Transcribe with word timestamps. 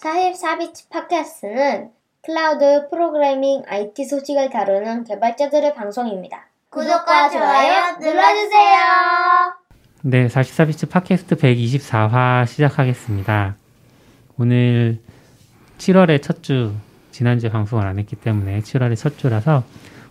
44비치 0.00 0.88
팟캐스트는 0.88 1.90
클라우드 2.22 2.88
프로그래밍 2.88 3.64
IT 3.66 4.06
소식을 4.06 4.48
다루는 4.48 5.04
개발자들의 5.04 5.74
방송입니다. 5.74 6.46
구독과 6.70 7.28
좋아요 7.28 7.96
눌러주세요. 8.00 8.78
네, 10.02 10.26
44비치 10.28 10.88
팟캐스트 10.88 11.36
124화 11.36 12.46
시작하겠습니다. 12.46 13.56
오늘 14.38 14.98
7월의 15.76 16.22
첫 16.22 16.42
주, 16.42 16.72
지난주에 17.10 17.50
방송을 17.50 17.86
안 17.86 17.98
했기 17.98 18.16
때문에 18.16 18.60
7월의 18.60 18.96
첫 18.96 19.18
주라서 19.18 19.64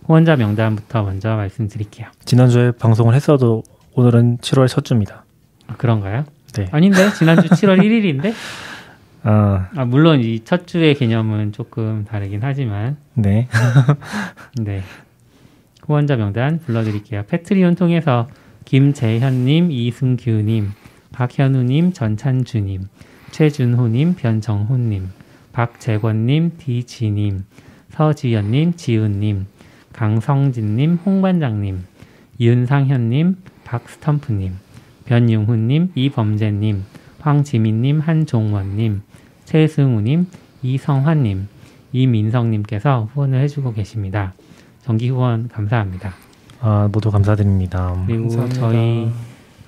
후원자 0.06 0.36
명단부터 0.36 1.02
먼저 1.02 1.34
말씀드릴게요. 1.34 2.06
지난주에 2.24 2.70
방송을 2.72 3.14
했어도 3.14 3.64
오늘은 3.94 4.38
7월 4.38 4.68
첫 4.68 4.84
주입니다. 4.84 5.24
아, 5.66 5.74
그런가요? 5.76 6.24
네. 6.54 6.68
아닌데 6.70 7.12
지난주 7.18 7.48
7월 7.48 7.80
1일인데 7.80 8.32
아, 9.22 9.68
아, 9.76 9.84
물론 9.84 10.20
이 10.20 10.40
첫 10.44 10.66
주의 10.66 10.94
개념은 10.94 11.52
조금 11.52 12.04
다르긴 12.04 12.40
하지만 12.42 12.96
네. 13.14 13.48
네 14.60 14.82
후원자 15.82 16.16
명단 16.16 16.58
불러드릴게요. 16.60 17.24
패트리온 17.28 17.74
통해서 17.74 18.28
김재현님, 18.64 19.72
이승규님, 19.72 20.70
박현우님, 21.12 21.92
전찬주님, 21.92 22.82
최준호님, 23.32 24.14
변정호님, 24.14 25.08
박재권님, 25.52 26.52
디지님, 26.58 27.44
서지연님, 27.90 28.74
지훈님, 28.74 29.46
강성진님, 29.92 31.00
홍반장님, 31.04 31.84
윤상현님, 32.38 33.36
박스텀프님, 33.64 34.52
변용훈님, 35.06 35.90
이범재님, 35.96 36.84
황지민님, 37.18 38.00
한종원님, 38.00 39.02
최승우님, 39.50 40.28
이성환님, 40.62 41.48
이민성님께서 41.92 43.08
후원을 43.12 43.42
해주고 43.42 43.72
계십니다. 43.72 44.32
정기 44.84 45.08
후원 45.08 45.48
감사합니다. 45.48 46.14
아, 46.60 46.88
모두 46.92 47.10
감사드립니다. 47.10 48.00
그리고 48.06 48.28
감사합니다. 48.28 48.60
저희 48.60 49.10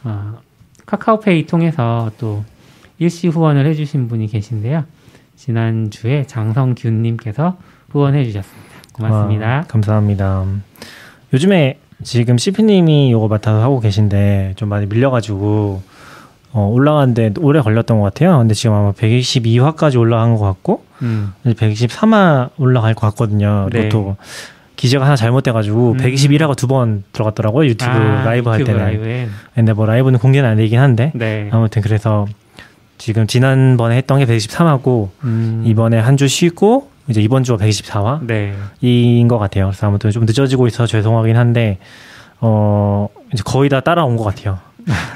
어, 0.05 0.39
카카오페이 0.87 1.47
통해서 1.47 2.13
또 2.19 2.45
일시 3.01 3.27
후원을 3.27 3.67
해주신 3.67 4.07
분이 4.07 4.29
계신데요. 4.29 4.85
지난주에 5.35 6.29
장성균님께서 6.29 7.59
후원해 7.91 8.25
주셨습니다. 8.25 8.71
고맙습니다. 8.93 9.59
아, 9.59 9.61
감사합니다. 9.63 10.47
요즘에 11.33 11.81
지금 12.05 12.39
CP님이 12.39 13.09
이거 13.09 13.27
맡아서 13.27 13.61
하고 13.61 13.81
계신데 13.81 14.53
좀 14.55 14.69
많이 14.69 14.87
밀려가지고 14.87 15.83
어, 16.53 16.69
올라가는데 16.71 17.33
오래 17.41 17.61
걸렸던 17.61 17.99
것 17.99 18.05
같아요. 18.05 18.39
근데 18.39 18.55
지금 18.55 18.77
아마 18.77 18.93
122화까지 18.93 19.99
올라간 19.99 20.35
것 20.37 20.41
같고 20.45 20.85
음, 21.03 21.33
이제 21.45 21.55
123화 21.55 22.51
올라갈 22.59 22.95
것 22.95 23.07
같거든요. 23.09 23.69
네. 23.73 23.89
그것도 23.89 24.17
기재가 24.77 25.05
하나 25.05 25.17
잘못돼가지고 25.17 25.93
음. 25.93 25.97
121화가 25.99 26.57
두 26.57 26.67
번 26.67 27.05
들어갔더라고요. 27.13 27.69
유튜브 27.69 27.91
아, 27.91 28.25
라이브 28.25 28.51
할 28.51 28.61
유튜브 28.61 28.77
때는. 28.79 28.93
라이브엔. 28.93 29.31
근데 29.55 29.73
뭐 29.73 29.87
라이브는 29.87 30.19
공개는 30.19 30.49
안 30.51 30.57
되긴 30.57 30.79
한데 30.79 31.13
네. 31.15 31.49
아무튼 31.53 31.81
그래서 31.83 32.27
지금 32.99 33.27
지난번에 33.27 33.97
했던 33.97 34.19
게 34.19 34.27
123화고 34.27 35.09
음, 35.25 35.63
이번에 35.67 35.99
한 35.99 36.17
주 36.17 36.29
쉬고 36.29 36.91
이제 37.09 37.21
이번 37.21 37.43
주가 37.45 37.65
124화 37.65 38.25
네. 38.27 38.55
이인 38.81 39.27
것 39.29 39.39
같아요. 39.39 39.67
그래서 39.67 39.87
아무튼 39.87 40.11
좀 40.11 40.25
늦어지고 40.27 40.67
있어서 40.67 40.87
죄송하긴 40.87 41.37
한데 41.37 41.79
어 42.41 43.09
이제 43.33 43.43
거의 43.45 43.69
다 43.71 43.81
따라온 43.81 44.17
것 44.17 44.25
같아요. 44.25 44.59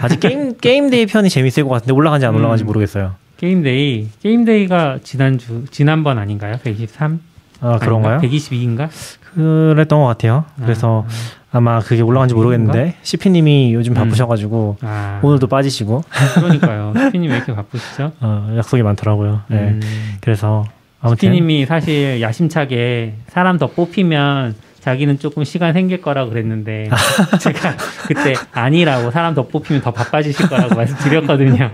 아직 0.00 0.20
게임 0.20 0.56
게임 0.58 0.90
데이 0.90 1.06
편이 1.06 1.28
재밌을 1.30 1.64
것 1.64 1.70
같은데 1.70 1.92
올라간지 1.92 2.26
안 2.26 2.34
올라간지 2.34 2.64
음. 2.64 2.66
모르겠어요. 2.66 3.14
게임 3.36 3.62
데이. 3.62 4.08
게임 4.22 4.44
데이가 4.44 4.98
지난주, 5.02 5.64
지난번 5.70 6.18
아닌가요? 6.18 6.56
123? 6.62 7.20
아 7.60 7.78
그런가요? 7.78 8.18
122인가? 8.20 8.88
그랬던 9.34 10.00
것 10.00 10.06
같아요. 10.06 10.44
그래서 10.62 11.04
아 11.52 11.60
마 11.60 11.80
그게 11.80 12.02
올라간지 12.02 12.34
모르겠는데 12.34 12.96
CP님이 13.02 13.72
요즘 13.72 13.92
음. 13.92 13.94
바쁘셔가지고 13.94 14.76
아, 14.82 15.20
오늘도 15.22 15.46
빠지시고 15.46 16.02
그러니까요. 16.34 16.92
스피님 16.94 17.30
왜 17.30 17.36
이렇게 17.36 17.54
바쁘시죠? 17.54 18.12
어, 18.20 18.54
약속이 18.58 18.82
많더라고요. 18.82 19.40
네. 19.48 19.56
음, 19.56 19.80
그래서 20.20 20.66
아무튼 21.00 21.16
스피님이 21.30 21.64
사실 21.64 22.20
야심차게 22.20 23.14
사람 23.28 23.56
더 23.58 23.68
뽑히면 23.68 24.54
자기는 24.86 25.18
조금 25.18 25.42
시간 25.42 25.72
생길 25.72 26.00
거라고 26.00 26.30
그랬는데 26.30 26.88
제가 27.40 27.74
그때 28.06 28.34
아니라고 28.52 29.10
사람 29.10 29.34
더 29.34 29.48
뽑히면 29.48 29.82
더 29.82 29.90
바빠지실 29.90 30.48
거라고 30.48 30.76
말씀드렸거든요. 30.76 31.72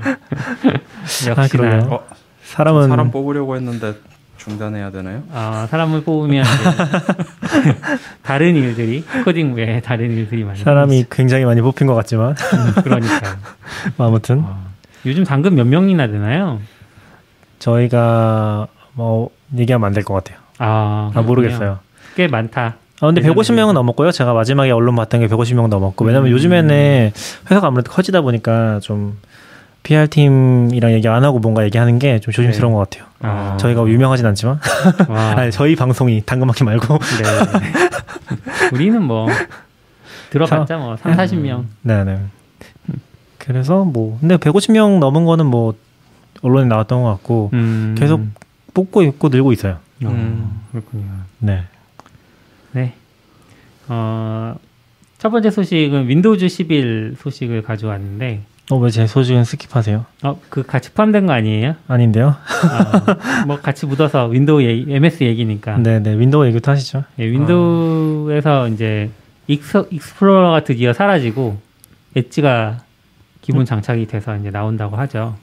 역시나 1.05 1.47
그러게요. 1.47 1.93
어, 1.93 2.01
사람은 2.45 2.89
사람 2.89 3.11
뽑으려고 3.11 3.55
했는데 3.57 3.93
중단해야 4.39 4.91
되나요? 4.93 5.25
어, 5.29 5.67
사람을 5.69 6.05
뽑으면 6.05 6.43
다른 8.25 8.57
일들이 8.57 9.05
코딩 9.25 9.53
외에 9.57 9.81
다른 9.83 10.11
일들이 10.11 10.43
많이 10.45 10.59
사람이 10.61 11.05
굉장히 11.11 11.45
많이 11.45 11.61
뽑힌 11.61 11.87
것 11.87 11.95
같지만 11.95 12.31
음, 12.31 12.83
그러니까요. 12.83 13.35
뭐 13.99 14.07
아무튼 14.09 14.41
어, 14.43 14.59
요즘 15.05 15.23
당근 15.25 15.55
몇 15.55 15.67
명이나 15.67 16.07
되나요? 16.07 16.61
저희가 17.59 18.69
뭐 18.95 19.29
얘기하면 19.55 19.87
안 19.87 19.93
될 19.93 20.03
것 20.03 20.15
같아요. 20.15 20.39
아, 20.57 21.11
아 21.15 21.21
모르겠어요. 21.21 21.79
꽤 22.17 22.27
많다. 22.27 22.77
아, 23.03 23.07
근데 23.07 23.21
예전에 23.21 23.35
150명은 23.35 23.73
넘었고요. 23.73 24.13
제가 24.13 24.33
마지막에 24.33 24.71
언론 24.71 24.95
봤던 24.95 25.21
게 25.21 25.27
150명 25.27 25.67
넘었고 25.69 26.05
왜냐면 26.05 26.29
음. 26.29 26.33
요즘에는 26.33 27.11
회사가 27.51 27.67
아무래도 27.67 27.91
커지다 27.91 28.21
보니까 28.21 28.79
좀 28.81 29.19
PR 29.83 30.07
팀이랑 30.09 30.93
얘기 30.93 31.09
안 31.09 31.25
하고 31.25 31.41
뭔가 31.41 31.65
얘기하는 31.65 31.99
게 31.99 32.21
좀 32.21 32.33
조심스러운 32.33 32.73
것 32.73 32.89
같아요. 32.89 33.09
아, 33.21 33.57
저희가 33.59 33.85
유명하진 33.89 34.25
않지만 34.27 34.61
와. 35.09 35.31
아니 35.37 35.51
저희 35.51 35.75
방송이 35.75 36.23
당근마켓 36.25 36.65
말고 36.65 36.99
네. 36.99 38.69
우리는 38.73 39.03
뭐 39.03 39.27
들어봤자 40.31 40.77
뭐 40.79 40.97
3, 40.97 41.13
40명. 41.17 41.65
네 41.83 42.05
네. 42.05 42.21
그래서 43.39 43.83
뭐 43.85 44.19
근데 44.21 44.37
150명 44.37 45.01
넘은 45.01 45.25
거는 45.25 45.47
뭐 45.47 45.75
언론에 46.43 46.67
나왔던 46.67 47.03
것 47.03 47.09
같고 47.11 47.51
음. 47.53 47.97
계속 47.99 48.21
뽑고 48.75 49.03
있고 49.03 49.29
늘고 49.29 49.53
있어요. 49.53 49.73
어, 50.05 50.09
음. 50.09 50.61
그렇군요. 50.71 51.05
네. 51.41 51.65
네. 52.73 52.93
어, 53.89 54.55
첫 55.19 55.31
번째 55.31 55.51
소식은 55.51 56.09
Windows 56.09 56.49
11 56.49 57.17
소식을 57.19 57.63
가져왔는데 57.63 58.43
어 58.71 58.77
왜 58.79 58.91
제 58.91 59.07
소식은 59.07 59.43
skip하세요? 59.43 60.05
어, 60.23 60.41
그 60.49 60.63
같이 60.63 60.91
포함된 60.93 61.27
거 61.27 61.33
아니에요? 61.33 61.75
아닌데요? 61.89 62.37
아, 62.71 63.45
뭐 63.47 63.59
같이 63.61 63.87
묻어서 63.87 64.27
윈도우 64.27 64.63
얘기, 64.63 64.87
MS 64.95 65.25
얘기니까. 65.25 65.77
네네 65.79 66.17
윈도우 66.19 66.47
얘기부터 66.47 66.71
하시죠. 66.73 67.05
예, 67.19 67.27
윈도우에서 67.31 68.69
이제 68.69 69.11
익스, 69.49 69.87
익스플로러가 69.91 70.65
드디어 70.65 70.93
사라지고 70.93 71.59
엣지가 72.17 72.79
기본 73.43 73.65
장착이 73.65 74.07
돼서 74.07 74.37
이제 74.37 74.51
나온다고 74.51 74.97
하죠. 74.97 75.37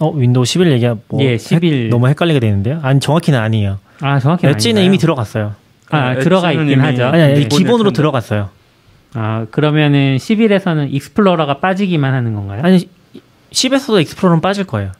어 0.00 0.10
윈도우 0.10 0.44
11 0.44 0.72
얘기야 0.72 0.96
뭐 1.08 1.20
예, 1.22 1.36
11. 1.36 1.84
헷- 1.86 1.90
너무 1.90 2.08
헷갈리게 2.08 2.40
되는데요? 2.40 2.80
아니 2.82 3.00
정확히는 3.00 3.38
아니에요. 3.38 3.78
아 4.00 4.18
정확히 4.20 4.46
엣지는 4.46 4.82
이미 4.84 4.98
들어갔어요. 4.98 5.54
아, 5.92 6.14
네, 6.14 6.20
들어가 6.20 6.52
있긴 6.52 6.80
하죠. 6.80 7.06
아니 7.06 7.22
아니 7.22 7.48
기본으로 7.48 7.90
텐데. 7.90 7.96
들어갔어요. 7.96 8.50
아 9.14 9.46
그러면은 9.50 10.16
11에서는 10.16 10.92
Explorer가 10.92 11.58
빠지기만 11.58 12.14
하는 12.14 12.34
건가요? 12.34 12.62
아니 12.64 12.88
10에서도 13.50 14.00
Explorer는 14.00 14.40
빠질 14.40 14.64
거예요. 14.64 14.92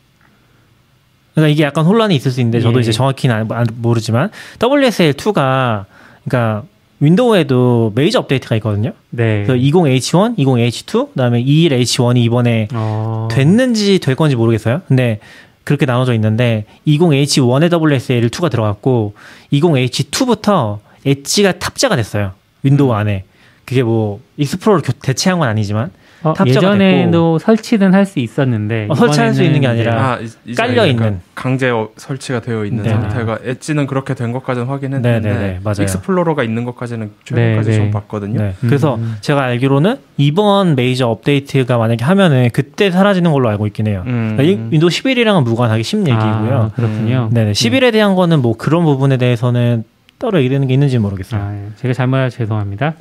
그러니까 1.34 1.52
이게 1.52 1.62
약간 1.62 1.86
혼란이 1.86 2.14
있을 2.14 2.30
수 2.30 2.40
있는데 2.40 2.60
저도 2.60 2.78
예. 2.78 2.82
이제 2.82 2.92
정확히는 2.92 3.48
모르지만 3.76 4.30
WSL 4.62 5.14
2가 5.14 5.86
그러니까 6.24 6.64
윈도우에도 7.00 7.92
메이저 7.96 8.20
업데이트가 8.20 8.54
있거든요. 8.56 8.92
네. 9.10 9.44
그래서 9.44 9.54
20H1, 9.54 10.38
20H2, 10.38 11.08
그다음에 11.08 11.42
21H1이 11.42 12.18
이번에 12.18 12.68
어... 12.74 13.26
됐는지 13.30 13.98
될 13.98 14.14
건지 14.14 14.36
모르겠어요. 14.36 14.82
근데 14.86 15.18
그렇게 15.64 15.86
나눠져 15.86 16.14
있는데 16.14 16.64
20H1에 16.86 17.70
WSL 17.72 18.28
2가 18.30 18.50
들어갔고 18.50 19.14
20H2부터 19.52 20.78
엣지가 21.04 21.58
탑재가 21.58 21.96
됐어요. 21.96 22.32
윈도우 22.62 22.90
음. 22.90 22.94
안에. 22.96 23.24
그게 23.64 23.82
뭐 23.82 24.20
Explorer 24.36 24.82
교- 24.82 24.92
대체한 24.92 25.38
건 25.38 25.48
아니지만 25.48 25.90
어, 26.24 26.34
예전에도 26.46 27.38
설치는 27.38 27.94
할 27.94 28.02
수 28.06 28.18
있었는데 28.18 28.86
어, 28.90 28.94
설치할 28.94 29.32
수 29.32 29.42
있는 29.42 29.60
게 29.60 29.66
아니라 29.68 29.94
아, 30.14 30.18
깔려 30.56 30.86
있는. 30.86 31.20
강제 31.34 31.70
어- 31.70 31.88
설치가 31.96 32.40
되어 32.40 32.64
있는 32.64 32.82
네. 32.84 32.90
상태가 32.90 33.38
엣지는 33.44 33.86
그렇게 33.86 34.14
된 34.14 34.32
것까지는 34.32 34.66
확인했는데 34.68 35.20
네네네, 35.20 35.60
맞아요. 35.64 35.82
Explorer가 35.82 36.42
있는 36.42 36.64
것까지는 36.64 37.10
최근까지 37.24 37.70
네, 37.70 37.76
좀 37.76 37.84
네. 37.86 37.90
봤거든요. 37.92 38.38
네. 38.40 38.54
그래서 38.60 38.96
음. 38.96 39.16
제가 39.20 39.42
알기로는 39.44 39.96
이번 40.18 40.74
메이저 40.76 41.08
업데이트가 41.08 41.78
만약에 41.78 42.04
하면은 42.04 42.50
그때 42.52 42.90
사라지는 42.90 43.32
걸로 43.32 43.48
알고 43.48 43.66
있긴 43.68 43.86
해요. 43.86 44.02
음. 44.06 44.34
그러니까 44.36 44.42
이- 44.42 44.68
윈도우 44.72 44.90
11이랑은 44.90 45.44
무관하게 45.44 45.82
10 45.82 46.00
얘기고요. 46.00 46.70
아, 46.72 46.76
그렇군요. 46.76 47.30
네네. 47.32 47.52
11에 47.52 47.92
대한 47.92 48.14
거는 48.14 48.42
뭐 48.42 48.56
그런 48.56 48.84
부분에 48.84 49.16
대해서는 49.16 49.84
따로 50.18 50.38
얘기되는 50.38 50.66
게 50.68 50.74
있는지 50.74 50.98
모르겠어요. 50.98 51.40
아, 51.40 51.54
예. 51.54 51.68
제가 51.76 51.94
잘못해서 51.94 52.36
죄송합니다. 52.36 52.94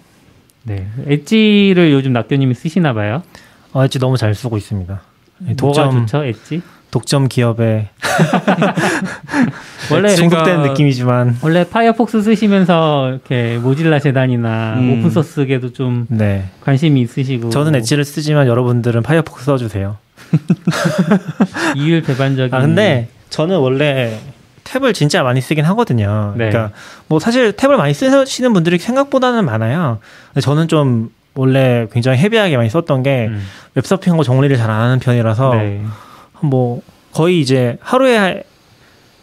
네. 0.63 0.87
엣지를 1.07 1.91
요즘 1.91 2.13
낙교님이 2.13 2.53
쓰시나 2.53 2.93
봐요. 2.93 3.23
아, 3.73 3.85
엣지 3.85 3.99
너무 3.99 4.17
잘 4.17 4.35
쓰고 4.35 4.57
있습니다. 4.57 5.01
네, 5.39 5.55
뭐가 5.59 5.83
독점 5.83 6.07
좋죠, 6.07 6.23
엣지? 6.23 6.61
독점 6.91 7.29
기업의 7.29 7.87
원래 9.91 10.09
중독되는 10.13 10.61
느낌이지만 10.63 11.37
원래 11.41 11.63
Firefox 11.63 12.21
쓰시면서 12.21 13.11
이렇게 13.11 13.57
Mozilla 13.57 13.99
재단이나 13.99 14.75
음. 14.77 14.99
open 14.99 15.09
source계도 15.09 15.71
좀 15.71 16.05
네. 16.09 16.49
관심이 16.61 17.01
있으시고 17.01 17.49
저는 17.49 17.75
엣지를 17.75 18.03
쓰지만 18.03 18.45
여러분들은 18.47 19.03
Firefox 19.03 19.45
써주세요. 19.45 19.97
이율 21.75 22.01
배반적인 22.01 22.53
아 22.53 22.61
근데 22.61 23.07
저는 23.29 23.57
원래 23.57 24.19
탭을 24.71 24.93
진짜 24.93 25.23
많이 25.23 25.41
쓰긴 25.41 25.65
하거든요. 25.65 26.33
네. 26.37 26.49
그러니까 26.49 26.75
뭐 27.07 27.19
사실 27.19 27.51
탭을 27.51 27.75
많이 27.75 27.93
쓰시는 27.93 28.53
분들이 28.53 28.77
생각보다는 28.77 29.43
많아요. 29.45 29.99
근데 30.29 30.41
저는 30.41 30.67
좀 30.67 31.09
원래 31.35 31.87
굉장히 31.91 32.17
헤비하게 32.19 32.57
많이 32.57 32.69
썼던 32.69 33.03
게 33.03 33.27
음. 33.29 33.45
웹서핑하고 33.75 34.23
정리를 34.23 34.55
잘 34.57 34.69
안 34.69 34.81
하는 34.81 34.99
편이라서 34.99 35.53
네. 35.55 35.83
뭐 36.41 36.81
거의 37.13 37.39
이제 37.41 37.77
하루에 37.81 38.43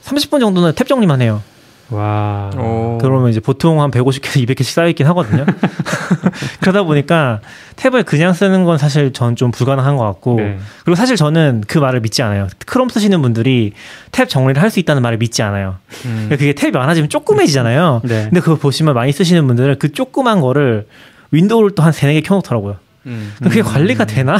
30분 0.03 0.41
정도는 0.41 0.73
탭 0.73 0.87
정리만 0.87 1.21
해요. 1.23 1.43
와. 1.91 2.51
어. 2.55 2.99
그러면 3.01 3.31
이제 3.31 3.41
보통 3.41 3.81
한 3.81 3.91
150개에서 3.91 4.45
200개씩 4.47 4.65
쌓여있긴 4.65 5.07
하거든요. 5.09 5.47
그러다 6.61 6.83
보니까 6.83 7.41
탭을 7.77 8.05
그냥 8.05 8.33
쓰는 8.35 8.65
건 8.65 8.77
사실 8.79 9.13
전 9.13 9.35
좀 9.37 9.51
불가능한 9.53 9.97
것 9.97 10.05
같고 10.05 10.37
네. 10.37 10.59
그리고 10.85 10.97
사실 10.97 11.15
저는 11.17 11.63
그 11.69 11.79
말을 11.79 12.01
믿지 12.01 12.23
않아요. 12.23 12.49
크롬 12.67 12.89
쓰시는 12.89 13.23
분들이 13.23 13.73
탭 14.13 14.29
정리를 14.29 14.61
할 14.61 14.69
수 14.71 14.81
있다는 14.81 15.01
말을 15.03 15.17
믿지 15.19 15.43
않아요. 15.43 15.77
음. 16.05 16.27
그러니까 16.29 16.37
그게 16.37 16.53
탭이 16.53 16.73
많아지면 16.75 17.09
조그매지잖아요. 17.09 18.03
네. 18.05 18.25
근데 18.25 18.41
그거 18.41 18.57
보시면 18.57 18.95
많이 18.95 19.13
쓰시는 19.13 19.47
분들은 19.47 19.77
그 19.79 19.93
조그만 19.93 20.41
거를 20.41 20.87
윈도우를 21.31 21.71
또 21.75 21.83
한 21.83 21.93
세네 21.93 22.15
개 22.15 22.21
켜놓더라고요. 22.23 22.77
음. 23.07 23.33
그게 23.43 23.63
관리가 23.63 24.05
되나? 24.07 24.37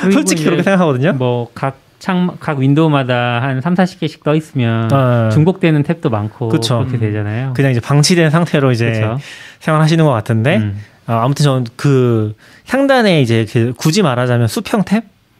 그리고 0.00 0.12
솔직히 0.20 0.44
그렇게 0.44 0.62
생각하거든요. 0.62 1.12
뭐 1.14 1.50
각 1.54 1.76
창, 1.98 2.36
각 2.40 2.58
윈도우마다 2.58 3.42
한 3.42 3.60
3, 3.60 3.74
40개씩 3.74 4.22
떠 4.22 4.34
있으면 4.34 4.92
어, 4.92 5.30
중복되는 5.32 5.82
탭도 5.82 6.10
많고 6.10 6.48
그쵸. 6.48 6.78
그렇게 6.78 6.98
되잖아요. 6.98 7.52
그냥 7.54 7.70
이제 7.70 7.80
방치된 7.80 8.30
상태로 8.30 8.72
이제 8.72 8.92
그렇죠. 8.92 9.18
생활하시는 9.60 10.04
것 10.04 10.10
같은데 10.12 10.58
음. 10.58 10.80
아, 11.06 11.22
아무튼 11.24 11.44
저는 11.44 11.66
그 11.76 12.34
상단에 12.64 13.22
이제 13.22 13.46
그 13.50 13.72
굳이 13.76 14.02
말하자면 14.02 14.48
수평 14.48 14.84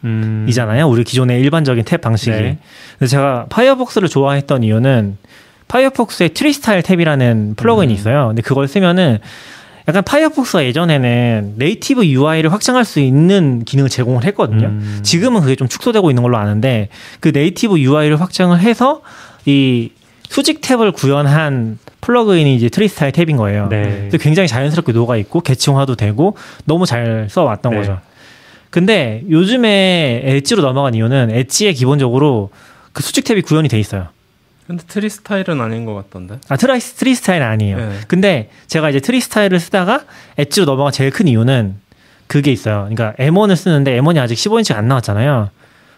음. 0.05 0.47
탭이잖아요. 0.49 0.91
우리 0.91 1.05
기존의 1.05 1.41
일반적인 1.41 1.85
탭 1.85 2.01
방식이. 2.01 2.31
네. 2.31 2.59
근데 2.99 3.09
제가 3.09 3.47
Firefox를 3.49 4.09
좋아했던 4.09 4.63
이유는 4.63 5.19
Firefox의 5.69 6.31
Tree 6.31 6.53
Style 6.53 6.83
Tab이라는 6.83 7.57
플러그인이 7.57 7.93
음. 7.93 7.95
있어요. 7.95 8.29
근데 8.29 8.43
그걸 8.43 8.69
쓰면은 8.69 9.19
약간 9.89 10.03
Firefox가 10.03 10.65
예전에는 10.65 11.55
native 11.57 12.07
UI를 12.07 12.53
확장할 12.53 12.85
수 12.85 12.99
있는 12.99 13.65
기능을 13.65 13.89
제공을 13.89 14.25
했거든요. 14.25 14.67
음. 14.67 15.01
지금은 15.03 15.43
그게 15.43 15.55
좀 15.55 15.69
축소되고 15.69 16.11
있는 16.11 16.23
걸로 16.23 16.37
아는데 16.39 16.89
그 17.21 17.31
native 17.33 17.79
UI를 17.79 18.21
확장을 18.21 18.59
해서 18.59 19.03
이 19.45 19.91
수직 20.29 20.61
탭을 20.61 20.93
구현한 20.93 21.79
플러그인이 22.01 22.55
이제 22.57 22.69
Tree 22.69 22.88
Style 22.88 23.13
Tab인 23.13 23.37
거예요. 23.37 23.69
네. 23.69 24.09
그래서 24.09 24.19
굉장히 24.19 24.49
자연스럽게 24.49 24.93
녹아 24.93 25.17
있고 25.19 25.41
계층화도 25.41 25.95
되고 25.95 26.37
너무 26.65 26.85
잘 26.85 27.29
써왔던 27.31 27.73
네. 27.73 27.79
거죠. 27.79 28.01
근데 28.71 29.23
요즘에 29.31 30.23
Edge로 30.25 30.63
넘어간 30.63 30.95
이유는 30.95 31.31
엣지에 31.31 31.73
기본적으로 31.73 32.51
그 32.93 33.03
수직 33.03 33.25
탭이 33.25 33.45
구현이 33.45 33.69
돼 33.69 33.79
있어요. 33.79 34.09
근데 34.67 34.83
tree 34.87 35.09
style은 35.09 35.61
아닌 35.61 35.85
것 35.85 35.95
같던데. 35.95 36.39
아 36.49 36.57
트라이스 36.57 36.95
tree 36.95 37.15
style은 37.15 37.47
아니에요. 37.47 37.77
네. 37.77 37.99
근데 38.09 38.51
제가 38.67 38.91
이제 38.91 39.01
tree 39.01 39.21
style을 39.21 39.61
쓰다가 39.61 40.03
엣지로 40.39 40.67
넘어간 40.67 40.93
제일 40.93 41.11
큰 41.11 41.29
이유는 41.29 41.77
그게 42.27 42.51
있어요. 42.51 42.89
그러니까 42.91 43.15
M1을 43.23 43.55
쓰는데 43.55 44.01
M1이 44.01 44.19
아직 44.19 44.35
15인치가 44.35 44.77
안 44.77 44.89
나왔잖아요. 44.89 45.51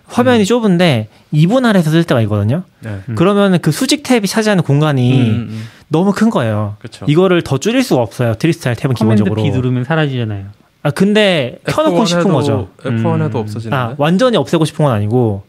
화면이 0.07 0.45
좁은데 0.47 1.09
2분할해서 1.33 1.91
쓸 1.91 2.05
때가 2.05 2.21
있거든요. 2.23 2.63
네. 2.81 2.99
음. 3.09 3.15
그러면 3.15 3.59
그 3.61 3.71
수직 3.73 4.03
탭이 4.03 4.27
차지하는 4.27 4.65
공간이 4.65 5.21
음, 5.21 5.27
음, 5.27 5.49
음. 5.51 5.65
너무 5.89 6.13
큰 6.13 6.31
거예요. 6.31 6.77
그쵸. 6.81 7.05
이거를 7.09 7.43
더 7.43 7.59
줄일 7.59 7.83
수가 7.83 8.03
없어요. 8.03 8.35
Tree 8.35 8.53
Style 8.53 8.77
Tab은 8.77 8.95
기본적으로. 8.95 9.43
B 9.43 9.51
누르면 9.51 9.85
사라지잖아요. 9.85 10.47
아 10.83 10.91
근데 10.91 11.59
켜놓고 11.65 12.05
싶은 12.05 12.25
F1에도 12.25 12.33
거죠. 12.33 12.69
F1에도 12.83 13.35
음. 13.35 13.41
없어지는데. 13.41 13.77
아 13.77 13.95
완전히 13.99 14.37
없애고 14.37 14.65
싶은 14.65 14.85
건 14.85 14.95
아니고 14.95 15.45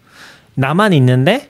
나만 0.55 0.93
있는데 0.93 1.49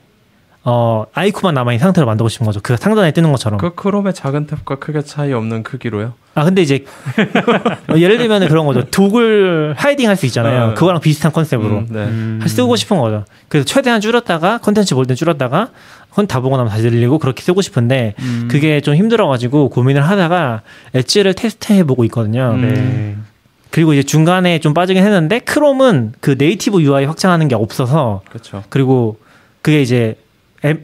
어 0.62 1.06
아이콘만 1.14 1.54
남아 1.54 1.72
있는 1.72 1.82
상태로 1.84 2.06
만들고 2.06 2.28
싶은 2.28 2.44
거죠. 2.44 2.60
그 2.62 2.76
상단에 2.76 3.12
뜨는 3.12 3.32
것처럼. 3.32 3.58
그 3.58 3.74
Chrome의 3.74 4.12
작은 4.12 4.46
탭과 4.46 4.78
크게 4.78 5.00
차이 5.02 5.32
없는 5.32 5.62
크기로요. 5.62 6.12
아 6.34 6.44
근데 6.44 6.60
이제 6.60 6.84
어, 7.88 7.96
예를 7.98 8.18
들면 8.18 8.46
그런 8.48 8.66
거죠. 8.66 8.84
Dock을 8.84 9.74
hiding 9.76 10.06
할 10.08 10.16
수 10.16 10.26
있잖아요. 10.26 10.72
어. 10.72 10.74
그거랑 10.74 11.00
비슷한 11.00 11.32
컨셉으로 11.32 11.78
음, 11.78 11.86
네. 11.90 12.00
음. 12.04 12.40
쓰고 12.46 12.76
싶은 12.76 12.98
거죠. 12.98 13.24
그래서 13.48 13.64
최대한 13.64 14.00
줄였다가 14.02 14.58
컨텐츠 14.58 14.94
볼 14.94 15.06
때 15.06 15.14
줄였다가 15.14 15.70
그건 16.10 16.26
다 16.26 16.40
보고 16.40 16.56
나면 16.58 16.70
다시 16.70 16.82
늘리고 16.84 17.18
그렇게 17.18 17.42
쓰고 17.42 17.62
싶은데 17.62 18.14
음. 18.18 18.48
그게 18.50 18.82
좀 18.82 18.94
힘들어가지고 18.96 19.70
고민을 19.70 20.02
하다가 20.06 20.60
엣지를 20.94 21.34
테스트해 21.34 21.84
보고 21.84 22.04
있거든요. 22.04 22.52
음. 22.54 22.60
네. 22.60 23.16
그리고 23.70 23.94
이제 23.94 24.02
중간에 24.02 24.58
좀 24.58 24.74
빠지긴 24.74 25.02
했는데 25.02 25.38
Chrome은 25.38 26.12
그 26.20 26.34
native 26.36 26.82
UI 26.82 27.06
확장하는 27.06 27.48
게 27.48 27.54
없어서 27.54 28.20
그렇죠. 28.28 28.62
그리고 28.68 29.18
그게 29.62 29.80
이제 29.80 30.16
앱- 30.16 30.29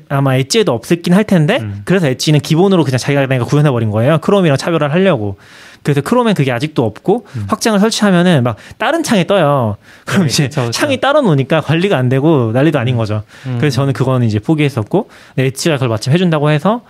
아마 0.09 0.37
엣지에도 0.37 0.73
없었긴 0.73 1.13
할 1.13 1.25
텐데 1.25 1.59
음. 1.61 1.83
그래서 1.85 2.07
엣지는 2.09 2.41
기본으로 2.41 2.83
그냥 2.85 2.99
자기가 2.99 3.27
내가 3.27 3.45
구현해 3.45 3.71
버린 3.71 3.91
거예요. 3.91 4.19
크롬이랑 4.19 4.57
차별화를 4.57 4.95
하려고. 4.95 5.37
그래서 5.83 6.01
크롬엔 6.01 6.35
그게 6.35 6.51
아직도 6.51 6.85
없고 6.85 7.27
음. 7.37 7.45
확장을 7.49 7.79
설치하면은 7.79 8.43
막 8.43 8.57
다른 8.79 9.03
창에 9.03 9.27
떠요. 9.27 9.77
그럼 10.05 10.23
네, 10.23 10.27
이제 10.29 10.45
그쵸. 10.49 10.71
창이 10.71 11.01
따로 11.01 11.21
노니까 11.21 11.61
관리가 11.61 11.97
안 11.97 12.09
되고 12.09 12.51
난리도 12.53 12.79
아닌 12.79 12.97
거죠. 12.97 13.23
음. 13.47 13.59
그래서 13.59 13.77
저는 13.77 13.93
그거는 13.93 14.27
이제 14.27 14.39
포기했었고 14.39 15.09
네, 15.37 15.45
엣지가 15.47 15.77
그걸 15.77 15.89
마침 15.91 16.13
해준다고 16.13 16.51
해서 16.51 16.83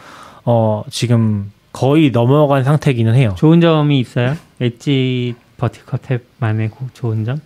어 0.44 0.84
지금 0.90 1.50
거의 1.72 2.10
넘어간 2.10 2.64
상태기는 2.64 3.14
해요. 3.16 3.34
좋은 3.36 3.60
점이 3.60 3.98
있어요? 4.00 4.36
엣지 4.60 5.34
버티커 5.58 5.98
탭만의 5.98 6.70
고- 6.70 6.86
좋은 6.94 7.24
점? 7.24 7.40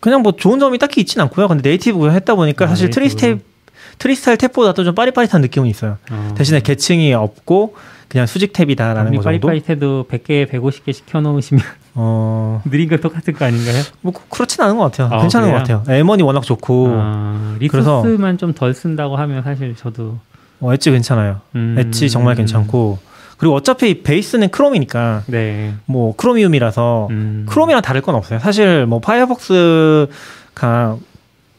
그냥 0.00 0.22
뭐 0.22 0.32
좋은 0.32 0.58
점이 0.58 0.78
딱히 0.78 1.02
있진 1.02 1.20
않고요. 1.20 1.48
근데 1.48 1.68
native하다 1.68 2.34
보니까 2.34 2.64
아, 2.64 2.68
사실 2.68 2.86
native로. 2.86 3.08
Tree 3.08 3.34
Tab 3.34 3.53
Tree 3.98 4.15
Style 4.15 4.36
Tab보다 4.38 4.74
좀 4.84 4.94
빠릿빠릿한 4.94 5.40
느낌은 5.40 5.68
있어요. 5.68 5.98
어. 6.10 6.34
대신에 6.36 6.60
계층이 6.60 7.12
없고 7.14 7.76
그냥 8.08 8.26
수직 8.26 8.52
탭이다라는 8.52 9.16
거 9.16 9.22
정도. 9.22 9.22
빠릿빠릿해도 9.24 10.06
100개, 10.10 10.48
150개씩 10.50 11.02
켜놓으시면 11.06 11.62
어, 11.94 12.62
느린 12.70 12.88
건 12.88 13.00
똑같은 13.00 13.32
거 13.34 13.44
아닌가요? 13.44 13.82
뭐 14.02 14.12
그- 14.12 14.22
그렇진 14.28 14.62
않은 14.62 14.76
것 14.76 14.84
같아요. 14.84 15.08
아, 15.16 15.20
괜찮은 15.20 15.48
그래요? 15.48 15.62
것 15.62 15.82
같아요. 15.82 16.02
M1이 16.04 16.24
워낙 16.24 16.42
좋고 16.42 16.88
아, 16.90 17.56
리소스만 17.58 18.38
좀 18.38 18.52
덜 18.54 18.74
쓴다고 18.74 19.16
하면 19.16 19.42
사실 19.42 19.74
저도 19.76 20.18
어, 20.60 20.72
엣지 20.72 20.90
괜찮아요. 20.90 21.40
음, 21.56 21.76
엣지 21.78 22.08
정말 22.10 22.34
괜찮고 22.36 22.98
그리고 23.36 23.54
어차피 23.56 24.02
베이스는 24.04 24.50
Chrome이니까 24.50 25.24
네. 25.26 25.74
뭐 25.86 26.14
Chromium이라서 26.16 27.08
음. 27.10 27.46
Chrome이랑 27.48 27.82
다를 27.82 28.00
건 28.00 28.14
없어요. 28.14 28.38
사실 28.38 28.86
뭐 28.86 29.00
Firefox가 29.00 30.96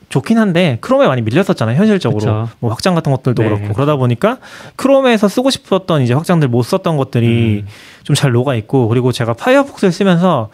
좋긴 0.10 0.38
한데 0.38 0.78
Chrome에 0.82 1.08
많이 1.08 1.22
밀렸었잖아요. 1.22 1.78
현실적으로 1.78 2.20
그쵸. 2.20 2.50
뭐 2.60 2.70
확장 2.72 2.96
같은 2.96 3.12
것들도 3.12 3.42
네. 3.44 3.50
그렇고 3.50 3.74
그러다 3.74 3.96
보니까 3.96 4.38
Chrome에서 4.76 5.28
쓰고 5.28 5.50
싶었던 5.50 6.02
이제 6.02 6.14
확장들 6.14 6.48
못 6.48 6.64
썼던 6.64 6.96
것들이 6.98 7.64
음. 7.66 7.68
좀 8.04 8.18
잘 8.18 8.32
녹아 8.32 8.56
있고 8.56 8.88
그리고 8.88 9.12
제가 9.12 9.34
Firefox를 9.34 9.92
쓰면서 9.92 10.50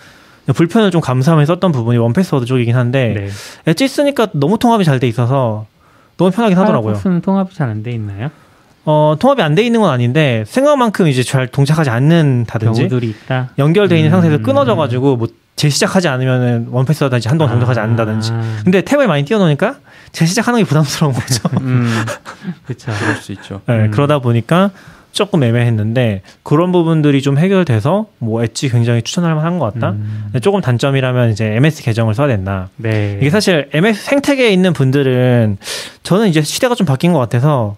불편을 0.56 0.90
좀 0.92 1.02
감수하면서 1.02 1.54
썼던 1.56 1.72
부분이 1.72 1.98
1Password 1.98 2.46
쪽이긴 2.46 2.76
한데 2.76 3.14
네. 3.16 3.28
엣지 3.72 3.88
쓰니까 3.88 4.28
너무 4.34 4.58
통합이 4.58 4.84
잘 4.86 5.00
돼 5.00 5.08
있어서 5.08 5.66
너무 6.18 6.32
편하긴 6.32 6.58
하더라고요. 6.58 6.94
Firefox는 6.94 7.22
통합이 7.22 7.54
잘 7.54 7.70
안 7.70 7.84
돼 7.84 7.92
있나요? 7.92 8.30
어, 8.86 9.16
통합이 9.20 9.42
안 9.44 9.54
돼 9.54 9.62
있는 9.64 9.80
건 9.82 9.92
아닌데 9.92 10.44
생각만큼 10.48 11.08
이제 11.08 11.22
잘 11.24 11.48
동작하지 11.48 11.90
않는다든지 11.92 12.88
경우들이 12.88 13.10
있다. 13.12 13.50
연결돼 13.60 13.98
있는 13.98 14.10
음. 14.10 14.22
상태에서 14.22 14.42
끊어져 14.44 14.76
가지고 14.76 15.18
뭐 15.18 15.28
재시작하지 15.62 16.08
않으면은 16.08 16.70
원패스가 16.72 17.10
다시 17.10 17.28
한동안 17.28 17.54
동작하지 17.54 17.80
않는다든지. 17.80 18.32
아, 18.34 18.42
근데 18.64 18.82
탭을 18.82 19.06
많이 19.06 19.24
띄워놓으니까 19.26 19.76
재시작하는 20.12 20.60
게 20.60 20.66
부담스러운 20.66 21.14
거죠. 21.14 21.50
음. 21.62 21.88
그렇죠. 22.66 22.92
그럴 23.00 23.16
수 23.18 23.32
있죠. 23.34 23.62
네, 23.68 23.86
음. 23.86 23.92
그러다 23.92 24.18
보니까 24.20 24.72
조금 25.12 25.44
애매했는데 25.44 26.24
그런 26.42 26.72
부분들이 26.72 27.22
좀 27.22 27.38
해결돼서 27.38 28.08
뭐 28.18 28.44
엣지 28.44 28.70
굉장히 28.70 29.04
추천할 29.04 29.36
만한 29.36 29.60
것 29.60 29.72
같다. 29.72 29.92
음. 29.92 30.32
조금 30.42 30.62
단점이라면 30.62 31.30
이제 31.30 31.46
MS 31.46 31.84
계정을 31.84 32.16
써야 32.16 32.28
된다. 32.28 32.70
네. 32.78 33.20
이게 33.22 33.30
사실 33.30 33.70
MS 33.72 34.04
생태계에 34.04 34.50
있는 34.52 34.74
분들은 34.74 35.58
저는 36.02 36.28
이제 36.28 36.42
시대가 36.42 36.74
좀 36.74 36.88
바뀐 36.88 37.14
것 37.14 37.20
같아서 37.20 37.76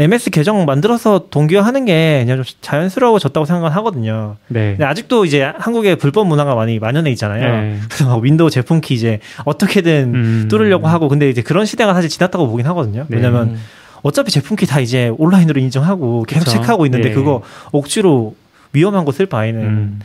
MS 0.00 0.30
계정 0.30 0.64
만들어서 0.64 1.26
동기화하는 1.30 1.84
게 1.84 2.22
그냥 2.24 2.42
좀 2.42 2.56
자연스러워졌다고 2.62 3.44
생각을 3.44 3.76
하거든요. 3.76 4.36
네. 4.48 4.70
근데 4.70 4.84
아직도 4.84 5.26
이제 5.26 5.52
한국에 5.58 5.94
불법 5.96 6.26
문화가 6.26 6.54
많이 6.54 6.78
만연해 6.78 7.10
있잖아요. 7.12 7.60
네. 7.60 7.78
그래서 7.86 8.08
막 8.08 8.22
윈도우 8.22 8.48
제품 8.50 8.80
키 8.80 8.94
이제 8.94 9.20
어떻게든 9.44 10.12
음. 10.14 10.48
뚫으려고 10.48 10.88
하고 10.88 11.08
근데 11.08 11.28
이제 11.28 11.42
그런 11.42 11.66
시대가 11.66 11.92
사실 11.92 12.08
지났다고 12.08 12.48
보긴 12.48 12.66
하거든요. 12.68 13.04
네. 13.08 13.16
왜냐면 13.16 13.48
음. 13.50 13.60
어차피 14.02 14.30
제품 14.32 14.56
키 14.56 14.64
다 14.66 14.80
이제 14.80 15.12
온라인으로 15.18 15.60
인증하고 15.60 16.22
계속 16.22 16.46
그쵸. 16.46 16.52
체크하고 16.52 16.86
있는데 16.86 17.08
네. 17.10 17.14
그거 17.14 17.42
억지로 17.70 18.34
위험한 18.72 19.04
거 19.04 19.12
쓸 19.12 19.26
바에는 19.26 19.60
음. 19.62 20.00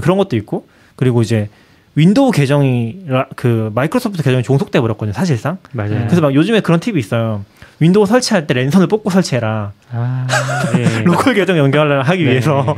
그런 0.00 0.16
것도 0.16 0.36
있고 0.36 0.66
그리고 0.94 1.22
이제 1.22 1.48
윈도우 1.96 2.30
계정이 2.30 3.00
라- 3.08 3.26
그 3.34 3.72
마이크로소프트 3.74 4.22
계정이 4.22 4.44
종속돼 4.44 4.80
버렸거든요 4.80 5.12
사실상. 5.12 5.58
맞아요. 5.72 6.04
그래서 6.06 6.20
막 6.20 6.32
요즘에 6.34 6.60
그런 6.60 6.78
팁이 6.78 7.00
있어요. 7.00 7.44
윈도우 7.80 8.06
설치할 8.06 8.46
때 8.46 8.54
랜선을 8.54 8.86
뽑고 8.86 9.10
설치해라. 9.10 9.72
아, 9.92 10.26
예. 10.78 11.00
로컬 11.04 11.34
계정 11.34 11.58
연결을 11.58 12.02
하기 12.02 12.24
네. 12.24 12.30
위해서. 12.30 12.76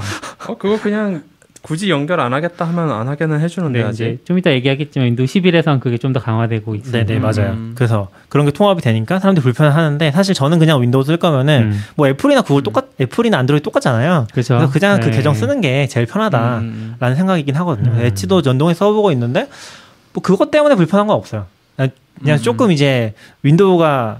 어 0.48 0.56
그거 0.56 0.80
그냥 0.80 1.22
굳이 1.60 1.90
연결 1.90 2.18
안 2.18 2.32
하겠다 2.32 2.64
하면 2.64 2.90
안 2.90 3.06
하게는 3.08 3.40
해주는데 3.40 3.78
네, 3.80 3.84
아직. 3.84 4.02
이제 4.04 4.18
좀 4.24 4.36
이따 4.38 4.50
얘기하겠지만 4.52 5.06
윈도우 5.08 5.26
11에선 5.26 5.78
그게 5.80 5.96
좀 5.98 6.12
더 6.12 6.20
강화되고 6.20 6.74
있어요. 6.74 7.04
네네 7.04 7.16
음. 7.18 7.22
맞아요. 7.22 7.56
그래서 7.74 8.08
그런 8.28 8.46
게 8.46 8.52
통합이 8.52 8.82
되니까 8.82 9.18
사람들이 9.20 9.42
불편해하는데 9.42 10.10
사실 10.10 10.34
저는 10.34 10.58
그냥 10.58 10.82
윈도우 10.82 11.04
쓸 11.04 11.16
거면은 11.18 11.62
음. 11.72 11.84
뭐 11.96 12.08
애플이나 12.08 12.42
구글 12.42 12.62
똑같 12.62 12.86
애플이나 13.00 13.38
안드로이드 13.38 13.62
똑같잖아요. 13.64 14.26
그렇죠. 14.32 14.56
그래서 14.56 14.72
그냥 14.72 15.00
그 15.00 15.06
네. 15.06 15.16
계정 15.16 15.34
쓰는 15.34 15.60
게 15.60 15.86
제일 15.86 16.06
편하다라는 16.06 16.62
음, 16.62 17.14
생각이긴 17.16 17.54
하거든요. 17.56 17.92
음. 17.92 18.00
엣지도 18.04 18.42
연동해 18.46 18.74
써보고 18.74 19.10
있는데 19.12 19.48
뭐 20.12 20.22
그것 20.22 20.50
때문에 20.50 20.74
불편한 20.74 21.06
건 21.06 21.16
없어요. 21.16 21.46
그냥, 21.76 21.90
그냥 22.20 22.36
음. 22.38 22.42
조금 22.42 22.72
이제 22.72 23.14
윈도우가 23.42 24.18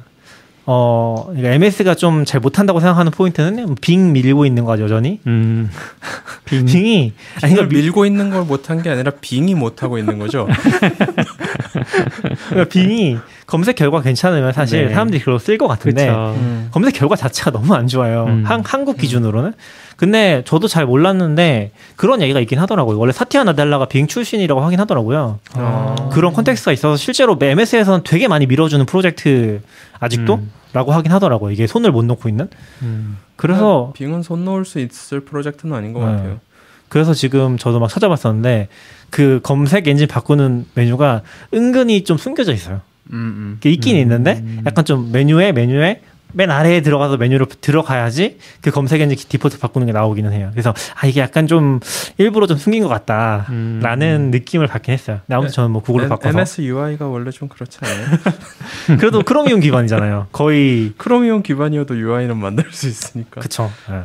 어 0.74 1.24
그러니까 1.26 1.50
MS가 1.50 1.94
좀 1.94 2.24
잘 2.24 2.40
못한다고 2.40 2.80
생각하는 2.80 3.12
포인트는 3.12 3.74
빙 3.80 4.12
밀고 4.12 4.46
있는 4.46 4.64
거죠 4.64 4.84
여전히. 4.84 5.20
음. 5.26 5.70
빙. 6.46 6.64
빙이 6.64 7.12
아니 7.42 7.54
그러니까 7.54 7.74
밀고 7.74 8.06
있는 8.06 8.30
걸 8.30 8.44
못한 8.44 8.82
게 8.82 8.90
아니라 8.90 9.12
빙이 9.20 9.54
못하고 9.54 9.98
있는 9.98 10.18
거죠. 10.18 10.48
그러니까 12.48 12.68
빙이 12.70 13.18
검색 13.46 13.76
결과 13.76 14.00
괜찮으면 14.00 14.52
사실 14.52 14.86
네. 14.86 14.92
사람들이 14.92 15.20
그걸 15.20 15.38
쓸 15.38 15.58
것 15.58 15.68
같은데 15.68 16.06
그렇죠. 16.06 16.34
음. 16.38 16.68
검색 16.70 16.94
결과 16.94 17.16
자체가 17.16 17.50
너무 17.50 17.74
안 17.74 17.86
좋아요. 17.86 18.24
음. 18.24 18.44
한, 18.46 18.62
한국 18.64 18.96
기준으로는. 18.96 19.52
근데 19.96 20.42
저도 20.46 20.68
잘 20.68 20.86
몰랐는데 20.86 21.72
그런 21.96 22.22
얘기가 22.22 22.40
있긴 22.40 22.58
하더라고요. 22.58 22.98
원래 22.98 23.12
사티아 23.12 23.44
나델라가 23.44 23.86
빙 23.86 24.06
출신이라고 24.06 24.60
하긴 24.62 24.80
하더라고요. 24.80 25.38
아. 25.54 25.94
그런 26.12 26.32
context가 26.32 26.72
있어서 26.72 26.96
실제로 26.96 27.36
MS에서는 27.40 28.02
되게 28.04 28.26
많이 28.26 28.46
밀어주는 28.46 28.84
프로젝트 28.86 29.60
아직도? 30.00 30.36
음. 30.36 30.50
라고 30.72 30.92
하긴 30.92 31.12
하더라고요. 31.12 31.50
이게 31.50 31.66
손을 31.66 31.92
못 31.92 32.04
놓고 32.04 32.28
있는. 32.28 32.48
음. 32.82 33.18
그래서 33.36 33.92
빙은 33.94 34.22
손 34.22 34.44
놓을 34.44 34.64
수 34.64 34.78
있을 34.78 35.20
프로젝트는 35.20 35.74
아닌 35.74 35.92
것 35.92 36.00
네. 36.00 36.06
같아요. 36.06 36.40
그래서 36.88 37.14
지금 37.14 37.56
저도 37.58 37.80
막 37.80 37.88
찾아봤었는데 37.88 38.68
그 39.10 39.40
검색 39.42 39.88
엔진 39.88 40.06
바꾸는 40.06 40.66
메뉴가 40.74 41.22
은근히 41.54 42.04
좀 42.04 42.18
숨겨져 42.18 42.52
있어요. 42.52 42.80
음, 43.12 43.58
음. 43.62 43.68
있긴 43.68 43.96
음. 43.96 44.00
있는데 44.00 44.44
약간 44.66 44.84
좀 44.84 45.10
메뉴에 45.10 45.52
메뉴에 45.52 46.02
맨 46.32 46.50
아래에 46.50 46.80
들어가서 46.80 47.16
메뉴로 47.16 47.46
들어가야지 47.60 48.38
그 48.60 48.70
검색 48.70 49.00
엔진 49.00 49.18
디폴트 49.28 49.58
바꾸는 49.58 49.86
게 49.86 49.92
나오기는 49.92 50.32
해요. 50.32 50.48
그래서 50.52 50.74
아 50.94 51.06
이게 51.06 51.20
약간 51.20 51.46
좀 51.46 51.80
일부러 52.18 52.46
좀 52.46 52.56
숨긴 52.56 52.82
것 52.82 52.88
같다라는 52.88 54.16
음. 54.26 54.30
느낌을 54.30 54.66
받긴 54.66 54.94
했어요. 54.94 55.20
근데 55.26 55.34
아무튼 55.34 55.52
저는 55.52 55.70
뭐 55.70 55.82
구글로 55.82 56.04
M- 56.04 56.08
바꿔서 56.10 56.28
MS 56.30 56.60
UI가 56.62 57.06
원래 57.08 57.30
좀 57.30 57.48
그렇지 57.48 57.78
않아요? 57.82 58.06
그래도 58.98 59.22
크로미움 59.22 59.60
기반이잖아요. 59.60 60.28
거의 60.32 60.92
크로미움 60.96 61.42
기반이어도 61.42 61.96
UI는 61.98 62.36
만들 62.36 62.64
수 62.72 62.88
있으니까. 62.88 63.40
그쵸. 63.40 63.70
예. 63.90 64.02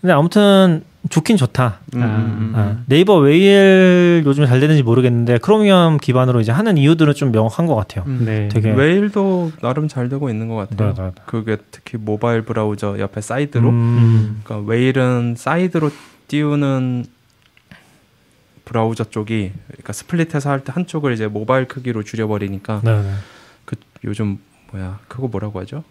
근데 0.00 0.12
아무튼 0.12 0.82
좋긴 1.10 1.36
좋다. 1.36 1.80
음, 1.96 2.02
음, 2.02 2.04
음, 2.04 2.52
아, 2.56 2.62
음. 2.70 2.84
네이버 2.86 3.16
웨일 3.18 4.22
요즘 4.24 4.46
잘 4.46 4.58
되는지 4.60 4.82
모르겠는데 4.82 5.38
크로미움 5.38 5.98
기반으로 5.98 6.40
이제 6.40 6.50
하는 6.50 6.78
이유들은 6.78 7.14
좀 7.14 7.30
명확한 7.30 7.66
것 7.66 7.74
같아요. 7.74 8.04
음. 8.06 8.22
네. 8.24 8.48
되게 8.48 8.70
웨일도 8.72 9.52
나름 9.60 9.86
잘 9.88 10.08
되고 10.08 10.30
있는 10.30 10.48
것 10.48 10.56
같아요. 10.56 10.94
네, 10.94 10.94
네, 11.02 11.08
네. 11.14 11.22
그게 11.26 11.56
특히 11.70 11.98
모바일 11.98 12.42
브라우저 12.42 12.98
옆에 12.98 13.20
사이드로. 13.20 13.68
음, 13.68 14.40
그러니까 14.44 14.70
웨일은 14.70 15.34
사이드로 15.36 15.90
띄우는 16.28 17.04
브라우저 18.64 19.04
쪽이 19.04 19.52
그러니까 19.68 19.92
split해서 19.92 20.48
할 20.48 20.60
때 20.64 20.72
한쪽을 20.72 21.12
이제 21.12 21.26
모바일 21.26 21.66
크기로 21.68 22.02
줄여버리니까 22.02 22.80
네, 22.82 23.02
네. 23.02 23.10
그 23.66 23.76
요즘 24.04 24.38
뭐야 24.72 25.00
그거 25.06 25.28
뭐라고 25.28 25.60
하죠? 25.60 25.84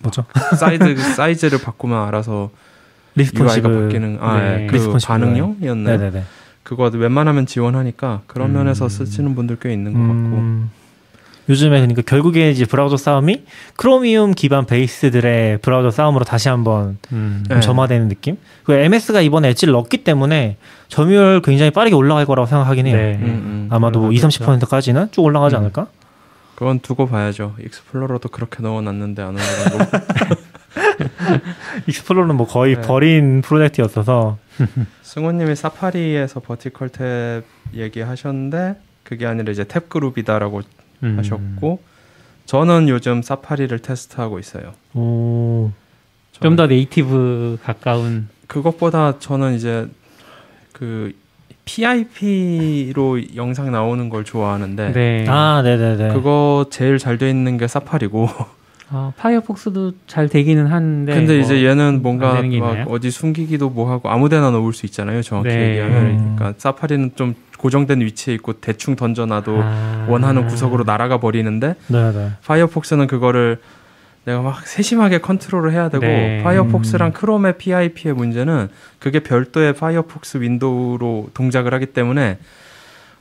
뭐죠? 0.00 0.26
사이드 0.58 0.96
사이즈를 1.14 1.58
바꾸면 1.62 1.96
알아서 2.08 2.50
responsive. 3.14 3.68
바뀌는 3.68 4.18
아 4.20 4.38
네. 4.40 4.62
예, 4.62 4.66
그 4.66 4.74
responsive 4.74 5.08
반응형이었나요? 5.08 5.98
네네네. 5.98 6.24
그거 6.62 6.90
웬만하면 6.92 7.46
지원하니까 7.46 8.22
그런 8.26 8.50
음. 8.50 8.54
면에서 8.54 8.88
쓰시는 8.88 9.34
분들 9.34 9.58
꽤 9.60 9.72
있는 9.72 9.92
것 9.92 9.98
같고 9.98 10.12
음, 10.38 10.70
요즘에 11.48 11.80
그러니까 11.80 12.02
결국에 12.02 12.50
이제 12.50 12.64
브라우저 12.64 12.96
싸움이 12.96 13.44
크로미움 13.76 14.32
기반 14.32 14.64
베이스들의 14.64 15.58
브라우저 15.58 15.90
싸움으로 15.90 16.24
다시 16.24 16.48
한번 16.48 16.98
음. 17.12 17.44
좀 17.48 17.56
네. 17.56 17.60
점화되는 17.60 18.08
느낌? 18.08 18.36
그 18.64 18.72
MS가 18.72 19.20
이번에 19.20 19.48
엣지를 19.48 19.72
넣었기 19.72 19.98
때문에 20.04 20.56
점유율 20.88 21.42
굉장히 21.42 21.70
빠르게 21.72 21.96
올라갈 21.96 22.26
거라고 22.26 22.46
생각하긴 22.46 22.86
해요. 22.86 22.96
네. 22.96 23.18
음, 23.20 23.24
음. 23.24 23.68
아마도 23.70 24.00
뭐 24.00 24.12
20, 24.12 24.40
올라가겠죠. 24.42 24.66
30%까지는 24.66 25.08
쭉 25.10 25.22
올라가지 25.22 25.56
음. 25.56 25.60
않을까? 25.60 25.88
그건 26.54 26.78
두고 26.78 27.08
봐야죠. 27.08 27.56
익스플로러도 27.64 28.28
그렇게 28.28 28.62
넣어놨는데 28.62 29.22
안 29.22 29.34
올라간 29.34 29.78
거. 29.78 30.36
익스플로러는 31.86 32.36
뭐 32.36 32.46
거의 32.46 32.76
네. 32.76 32.80
버린 32.82 33.42
프로젝트였어서 33.42 34.38
승호님이 35.02 35.54
사파리에서 35.56 36.40
vertical 36.40 36.88
tab 36.88 37.42
얘기하셨는데 37.74 38.76
그게 39.02 39.26
아니라 39.26 39.52
이제 39.52 39.64
탭 39.64 39.88
그룹이다라고 39.88 40.62
음. 41.02 41.18
하셨고 41.18 41.80
저는 42.46 42.88
요즘 42.88 43.22
사파리를 43.22 43.76
테스트하고 43.78 44.38
있어요. 44.38 44.72
오, 44.94 45.70
좀더 46.32 46.66
네이티브 46.66 47.58
가까운 47.62 48.28
그것보다 48.46 49.18
저는 49.18 49.54
이제 49.54 49.86
그 50.72 51.12
PIP로 51.64 53.36
영상 53.36 53.70
나오는 53.70 54.08
걸 54.08 54.24
좋아하는데 54.24 54.92
네. 54.92 55.26
아, 55.28 55.62
네네네. 55.62 56.12
그거 56.12 56.66
제일 56.70 56.98
잘 56.98 57.18
돼 57.18 57.30
있는 57.30 57.56
게 57.56 57.68
사파리고 57.68 58.28
어, 58.92 59.12
파이어폭스도 59.16 59.92
잘 60.06 60.28
되기는 60.28 60.66
한데 60.66 61.14
근데 61.14 61.34
뭐 61.34 61.42
이제 61.42 61.64
얘는 61.64 62.02
뭔가 62.02 62.42
막? 62.42 62.90
어디 62.90 63.10
숨기기도 63.10 63.70
뭐하고 63.70 64.10
아무데나 64.10 64.50
넣을 64.50 64.74
수 64.74 64.84
있잖아요 64.86 65.22
정확히 65.22 65.48
네. 65.48 65.70
얘기하면 65.70 66.06
음. 66.06 66.36
그러니까 66.36 66.54
사파리는 66.58 67.12
좀 67.16 67.34
고정된 67.56 68.00
위치에 68.00 68.34
있고 68.34 68.54
대충 68.54 68.96
던져놔도 68.96 69.60
아. 69.62 70.06
원하는 70.08 70.46
구석으로 70.46 70.84
날아가 70.84 71.20
버리는데 71.20 71.76
네네. 71.88 72.32
파이어폭스는 72.44 73.06
그거를 73.06 73.58
내가 74.24 74.42
막 74.42 74.66
세심하게 74.66 75.18
컨트롤을 75.18 75.72
해야 75.72 75.88
되고 75.88 76.04
네. 76.04 76.42
파이어폭스랑 76.44 77.12
크롬의 77.12 77.58
PIP의 77.58 78.14
문제는 78.14 78.68
그게 78.98 79.20
별도의 79.20 79.72
파이어폭스 79.72 80.38
윈도우로 80.38 81.30
동작을 81.34 81.72
하기 81.74 81.86
때문에 81.86 82.38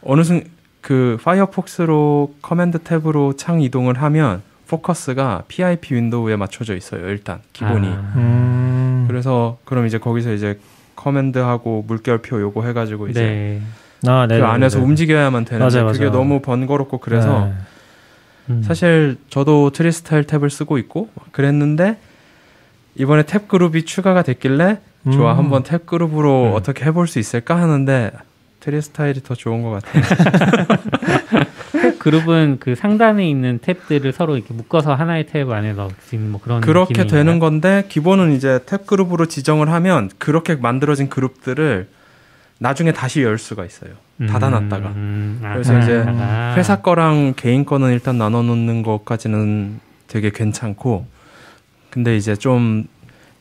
어느 0.04 0.24
순그 0.24 1.18
파이어폭스로 1.24 2.36
command 2.42 2.80
tab으로 2.80 3.38
창 3.38 3.62
이동을 3.62 4.02
하면 4.02 4.42
포커스가 4.72 5.44
PIP 5.50 5.94
윈도우에 5.94 6.38
맞춰져 6.38 6.78
있어요 6.78 7.10
일단 7.10 7.40
기본이 7.52 7.90
아. 7.90 8.14
음, 8.16 9.06
그래서 9.06 9.58
그럼 9.66 9.86
이제 9.86 9.98
거기서 9.98 10.32
이제 10.32 10.58
command하고 10.96 11.84
물결표 11.88 12.40
요거 12.40 12.64
해가지고 12.64 13.10
이제 13.10 13.22
네. 13.22 13.62
아, 14.10 14.26
그 14.28 14.34
네네. 14.34 14.46
안에서 14.46 14.80
움직여야만 14.80 15.44
되는데 15.44 15.82
맞아요, 15.82 15.92
그게 15.92 16.06
맞아요. 16.06 16.18
너무 16.18 16.42
번거롭고 16.42 17.00
그래서 17.00 17.48
네. 17.48 17.54
음. 18.50 18.64
사실 18.64 19.18
저도 19.30 19.72
트리스타일 19.72 20.24
탭을 20.24 20.50
쓰고 20.50 20.78
있고 20.78 21.10
그랬는데 21.34 21.98
이번에 22.96 23.24
탭 23.24 23.50
그룹이 23.50 23.84
추가가 23.84 24.24
됐길래 24.24 24.80
좋아 25.12 25.34
음. 25.34 25.38
한번 25.38 25.64
탭 25.64 25.86
그룹으로 25.86 26.52
음. 26.52 26.54
어떻게 26.54 26.86
해볼 26.86 27.08
수 27.08 27.20
있을까 27.20 27.58
하는데 27.58 28.12
트리스타일이 28.62 29.22
더 29.22 29.36
좋은 29.36 29.64
것 29.64 29.82
같아요. 29.82 30.04
탭 31.72 32.00
그룹은 32.00 32.58
그 32.60 32.76
상단에 32.76 33.28
있는 33.30 33.60
탭들을 33.60 34.12
서로 34.12 34.36
이렇게 34.36 34.54
묶어서 34.54 34.94
하나의 34.94 35.26
탭 35.26 35.50
안에 35.50 35.74
넣을 35.74 35.92
수 36.02 36.16
있는 36.16 36.32
뭐 36.32 36.42
그런 36.42 36.62
그렇게? 36.62 37.06
되는 37.06 37.40
건데 37.40 37.86
기본은 37.88 38.34
이제 38.34 38.60
탭 38.66 38.86
그룹으로 38.86 39.26
지정을 39.28 39.70
하면 39.70 40.10
그렇게 40.18 40.56
만들어진 40.56 41.10
그룹들을 41.10 41.88
나중에 42.60 42.92
다시 42.92 43.24
열 43.24 43.38
수가 43.38 43.66
있어요. 43.66 43.92
닫아놨다가. 44.28 44.90
음, 44.90 45.40
아, 45.44 45.54
그래서 45.54 45.80
이제 45.80 46.00
닫아놨다가. 46.00 46.56
회사 46.58 46.82
거랑 46.82 47.34
개인 47.36 47.66
거는 47.66 47.92
일단 47.92 48.18
나눠 48.18 48.44
놓는 48.44 48.84
것까지는 48.84 49.80
되게 50.08 50.30
괜찮고 50.30 51.08
근데 51.90 52.16
이제 52.16 52.36
좀 52.36 52.86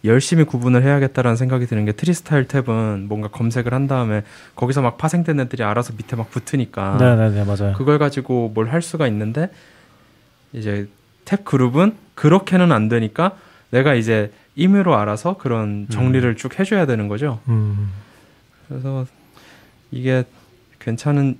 열심히 0.05 0.45
구분을 0.45 0.83
해야겠다라는 0.83 1.37
생각이 1.37 1.67
드는 1.67 1.85
게 1.85 1.93
트리스타일 1.93 2.47
탭은 2.47 3.07
뭔가 3.07 3.29
검색을 3.29 3.75
한 3.75 3.87
다음에 3.87 4.23
거기서 4.57 4.81
막 4.81 4.97
파생된 4.97 5.39
애들이 5.41 5.63
알아서 5.63 5.93
밑에 5.97 6.17
막 6.17 6.31
붙으니까 6.31 6.97
네네네, 6.99 7.45
맞아요. 7.45 7.75
그걸 7.77 7.99
가지고 7.99 8.51
뭘 8.55 8.69
할 8.71 8.81
수가 8.83 9.07
있는데 9.09 9.51
이제 10.53 10.89
탭 11.27 11.45
그룹은 11.45 11.95
그렇게는 12.15 12.73
안 12.73 12.89
되니까 12.89 13.37
내가 13.71 13.95
이제 13.95 14.33
임의로 14.57 14.97
알아서 14.97 15.37
그런 15.37 15.87
정리를 15.91 16.35
쭉 16.37 16.59
해줘야 16.59 16.87
되는 16.87 17.07
거죠. 17.09 17.41
음. 17.49 17.91
그래서 18.69 19.07
이게 19.91 20.25
괜찮은 20.79 21.39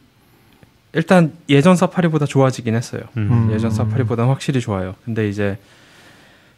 일단 0.93 1.33
예전 1.49 1.77
사파리보다 1.77 2.27
좋아지긴 2.27 2.75
했어요. 2.75 3.03
음. 3.17 3.29
음. 3.49 3.53
예전 3.55 3.71
사파리보다 3.71 4.29
확실히 4.29 4.61
좋아요. 4.61 4.95
근데 5.05 5.29
이제 5.29 5.57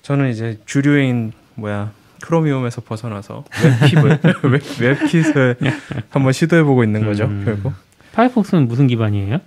저는 0.02 0.30
이제 0.30 0.58
주류인 0.66 1.32
뭐야 1.54 1.92
크로미움에서 2.22 2.82
벗어나서 2.82 3.44
WebKit을 3.64 4.20
웹, 4.50 4.62
WebKit을 4.80 5.56
한번 6.10 6.32
시도해 6.32 6.62
보고 6.62 6.84
있는 6.84 7.04
거죠. 7.04 7.24
음. 7.24 7.42
결국 7.44 7.72
파이어폭스는 8.12 8.68
무슨 8.68 8.86
기반이에요? 8.86 9.38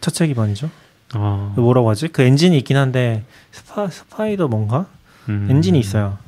자체 0.00 0.26
기반이죠. 0.26 0.70
어, 1.14 1.52
그 1.54 1.60
뭐라고 1.60 1.90
하지? 1.90 2.08
그 2.08 2.22
엔진이 2.22 2.56
있긴 2.58 2.76
한데 2.76 3.24
스파 3.50 3.88
스파이더 3.88 4.48
뭔가 4.48 4.86
음. 5.28 5.48
엔진이 5.50 5.78
있어요. 5.78 6.18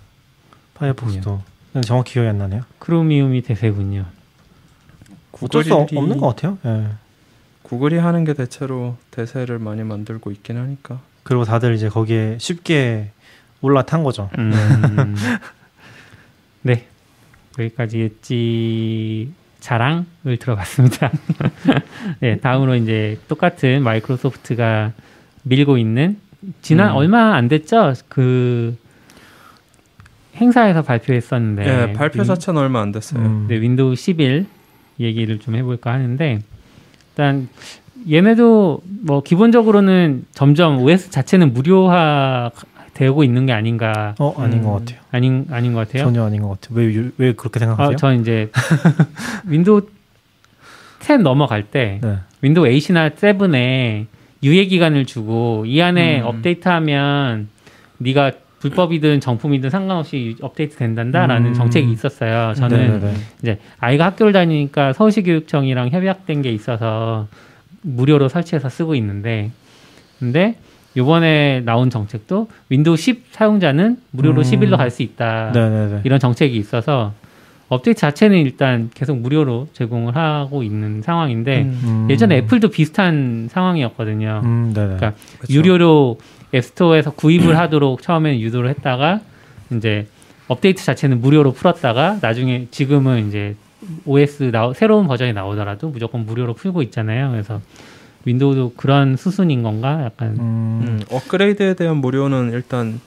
파이어폭스도 0.74 1.42
근데 1.72 1.86
정확히 1.86 2.14
기억이 2.14 2.28
안 2.28 2.38
나네요. 2.38 2.62
크로미움이 2.78 3.42
대세군요. 3.42 4.04
어쩔 5.42 5.64
수 5.64 5.74
없는 5.74 6.18
것 6.18 6.28
같아요. 6.28 6.58
예. 6.66 6.88
구글이 7.62 7.98
하는 7.98 8.24
게 8.24 8.34
대체로 8.34 8.96
대세를 9.10 9.58
많이 9.58 9.84
만들고 9.84 10.32
있긴 10.32 10.56
하니까. 10.56 11.00
그리고 11.22 11.44
다들 11.44 11.74
이제 11.74 11.88
거기에 11.88 12.36
쉽게 12.40 13.12
올라탄 13.62 14.02
거죠. 14.02 14.30
음. 14.38 14.52
네. 16.62 16.86
여기까지 17.58 18.00
엣지 18.00 19.32
자랑을 19.60 20.04
들어봤습니다. 20.38 21.10
네, 22.20 22.38
다음으로 22.38 22.76
이제 22.76 23.18
똑같은 23.28 23.82
마이크로소프트가 23.82 24.92
밀고 25.42 25.76
있는 25.76 26.18
지난 26.62 26.92
음. 26.92 26.96
얼마 26.96 27.34
안 27.34 27.48
됐죠? 27.48 27.92
그 28.08 28.76
행사에서 30.36 30.82
발표했었는데 30.82 31.90
예, 31.90 31.92
발표 31.92 32.20
윈- 32.20 32.26
자체는 32.26 32.60
얼마 32.60 32.80
안 32.80 32.92
됐어요. 32.92 33.22
음. 33.22 33.46
네, 33.48 33.60
윈도우 33.60 33.94
11 33.96 34.46
얘기를 35.00 35.38
좀 35.38 35.56
해볼까 35.56 35.92
하는데 35.92 36.40
일단 37.10 37.48
얘네도 38.10 38.82
뭐 39.02 39.22
기본적으로는 39.22 40.24
점점 40.32 40.78
OS 40.80 41.10
자체는 41.10 41.52
무료화 41.52 42.50
되고 42.94 43.24
있는 43.24 43.46
게 43.46 43.52
아닌가 43.52 44.14
어 44.18 44.34
아닌 44.38 44.58
음. 44.58 44.64
것 44.64 44.72
같아요. 44.78 45.00
아닌 45.12 45.46
아닌 45.50 45.72
것 45.72 45.86
같아요. 45.86 46.04
전혀 46.04 46.24
아닌 46.24 46.42
것 46.42 46.60
같아요. 46.60 46.78
왜, 46.78 46.84
유- 46.94 47.12
왜 47.18 47.32
그렇게 47.32 47.58
생각하세요? 47.58 47.94
아, 47.94 47.96
저 47.96 48.12
이제 48.14 48.50
윈도우 49.46 49.82
10 51.00 51.22
넘어갈 51.22 51.64
때 51.64 52.00
네. 52.02 52.16
윈도우 52.42 52.64
8이나 52.66 53.14
7에 53.14 54.06
유예 54.42 54.64
기간을 54.66 55.06
주고 55.06 55.64
이 55.66 55.80
안에 55.80 56.20
음. 56.20 56.26
업데이트하면 56.26 57.48
네가 57.98 58.32
불법이든 58.60 59.20
정품이든 59.20 59.70
상관없이 59.70 60.36
업데이트 60.42 60.76
된단다라는 60.76 61.50
음. 61.50 61.54
정책이 61.54 61.90
있었어요. 61.92 62.52
저는 62.54 62.76
네네네. 62.78 63.14
이제 63.42 63.58
아이가 63.78 64.06
학교를 64.06 64.32
다니니까 64.34 64.92
서울시 64.92 65.22
교육청이랑 65.22 65.88
협약된 65.90 66.42
게 66.42 66.50
있어서 66.52 67.26
무료로 67.82 68.28
설치해서 68.28 68.68
쓰고 68.68 68.94
있는데 68.96 69.50
근데 70.18 70.56
요번에 70.96 71.60
나온 71.64 71.88
정책도 71.90 72.48
윈도우 72.68 72.96
10 72.96 73.26
사용자는 73.30 73.98
무료로 74.10 74.42
음. 74.42 74.44
11로 74.44 74.76
갈 74.76 74.90
수 74.90 75.02
있다. 75.02 75.52
네네네. 75.52 76.00
이런 76.04 76.18
정책이 76.18 76.56
있어서 76.56 77.12
업데이트 77.68 78.00
자체는 78.00 78.38
일단 78.38 78.90
계속 78.92 79.16
무료로 79.18 79.68
제공을 79.72 80.16
하고 80.16 80.64
있는 80.64 81.02
상황인데 81.02 81.62
음, 81.62 81.80
음. 81.84 82.06
예전에 82.10 82.38
애플도 82.38 82.68
비슷한 82.70 83.48
상황이었거든요. 83.50 84.40
음. 84.44 84.72
그러니까 84.74 85.12
그쵸. 85.38 85.52
유료로 85.52 86.18
앱스토어에서 86.52 87.12
구입을 87.12 87.56
하도록 87.58 88.02
처음에는 88.02 88.40
유도를 88.40 88.70
했다가 88.70 89.20
이제 89.76 90.08
업데이트 90.48 90.84
자체는 90.84 91.20
무료로 91.20 91.52
풀었다가 91.52 92.18
나중에 92.20 92.66
지금은 92.72 93.28
이제 93.28 93.54
OS 94.04 94.50
나, 94.50 94.72
새로운 94.74 95.06
버전이 95.06 95.32
나오더라도 95.32 95.90
무조건 95.90 96.26
무료로 96.26 96.54
풀고 96.54 96.82
있잖아요. 96.82 97.30
그래서 97.30 97.60
윈도우도 98.24 98.74
그런 98.76 99.16
수순인 99.16 99.62
건가? 99.62 100.04
약간 100.04 100.36
음, 100.38 100.84
음, 100.86 101.00
업그레이드에 101.10 101.74
대한 101.74 101.96
무료는 101.96 102.52
일단 102.52 103.00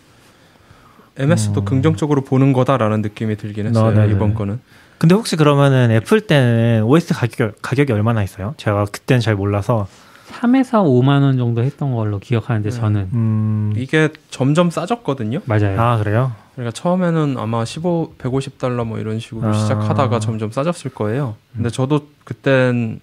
MS도 1.18 1.62
음. 1.62 1.66
긍정적으로 1.66 2.22
보는 2.22 2.54
거다라는 2.54 3.02
느낌이 3.02 3.36
들긴 3.38 3.68
했어요. 3.68 3.86
어, 3.86 3.92
네네. 3.92 4.14
이번 4.14 4.34
거는. 4.34 4.60
근데 4.98 5.16
혹시 5.16 5.36
그러면은 5.36 5.92
애플 5.92 6.22
때는 6.22 6.84
OS 6.84 7.14
가격 7.14 7.56
가격이 7.62 7.92
얼마나 7.92 8.24
있어요? 8.24 8.56
제가 8.58 8.86
그때는 8.86 9.20
잘 9.22 9.36
몰라서. 9.36 9.88
3에서 10.32 10.84
5만 10.84 11.22
원 11.22 11.38
정도 11.38 11.62
했던 11.62 11.94
걸로 11.94 12.18
기억하는데 12.20 12.70
네. 12.70 12.76
저는 12.76 13.10
음. 13.14 13.74
이게 13.76 14.10
점점 14.32 14.72
싸졌거든요. 14.72 15.42
맞아요. 15.46 15.80
아 15.80 15.98
그래요? 15.98 16.32
그러니까 16.56 16.72
처음에는 16.72 17.36
아마 17.38 17.66
15, 17.66 18.16
150달러 18.18 18.86
뭐 18.86 18.98
이런 19.00 19.20
식으로 19.20 19.50
아. 19.50 19.54
시작하다가 19.54 20.20
점점 20.20 20.52
싸졌을 20.52 20.92
거예요. 20.92 21.36
근데 21.54 21.70
저도 21.70 22.08
그땐 22.24 23.00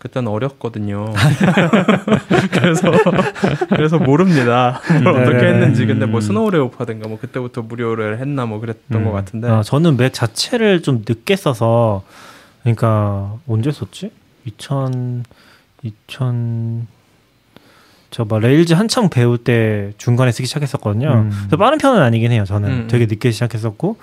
그땐 0.00 0.26
어렸거든요. 0.26 1.12
그래서 2.52 2.90
그래서 3.68 3.98
모릅니다. 3.98 4.80
뭘 5.02 5.14
어떻게 5.14 5.36
네네네. 5.36 5.52
했는지. 5.52 5.84
근데 5.84 6.06
뭐 6.06 6.22
Snow 6.22 6.50
Leopard인가 6.50 7.06
뭐 7.06 7.18
그때부터 7.20 7.60
무료를 7.60 8.18
했나 8.18 8.46
뭐 8.46 8.60
그랬던 8.60 9.02
음. 9.02 9.04
것 9.04 9.12
같은데. 9.12 9.48
아, 9.48 9.62
저는 9.62 9.98
맥 9.98 10.14
자체를 10.14 10.80
좀 10.80 11.04
늦게 11.06 11.36
써서 11.36 12.02
그러니까 12.62 13.34
언제 13.46 13.70
썼지? 13.70 14.10
2000 14.46 15.24
2000 15.82 16.86
저 18.10 18.25
막 18.25 18.40
Rails 18.40 18.72
한창 18.72 19.10
배울 19.10 19.36
때 19.36 19.92
중간에 19.98 20.32
쓰기 20.32 20.46
시작했었거든요. 20.46 21.10
음. 21.10 21.30
그래서 21.30 21.56
빠른 21.58 21.76
편은 21.76 22.00
아니긴 22.00 22.32
해요. 22.32 22.44
저는 22.46 22.68
음. 22.70 22.88
되게 22.88 23.04
늦게 23.04 23.30
시작했었고 23.32 23.98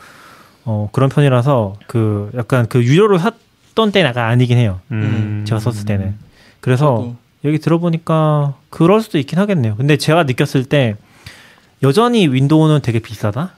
어 0.66 0.90
그런 0.92 1.10
편이라서 1.10 1.74
그 1.88 2.30
약간 2.38 2.68
그 2.70 2.84
유료로 2.84 3.18
샀 3.18 3.34
던 3.78 3.92
때는 3.92 4.10
약간 4.10 4.26
아니긴 4.26 4.58
해요. 4.58 4.80
음. 4.92 5.46
제가 5.48 5.60
썼을 5.60 5.86
때는. 5.86 6.16
그래서 6.60 6.86
저도. 6.98 7.16
여기 7.46 7.60
들어보니까 7.60 8.56
그럴 8.72 9.02
수도 9.02 9.20
있긴 9.20 9.38
하겠네요. 9.38 9.76
근데 9.76 9.98
제가 9.98 10.24
느꼈을 10.24 10.66
때 10.66 10.96
여전히 11.84 12.28
윈도우는 12.28 12.82
되게 12.82 12.98
비싸다. 12.98 13.52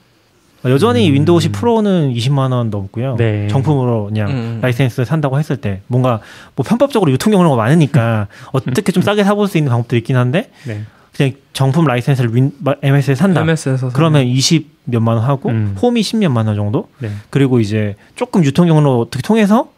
여전히 0.66 1.08
음. 1.08 1.14
윈도우 1.14 1.40
10 1.40 1.54
프로는 1.54 2.14
20만 2.14 2.52
원 2.52 2.70
넘고요. 2.70 3.16
네. 3.16 3.48
정품으로 3.48 4.08
그냥 4.08 4.30
음. 4.30 4.60
라이센스 4.62 5.06
산다고 5.06 5.40
했을 5.40 5.56
때 5.56 5.82
뭔가 5.88 6.20
뭐 6.58 6.66
편법적으로 6.66 7.10
유통 7.14 7.32
경로가 7.32 7.56
많으니까 7.56 8.28
어떻게 8.52 8.92
좀 8.92 9.02
싸게 9.02 9.24
사볼 9.24 9.48
수 9.48 9.58
있는 9.58 9.70
방법도 9.72 9.96
있긴 9.96 10.18
한데 10.18 10.52
네. 10.68 10.84
그냥 11.16 11.32
정품 11.54 11.86
라이센스를 11.86 12.36
윈, 12.36 12.52
MS에 12.82 13.16
산다. 13.16 13.40
MS에서 13.42 13.92
그러면 13.94 14.26
20 14.26 14.70
몇만 14.84 15.16
원 15.16 15.26
하고 15.26 15.48
음. 15.48 15.78
홈이 15.82 16.04
10 16.04 16.18
몇만 16.18 16.48
원 16.48 16.58
정도. 16.58 16.90
네. 17.00 17.10
그리고 17.30 17.62
이제 17.62 17.96
조금 18.18 18.44
유통 18.44 18.68
경로 18.68 19.00
어떻게 19.00 19.22
통해서 19.22 19.70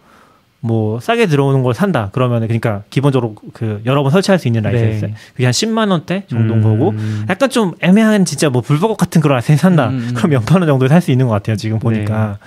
뭐 0.63 0.99
싸게 0.99 1.25
들어오는 1.25 1.63
걸 1.63 1.73
산다. 1.73 2.09
그러면 2.13 2.41
그러니까 2.41 2.83
기본적으로 2.91 3.35
그 3.53 3.81
여러 3.85 4.03
번 4.03 4.11
설치할 4.11 4.37
수 4.37 4.47
있는 4.47 4.61
라이센스. 4.61 5.05
네. 5.05 5.15
그게 5.33 5.45
한 5.45 5.51
10만 5.51 5.89
원대 5.89 6.23
정도인 6.27 6.59
음. 6.59 6.63
거고 6.63 6.93
약간 7.29 7.49
좀 7.49 7.73
애매한 7.81 8.25
진짜 8.25 8.49
뭐 8.49 8.61
불법 8.61 8.95
같은 8.97 9.21
그런 9.21 9.35
라이센스 9.37 9.61
산다. 9.61 9.89
음, 9.89 10.09
음. 10.09 10.13
그럼 10.13 10.29
몇만 10.31 10.53
원 10.61 10.67
정도에 10.67 10.87
살 10.87 11.01
수 11.01 11.09
있는 11.11 11.27
것 11.27 11.33
같아요. 11.33 11.55
지금 11.55 11.79
보니까. 11.79 12.37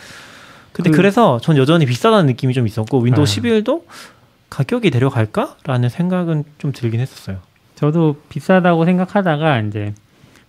근데 0.73 0.91
그- 0.91 0.97
그, 0.97 1.03
그래서 1.03 1.40
전 1.40 1.57
여전히 1.57 1.87
비싸다는 1.87 2.27
느낌이 2.27 2.55
좀 2.55 2.67
있었고 2.69 3.01
윈도우 3.01 3.23
아. 3.25 3.27
11도 3.27 3.83
가격이 4.49 4.91
내려갈까라는 4.91 5.89
생각은 5.89 6.45
좀 6.59 6.71
들긴 6.73 7.01
했었어요. 7.01 7.39
저도 7.75 8.17
비싸다고 8.29 8.85
생각하다가 8.85 9.59
이제 9.63 9.93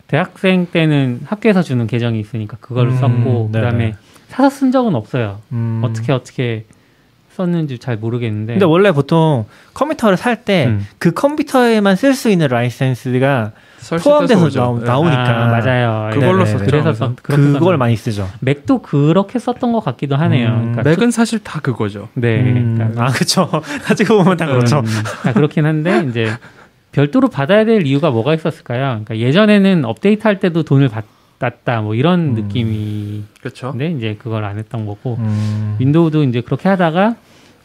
대학생 0.08 0.67
때는 0.67 1.21
학교에서 1.25 1.63
주는 1.63 1.88
계정이 1.88 2.19
있으니까 2.19 2.58
그걸 2.62 2.89
음, 2.89 2.97
썼고 2.99 3.49
네네. 3.51 3.65
그다음에 3.65 3.95
사서 4.30 4.49
쓴 4.51 4.71
적은 4.71 4.93
없어요. 4.93 5.39
음. 5.51 5.82
어떻게 5.84 6.12
어떻게 6.12 6.65
썼는지 7.35 7.77
잘 7.79 7.97
모르겠는데. 7.97 8.53
근데 8.53 8.65
원래 8.65 8.91
보통 8.91 9.45
컴퓨터를 9.73 10.17
살 10.17 10.37
때 10.43 10.59
그 10.59 10.71
음. 10.71 11.11
컴퓨터에만 11.13 11.95
쓸 11.95 12.13
수 12.13 12.29
있는 12.29 12.47
라이센스가 12.47 13.51
포함돼서. 14.03 14.49
나오- 14.49 14.79
네. 14.79 14.85
나오니까. 14.85 15.43
아, 15.43 15.47
맞아요. 15.47 16.09
그걸로 16.13 16.43
네네. 16.43 16.45
썼죠. 16.57 16.65
그래서 16.65 17.13
그렇게 17.21 17.43
그걸. 17.59 17.77
많이 17.77 17.95
쓰죠. 17.95 18.27
맥도 18.39 18.81
그렇게 18.81 19.37
썼던 19.37 19.71
것 19.73 19.83
같기도 19.83 20.15
하네요. 20.15 20.47
음, 20.49 20.71
그러니까 20.73 20.83
맥은 20.83 21.11
사실 21.11 21.39
다 21.43 21.59
그거죠. 21.59 22.07
네. 22.13 22.39
음, 22.41 22.75
그러니까 22.77 23.05
아 23.05 23.09
그렇죠. 23.11 23.49
가지고 23.83 24.17
보면 24.23 24.37
다 24.37 24.45
그렇죠. 24.47 24.79
음, 24.79 24.85
다 25.23 25.33
그렇긴 25.33 25.65
한데 25.65 26.05
이제 26.09 26.31
별도로 26.93 27.27
받아야 27.27 27.65
될 27.65 27.85
이유가 27.85 28.09
뭐가 28.09 28.33
있었을까요? 28.33 29.01
그러니까 29.05 29.17
예전에는 29.17 29.83
업데이트할 29.85 30.39
때도 30.39 30.63
돈을 30.63 30.87
받 30.87 31.03
았다 31.45 31.81
뭐 31.81 31.95
이런 31.95 32.19
음. 32.19 32.34
느낌인데 32.34 33.27
그렇죠. 33.39 33.73
이제 33.97 34.17
그걸 34.19 34.43
안 34.43 34.58
했던 34.58 34.86
거고 34.86 35.15
음. 35.19 35.75
윈도우도 35.79 36.23
이제 36.23 36.41
그렇게 36.41 36.69
하다가 36.69 37.15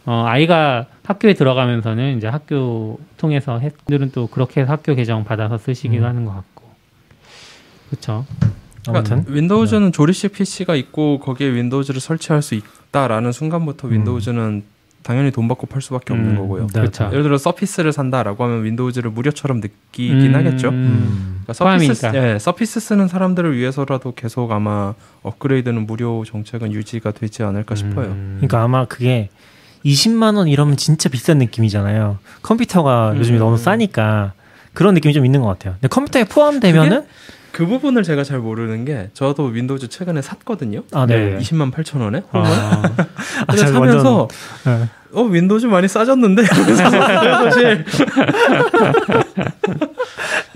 어, 0.06 0.24
아이가 0.26 0.86
학교에 1.04 1.34
들어가면서는 1.34 2.16
이제 2.16 2.26
학교 2.26 2.98
통해서 3.16 3.58
했들은 3.58 4.12
또 4.12 4.26
그렇게 4.26 4.62
해서 4.62 4.72
학교 4.72 4.94
계정 4.94 5.24
받아서 5.24 5.58
쓰시기도 5.58 6.04
음. 6.04 6.08
하는 6.08 6.24
것 6.24 6.32
같고 6.32 6.64
그렇죠. 7.90 8.24
아무튼 8.88 9.24
윈도우즈는 9.28 9.92
조립식 9.92 10.32
PC가 10.32 10.74
있고 10.74 11.18
거기에 11.20 11.52
윈도우즈를 11.52 12.00
설치할 12.00 12.40
수 12.40 12.54
있다라는 12.54 13.32
순간부터 13.32 13.88
음. 13.88 13.92
윈도우즈는 13.92 14.64
당연히 15.02 15.30
돈 15.30 15.48
받고 15.48 15.66
팔 15.66 15.80
수밖에 15.80 16.12
없는 16.12 16.32
음, 16.32 16.36
거고요. 16.36 16.66
네. 16.66 16.80
그렇죠. 16.80 17.08
예를 17.10 17.22
들어 17.22 17.38
서피스를 17.38 17.92
산다라고 17.92 18.44
하면 18.44 18.64
윈도우즈를 18.64 19.10
무료처럼 19.10 19.60
느끼긴 19.60 20.26
음, 20.26 20.34
하겠죠. 20.34 20.68
음. 20.68 21.40
그러니까 21.44 21.52
서피스. 21.54 22.10
예, 22.14 22.38
서피스 22.38 22.80
쓰는 22.80 23.08
사람들을 23.08 23.56
위해서라도 23.56 24.12
계속 24.14 24.52
아마 24.52 24.94
업그레이드는 25.22 25.86
무료 25.86 26.24
정책은 26.24 26.72
유지가 26.72 27.12
되지 27.12 27.42
않을까 27.42 27.74
싶어요. 27.74 28.08
음. 28.08 28.36
그러니까 28.38 28.62
아마 28.62 28.84
그게 28.84 29.30
20만 29.84 30.36
원 30.36 30.48
이러면 30.48 30.76
진짜 30.76 31.08
비싼 31.08 31.38
느낌이잖아요. 31.38 32.18
컴퓨터가 32.42 33.12
음. 33.12 33.18
요즘에 33.18 33.38
너무 33.38 33.56
싸니까 33.56 34.34
그런 34.74 34.94
느낌이 34.94 35.14
좀 35.14 35.24
있는 35.24 35.40
것 35.40 35.48
같아요. 35.48 35.74
근데 35.74 35.88
컴퓨터에 35.88 36.24
포함되면은 36.24 37.02
그 37.02 37.06
부분을 37.52 38.02
제가 38.02 38.24
잘 38.24 38.38
모르는 38.38 38.84
게 38.84 39.10
저도 39.14 39.44
윈도우즈 39.44 39.88
최근에 39.88 40.22
샀거든요. 40.22 40.82
아, 40.92 41.06
네. 41.06 41.36
20만 41.38 41.72
8천 41.72 42.00
원에. 42.00 42.22
아, 42.32 42.38
아, 42.42 43.44
근데 43.46 43.56
잘 43.60 43.68
사면서 43.72 44.28
네. 44.64 44.88
어 45.12 45.22
윈도우즈 45.22 45.66
많이 45.66 45.88
싸졌는데 45.88 46.42
사실. 46.46 47.84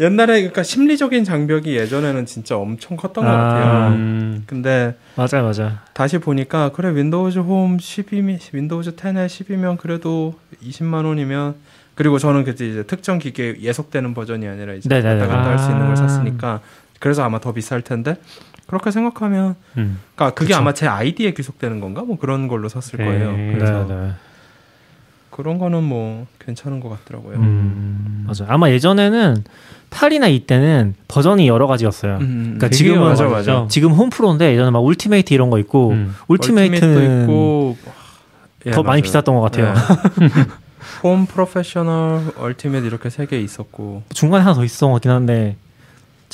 옛날에 0.00 0.40
그러니까 0.40 0.62
심리적인 0.62 1.24
장벽이 1.24 1.76
예전에는 1.76 2.26
진짜 2.26 2.56
엄청 2.56 2.96
컸던 2.96 3.24
것 3.24 3.30
아. 3.30 3.36
같아요. 3.36 3.88
음, 3.92 4.42
근데 4.46 4.96
맞아요, 5.16 5.50
맞아요. 5.50 5.72
다시 5.92 6.18
보니까 6.18 6.70
그래 6.72 6.94
윈도우즈 6.94 7.38
홈 7.40 7.76
10이면 7.76 8.38
윈도우즈 8.52 8.96
10에 8.96 9.26
10이면 9.26 9.78
그래도 9.78 10.34
20만 10.64 11.04
원이면 11.04 11.54
그리고 11.94 12.18
저는 12.18 12.42
그때 12.44 12.68
이제 12.68 12.82
특정 12.82 13.18
기계 13.20 13.56
귀속되는 13.60 14.14
버전이 14.14 14.48
아니라 14.48 14.72
이제 14.74 14.88
네네네. 14.88 15.20
왔다 15.20 15.26
갔다 15.36 15.50
할 15.50 15.58
수 15.58 15.70
있는 15.70 15.82
걸 15.86 15.92
아. 15.92 15.96
샀으니까 15.96 16.60
그래서 17.00 17.22
아마 17.22 17.40
더 17.40 17.52
비쌀 17.52 17.82
텐데 17.82 18.16
그렇게 18.66 18.90
생각하면 18.90 19.56
음. 19.76 19.98
그러니까 20.14 20.34
그게 20.34 20.48
그쵸. 20.48 20.58
아마 20.60 20.72
제 20.72 20.86
아이디에 20.86 21.32
귀속되는 21.34 21.80
건가 21.80 22.02
뭐 22.02 22.18
그런 22.18 22.48
걸로 22.48 22.68
샀을 22.68 22.98
네. 22.98 23.04
거예요. 23.04 23.32
네, 23.32 23.52
그래서 23.54 23.86
네, 23.86 23.94
네. 23.94 24.10
그런 25.30 25.58
거는 25.58 25.82
뭐 25.82 26.26
괜찮은 26.38 26.80
것 26.80 26.88
같더라고요. 26.90 27.36
음, 27.36 28.24
맞아요. 28.26 28.52
아마 28.52 28.70
예전에는 28.70 29.44
8이나 29.90 30.30
이때는 30.32 30.94
버전이 31.08 31.46
여러 31.48 31.66
가지였어요. 31.66 32.18
음, 32.20 32.42
그러니까 32.56 32.66
되게 32.68 32.76
지금은 32.76 33.00
맞아. 33.08 33.24
맞아. 33.28 33.66
지금 33.68 33.90
홈프로인데 33.92 34.52
예전에 34.52 34.70
막 34.70 34.78
Ultimate 34.84 35.34
이런 35.34 35.50
거 35.50 35.58
있고 35.58 35.90
음. 35.90 36.14
Ultimate는 36.28 37.22
있고 37.22 37.76
예, 38.66 38.70
더 38.70 38.82
많이 38.82 39.00
맞아요. 39.00 39.02
비쌌던 39.02 39.34
것 39.34 39.40
같아요. 39.42 39.74
네. 39.74 40.28
홈 41.02 41.26
프로페셔널 41.26 42.32
Ultimate 42.38 42.86
이렇게 42.86 43.10
세 43.10 43.26
개 43.26 43.38
있었고 43.40 44.04
중간에 44.10 44.42
하나 44.44 44.54
더 44.54 44.64
있었던 44.64 44.90
것 44.90 44.94
같긴 44.94 45.10
한데 45.10 45.56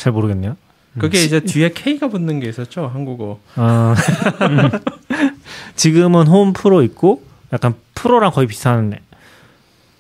잘 0.00 0.12
모르겠네요. 0.12 0.56
그게 0.98 1.22
이제 1.22 1.38
뒤에 1.40 1.70
K가 1.70 2.08
붙는 2.08 2.40
게 2.40 2.48
있었죠 2.48 2.88
한국어. 2.92 3.38
아, 3.54 3.94
지금은 5.76 6.26
홈 6.26 6.52
프로 6.52 6.82
있고 6.82 7.22
약간 7.52 7.74
프로랑 7.94 8.32
거의 8.32 8.46
비슷한 8.48 8.98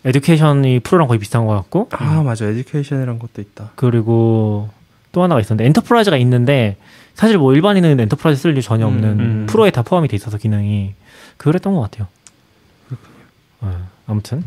Education이 0.04 0.80
프로랑 0.80 1.06
거의 1.06 1.20
비슷한 1.20 1.46
것 1.46 1.54
같고 1.54 1.88
아 1.92 2.22
맞아 2.22 2.46
Education이란 2.46 3.18
것도 3.18 3.40
있다. 3.40 3.70
그리고 3.76 4.70
또 5.12 5.22
하나가 5.22 5.40
있었는데 5.40 5.66
Enterprise가 5.66 6.16
있는데 6.18 6.76
사실 7.14 7.38
뭐 7.38 7.54
일반인은 7.54 8.00
Enterprise 8.00 8.40
쓸 8.40 8.56
일 8.56 8.62
전혀 8.62 8.86
없는 8.86 9.08
음, 9.10 9.20
음. 9.20 9.46
프로에 9.48 9.70
다 9.70 9.82
포함이 9.82 10.08
돼 10.08 10.16
있어서 10.16 10.38
기능이 10.38 10.94
그랬던 11.36 11.74
것 11.74 11.80
같아요. 11.82 12.08
어, 13.60 13.88
아무튼 14.06 14.42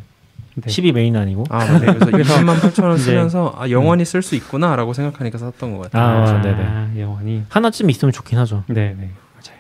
네. 0.55 0.69
12 0.69 0.91
메인 0.91 1.15
아니고 1.15 1.45
아 1.49 1.57
맞아. 1.59 1.93
그래서 1.93 2.35
20만 2.35 2.55
8천 2.59 2.83
원 2.83 2.97
쓰면서 2.97 3.55
아 3.57 3.69
영원히 3.69 4.05
쓸 4.05 4.21
수 4.21 4.35
있구나라고 4.35 4.93
생각하니까 4.93 5.37
샀던 5.37 5.75
것 5.75 5.91
같아요. 5.91 6.03
아, 6.03 6.29
아, 6.29 6.41
네네. 6.41 7.01
영원히. 7.01 7.43
하나쯤 7.49 7.89
있으면 7.89 8.11
좋긴 8.11 8.37
하죠. 8.39 8.63
네, 8.67 8.95
네. 8.97 9.09
맞아요. 9.35 9.57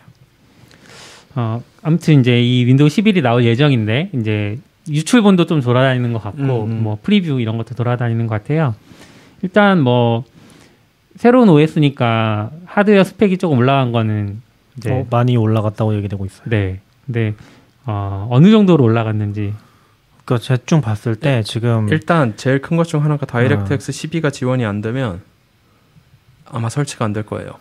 어, 1.35 1.63
아무튼 1.81 2.19
이제 2.19 2.41
이 2.41 2.65
윈도우 2.65 2.87
11이 2.87 3.21
나올 3.21 3.43
예정인데 3.43 4.11
이제 4.13 4.59
유출본도 4.87 5.45
좀 5.45 5.61
돌아다니는 5.61 6.13
것 6.13 6.21
같고 6.21 6.63
음, 6.65 6.71
음. 6.71 6.83
뭐 6.83 6.97
프리뷰 7.01 7.39
이런 7.39 7.57
것도 7.57 7.73
돌아다니는 7.75 8.27
것 8.27 8.41
같아요. 8.41 8.75
일단 9.41 9.81
뭐 9.81 10.23
새로운 11.15 11.49
OS니까 11.49 12.51
하드웨어 12.65 13.03
스펙이 13.03 13.37
조금 13.37 13.59
올라간 13.59 13.91
거는 13.91 14.41
이제 14.77 14.91
어, 14.91 15.05
많이 15.09 15.37
올라갔다고 15.37 15.95
얘기되고 15.95 16.25
있어요. 16.25 16.49
네. 16.49 16.79
근데 17.05 17.33
어, 17.85 18.27
어느 18.31 18.51
정도로 18.51 18.83
올라갔는지 18.83 19.53
그러니까 20.25 20.47
대충 20.47 20.81
봤을 20.81 21.15
때 21.15 21.43
지금 21.43 21.89
일단 21.89 22.35
제일 22.37 22.61
큰 22.61 22.77
것 22.77 22.85
중 22.85 23.03
하나가 23.03 23.23
아. 23.23 23.25
DirectX 23.27 23.91
12가 23.91 24.31
지원이 24.31 24.65
안 24.65 24.81
되면 24.81 25.21
아마 26.45 26.69
설치가 26.69 27.05
안 27.05 27.13
될 27.13 27.23
거예요. 27.25 27.51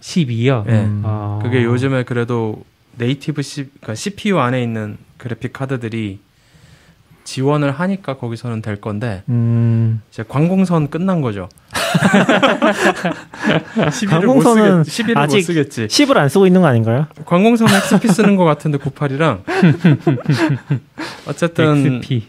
12요. 0.00 0.64
예. 0.68 0.84
음, 0.84 1.02
어, 1.04 1.40
그게 1.42 1.62
요즘에 1.64 2.04
그래도 2.04 2.64
네이티브 2.96 3.42
C, 3.42 3.64
그러니까 3.80 3.94
CPU 3.94 4.38
안에 4.38 4.62
있는 4.62 4.96
그래픽 5.18 5.52
카드들이 5.52 6.20
지원을 7.34 7.70
하니까 7.70 8.16
거기서는 8.16 8.60
될 8.60 8.80
건데 8.80 9.22
음, 9.28 10.02
이제 10.10 10.24
관공선 10.28 10.90
끝난 10.90 11.20
거죠. 11.20 11.48
11을 13.76 14.08
관공선은 14.10 14.78
못 14.78 14.84
쓰겠, 14.84 15.06
11을 15.06 15.14
못 15.14 15.20
아직 15.20 15.42
쓰겠지. 15.42 15.86
10을 15.86 16.16
안 16.16 16.28
쓰고 16.28 16.48
있는 16.48 16.60
거 16.60 16.66
아닌가요? 16.66 17.06
관공선 17.26 17.68
XP 17.68 18.08
쓰는 18.08 18.34
것 18.34 18.44
같은데 18.44 18.78
98이랑 18.78 19.42
어쨌든 21.28 21.98
XP. 22.02 22.24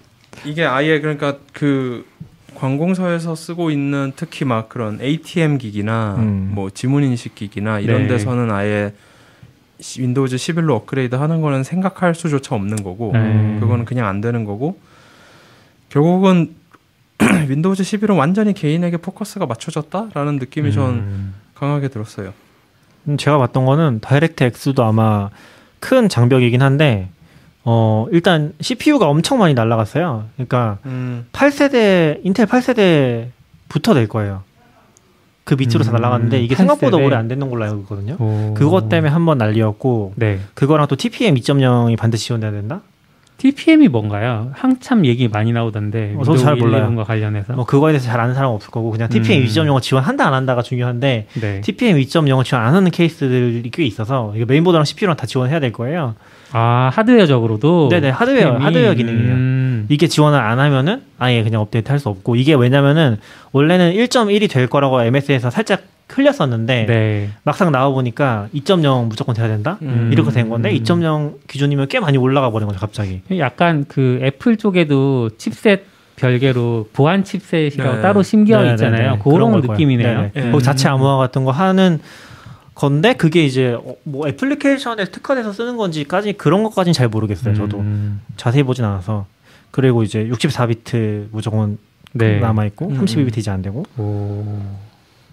이게 0.46 0.66
아예 0.66 1.00
그러니까 1.00 1.38
그 1.52 2.06
관공서에서 2.54 3.34
쓰고 3.34 3.72
있는 3.72 4.12
특히 4.16 4.46
막 4.46 4.70
그런 4.70 5.00
ATM 5.02 5.58
기기나 5.58 6.18
음. 6.20 6.52
뭐 6.54 6.70
지문 6.70 7.04
인식 7.04 7.34
기기나 7.34 7.80
이런 7.80 8.04
네. 8.04 8.08
데서는 8.10 8.52
아예 8.52 8.94
시- 9.80 10.04
윈도우즈 10.04 10.36
11로 10.36 10.76
업그레이드 10.76 11.16
하는 11.16 11.42
거는 11.42 11.64
생각할 11.64 12.14
수조차 12.14 12.54
없는 12.54 12.84
거고 12.84 13.14
네. 13.14 13.58
그거는 13.60 13.86
그냥 13.86 14.06
안 14.08 14.22
되는 14.22 14.46
거고 14.46 14.78
결국은 15.92 16.56
윈도우즈 17.50 17.84
11은 17.84 18.18
완전히 18.18 18.54
개인에게 18.54 18.98
포커스가 18.98 19.46
맞춰졌다라는 19.46 20.38
느낌이 20.40 20.72
전 20.72 20.90
음. 20.90 21.34
강하게 21.54 21.90
들었어요. 21.90 22.34
음, 23.08 23.18
제가 23.18 23.38
봤던 23.38 23.66
거는 23.66 24.00
다이렉트 24.02 24.44
X도 24.44 24.84
아마 24.84 25.30
큰 25.80 26.10
장벽이긴 26.10 26.62
한데 26.62 27.10
어 27.64 28.08
일단 28.12 28.54
CPU가 28.62 29.08
엄청 29.08 29.38
많이 29.38 29.54
날라갔어요. 29.54 30.26
그러니까 30.36 30.80
음, 30.86 31.26
8세대 31.34 32.22
인텔 32.24 32.48
8세대부터 32.48 33.94
될 33.94 34.08
거예요. 34.08 34.44
그 35.44 35.56
밑으로 35.56 35.84
다 35.84 35.92
음, 35.92 35.94
날라갔는데 35.94 36.42
이게 36.42 36.56
생각보다 36.56 36.98
8세대. 36.98 37.06
오래 37.06 37.16
안 37.18 37.28
됐는 37.28 37.50
걸로 37.50 37.64
알고 37.66 37.80
있거든요. 37.82 38.16
오. 38.20 38.54
그것 38.56 38.90
때문에 38.90 39.12
한 39.12 39.26
번 39.26 39.38
난리였고 39.40 40.14
네. 40.16 40.40
그거랑 40.54 40.88
또 40.88 40.96
TPM 40.96 41.36
2.0이 41.36 41.98
반드시 41.98 42.28
지원돼야 42.28 42.52
된다. 42.52 42.82
TPM이 43.42 43.88
뭔가요? 43.88 44.52
한참 44.54 45.04
얘기 45.04 45.28
많이 45.28 45.52
나오던데. 45.52 46.14
어, 46.16 46.24
저도 46.24 46.38
잘 46.38 46.56
몰라요. 46.58 46.88
11과 46.92 47.06
관련해서. 47.06 47.54
뭐 47.54 47.66
그거에 47.66 47.92
대해서 47.92 48.06
잘 48.06 48.20
아는 48.20 48.36
사람 48.36 48.52
은 48.52 48.56
없을 48.56 48.70
거고 48.70 48.92
그냥 48.92 49.10
TPM 49.10 49.42
음. 49.42 49.48
2.0을 49.48 49.82
지원한다 49.82 50.28
안 50.28 50.36
한다가 50.36 50.62
중요한데 50.62 51.26
네. 51.42 51.62
TPM 51.62 51.98
2.0을 51.98 52.44
지원 52.44 52.64
안 52.64 52.76
하는 52.76 52.92
케이스들이 52.92 53.68
꽤 53.72 53.84
있어서 53.84 54.32
이거 54.36 54.46
메인보드랑 54.46 54.86
CPU랑 54.86 55.18
다 55.18 55.26
지원해야 55.26 55.60
될 55.60 55.72
거예요. 55.72 56.14
아 56.54 56.90
하드웨어적으로도. 56.94 57.90
네네, 57.90 58.10
하드웨어, 58.10 58.40
TPM 58.52 58.62
이? 58.62 58.64
하드웨어 58.66 58.94
기능이에요. 58.94 59.32
음. 59.34 59.86
이게 59.90 60.08
지원을 60.08 60.40
안 60.40 60.60
하면은 60.60 61.02
아예 61.18 61.44
그냥 61.44 61.62
업데이트 61.62 61.90
할 61.92 62.00
수 62.00 62.10
없고 62.10 62.36
이게 62.36 62.54
왜냐면은 62.54 63.18
원래는 63.52 63.94
1.1이 63.94 64.50
될 64.50 64.68
거라고 64.68 65.02
MS에서 65.04 65.50
살짝 65.50 65.82
흘렸었는데 66.10 66.86
네. 66.88 67.30
막상 67.44 67.72
나와 67.72 67.90
보니까 67.90 68.48
2.0 68.54 69.08
무조건 69.08 69.34
돼야 69.36 69.48
된다 69.48 69.78
음. 69.82 70.10
이렇게 70.12 70.30
된 70.32 70.50
건데 70.50 70.70
음. 70.72 70.76
2.0 70.84 71.34
기준이면 71.48 71.88
꽤 71.88 72.00
많이 72.00 72.18
올라가 72.18 72.50
버린 72.52 72.68
거죠 72.68 72.80
갑자기. 72.80 73.22
약간 73.38 73.86
그 73.88 74.20
애플 74.22 74.58
쪽에도 74.58 75.30
칩셋 75.38 75.86
별개로 76.18 76.90
보안 76.94 77.24
칩셋이라고 77.24 77.96
네. 77.96 78.02
따로 78.02 78.24
심겨 78.24 78.58
네, 78.62 78.64
네, 78.68 78.72
있잖아요. 78.72 79.12
네. 79.14 79.20
그런 79.24 79.52
걸 79.52 79.62
거예요. 79.62 79.72
느낌이네요. 79.74 80.32
네네. 80.34 80.48
예. 80.48 80.52
거기 80.52 80.64
자체 80.64 80.90
암호화 80.90 81.18
같은 81.18 81.46
거 81.46 81.52
하는 81.52 82.00
건데 82.76 83.14
그게 83.14 83.46
이제 83.46 83.74
어, 83.74 83.96
뭐 84.04 84.28
애플리케이션에 84.28 85.06
특화돼서 85.06 85.54
쓰는 85.54 85.78
건지까지 85.78 86.34
그런 86.34 86.64
것까지는 86.64 86.94
잘 86.94 87.08
모르겠어요. 87.10 87.56
저도 87.56 87.80
음. 87.80 88.22
자세히 88.38 88.64
보진 88.64 88.86
않아서. 88.86 89.26
그리고 89.72 90.04
이제 90.04 90.26
64비트 90.28 91.28
무조건 91.32 91.78
네. 92.14 92.40
남아 92.40 92.66
있고 92.66 92.90
음, 92.90 93.00
32비트 93.02 93.38
이제 93.38 93.52
안 93.52 93.62
되고. 93.62 93.86
오. 93.98 94.62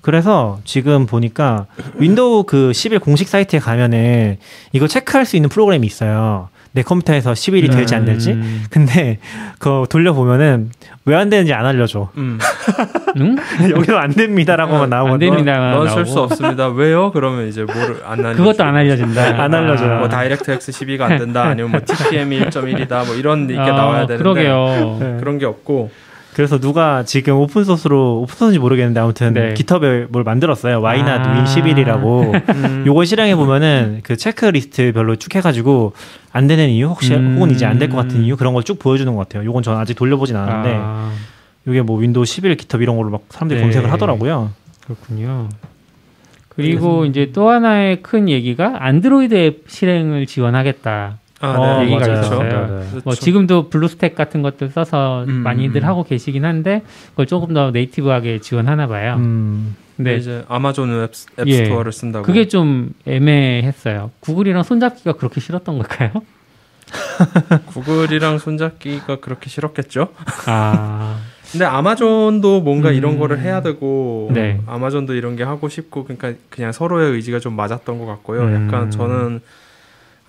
그래서 0.01 0.61
지금 0.65 1.07
보니까 1.07 1.67
윈도우 1.97 2.45
그 2.45 2.73
11 2.73 3.01
공식 3.01 3.29
사이트에 3.29 3.59
가면은 3.59 4.39
이거 4.73 4.87
체크할 4.87 5.27
수 5.27 5.37
있는 5.37 5.49
프로그램이 5.49 5.87
있어요. 5.87 6.49
내 6.73 6.83
컴퓨터에서 6.83 7.33
11이 7.33 7.73
될지 7.73 7.95
안 7.95 8.05
될지. 8.05 8.33
음. 8.33 8.65
근데 8.71 9.19
그거 9.59 9.87
돌려보면은 9.89 10.71
왜 11.07 11.17
안 11.17 11.31
되는지 11.31 11.55
안 11.55 11.65
알려줘. 11.65 12.11
음. 12.19 12.39
응? 13.19 13.37
여기서 13.71 13.97
안 13.97 14.11
됩니다라고만 14.13 14.83
안 14.85 14.91
나오거든. 14.91 15.19
됩니다. 15.31 15.71
넌쓸 15.71 15.95
나오고. 15.97 16.05
수 16.05 16.21
없습니다. 16.21 16.69
왜요? 16.69 17.11
그러면 17.13 17.49
이제 17.49 17.63
뭐를 17.65 18.03
안 18.07 18.25
알려. 18.25 18.37
그것도 18.37 18.63
안 18.63 18.77
알려진다. 18.77 19.23
안 19.43 19.55
알려줘요. 19.55 19.99
뭐 20.01 20.09
다이렉트 20.09 20.51
X 20.51 20.73
12가 20.73 21.03
안 21.03 21.19
된다. 21.19 21.45
아니면 21.45 21.71
뭐 21.71 21.81
TPM이 21.85 22.41
1.1이다. 22.41 23.07
뭐 23.07 23.15
이런 23.17 23.47
게 23.47 23.59
아, 23.59 23.65
나와야 23.73 24.07
되는데 24.07 24.19
그러게요. 24.23 24.97
네. 25.01 25.17
그런 25.19 25.39
게 25.39 25.47
없고 25.47 25.91
그래서 26.39 26.61
누가 26.61 27.03
지금 27.03 27.35
open 27.35 27.65
source로 27.65 28.21
open 28.21 28.37
source인지 28.37 28.61
모르겠는데 28.61 29.01
아무튼 29.01 29.35
네. 29.35 29.55
깃허브에 29.55 30.07
뭘 30.09 30.23
만들었어요. 30.23 30.81
와이나 30.81 31.15
아. 31.21 31.35
윈 31.35 31.43
11이라고. 31.45 32.49
음, 32.55 32.85
요거 32.87 33.07
실행해 33.07 33.35
보면은 33.35 34.03
그 34.05 34.17
체크리스트별로 34.17 35.17
쭉 35.17 35.35
해가지고 35.35 35.95
안 36.31 36.47
되는 36.47 36.69
이유 36.69 36.87
혹시 36.87 37.13
음. 37.13 37.35
혹은 37.35 37.51
이제 37.51 37.67
안 37.67 37.81
될 37.81 37.89
것 37.91 37.97
같은 37.97 38.23
이유 38.23 38.37
그런 38.37 38.55
걸 38.55 38.63
쭉 38.63 38.79
보여주는 38.79 39.13
것 39.13 39.19
같아요. 39.29 39.45
요건 39.45 39.65
저는 39.65 39.81
아직 39.81 39.95
돌려보진 39.95 40.37
않았는데 40.37 40.77
아, 40.81 41.11
이게 41.67 41.83
뭐 41.83 41.99
윈도우 41.99 42.25
11 42.25 42.57
깃허브 42.57 42.85
이런 42.85 42.97
걸로 42.97 43.11
막 43.11 43.23
사람들이 43.31 43.59
네. 43.59 43.65
검색을 43.65 43.91
하더라고요. 43.91 44.51
그렇군요. 44.85 45.49
그리고 46.51 47.05
이제 47.05 47.33
또 47.35 47.49
하나의 47.51 48.01
큰 48.03 48.29
얘기가 48.29 48.77
안드로이드 48.79 49.35
앱 49.35 49.65
실행을 49.67 50.27
지원하겠다. 50.27 51.19
아, 51.41 51.51
어, 51.51 51.79
네, 51.79 51.93
얘기가 51.93 52.07
맞아요. 52.07 52.21
있었어요. 52.21 52.43
네, 52.43 52.49
네. 52.49 52.91
그렇죠. 52.91 53.01
뭐 53.05 53.15
지금도 53.15 53.69
블루스택 53.71 54.15
같은 54.15 54.43
것들 54.43 54.71
써서 54.71 55.25
음, 55.29 55.35
많이들 55.35 55.83
음. 55.83 55.87
하고 55.87 56.03
계시긴 56.03 56.45
한데 56.45 56.83
그걸 57.11 57.27
조금 57.27 57.55
더 57.55 57.71
native하게 57.71 58.41
지원하나 58.41 58.87
봐요. 58.87 59.17
음. 59.19 59.77
근데 59.97 60.17
이제 60.17 60.45
아마존 60.49 60.91
웹, 60.91 61.11
앱 61.41 61.49
예. 61.49 61.65
스토어를 61.65 61.91
쓴다고. 61.93 62.25
그게 62.25 62.47
좀 62.47 62.93
애매했어요. 63.05 64.13
구글이랑 64.21 64.63
손잡기가 64.63 65.15
그렇게 65.15 65.41
싫었던 65.41 65.77
걸까요? 65.79 66.11
구글이랑 67.67 68.39
손잡기가 68.39 69.17
그렇게 69.17 69.51
싫었겠죠. 69.51 70.09
아, 70.47 71.19
근데 71.51 71.65
아마존도 71.65 72.61
뭔가 72.61 72.91
음. 72.91 72.95
이런 72.95 73.19
거를 73.19 73.41
해야 73.41 73.61
되고 73.61 74.31
네. 74.33 74.61
아마존도 74.67 75.15
이런 75.15 75.35
게 75.35 75.43
하고 75.43 75.69
싶고 75.69 76.05
그러니까 76.05 76.33
그냥 76.49 76.73
서로의 76.73 77.13
의지가 77.13 77.41
좀 77.41 77.55
맞았던 77.57 77.99
것 77.99 78.07
같고요. 78.07 78.43
음. 78.43 78.67
약간 78.67 78.91
저는 78.91 79.41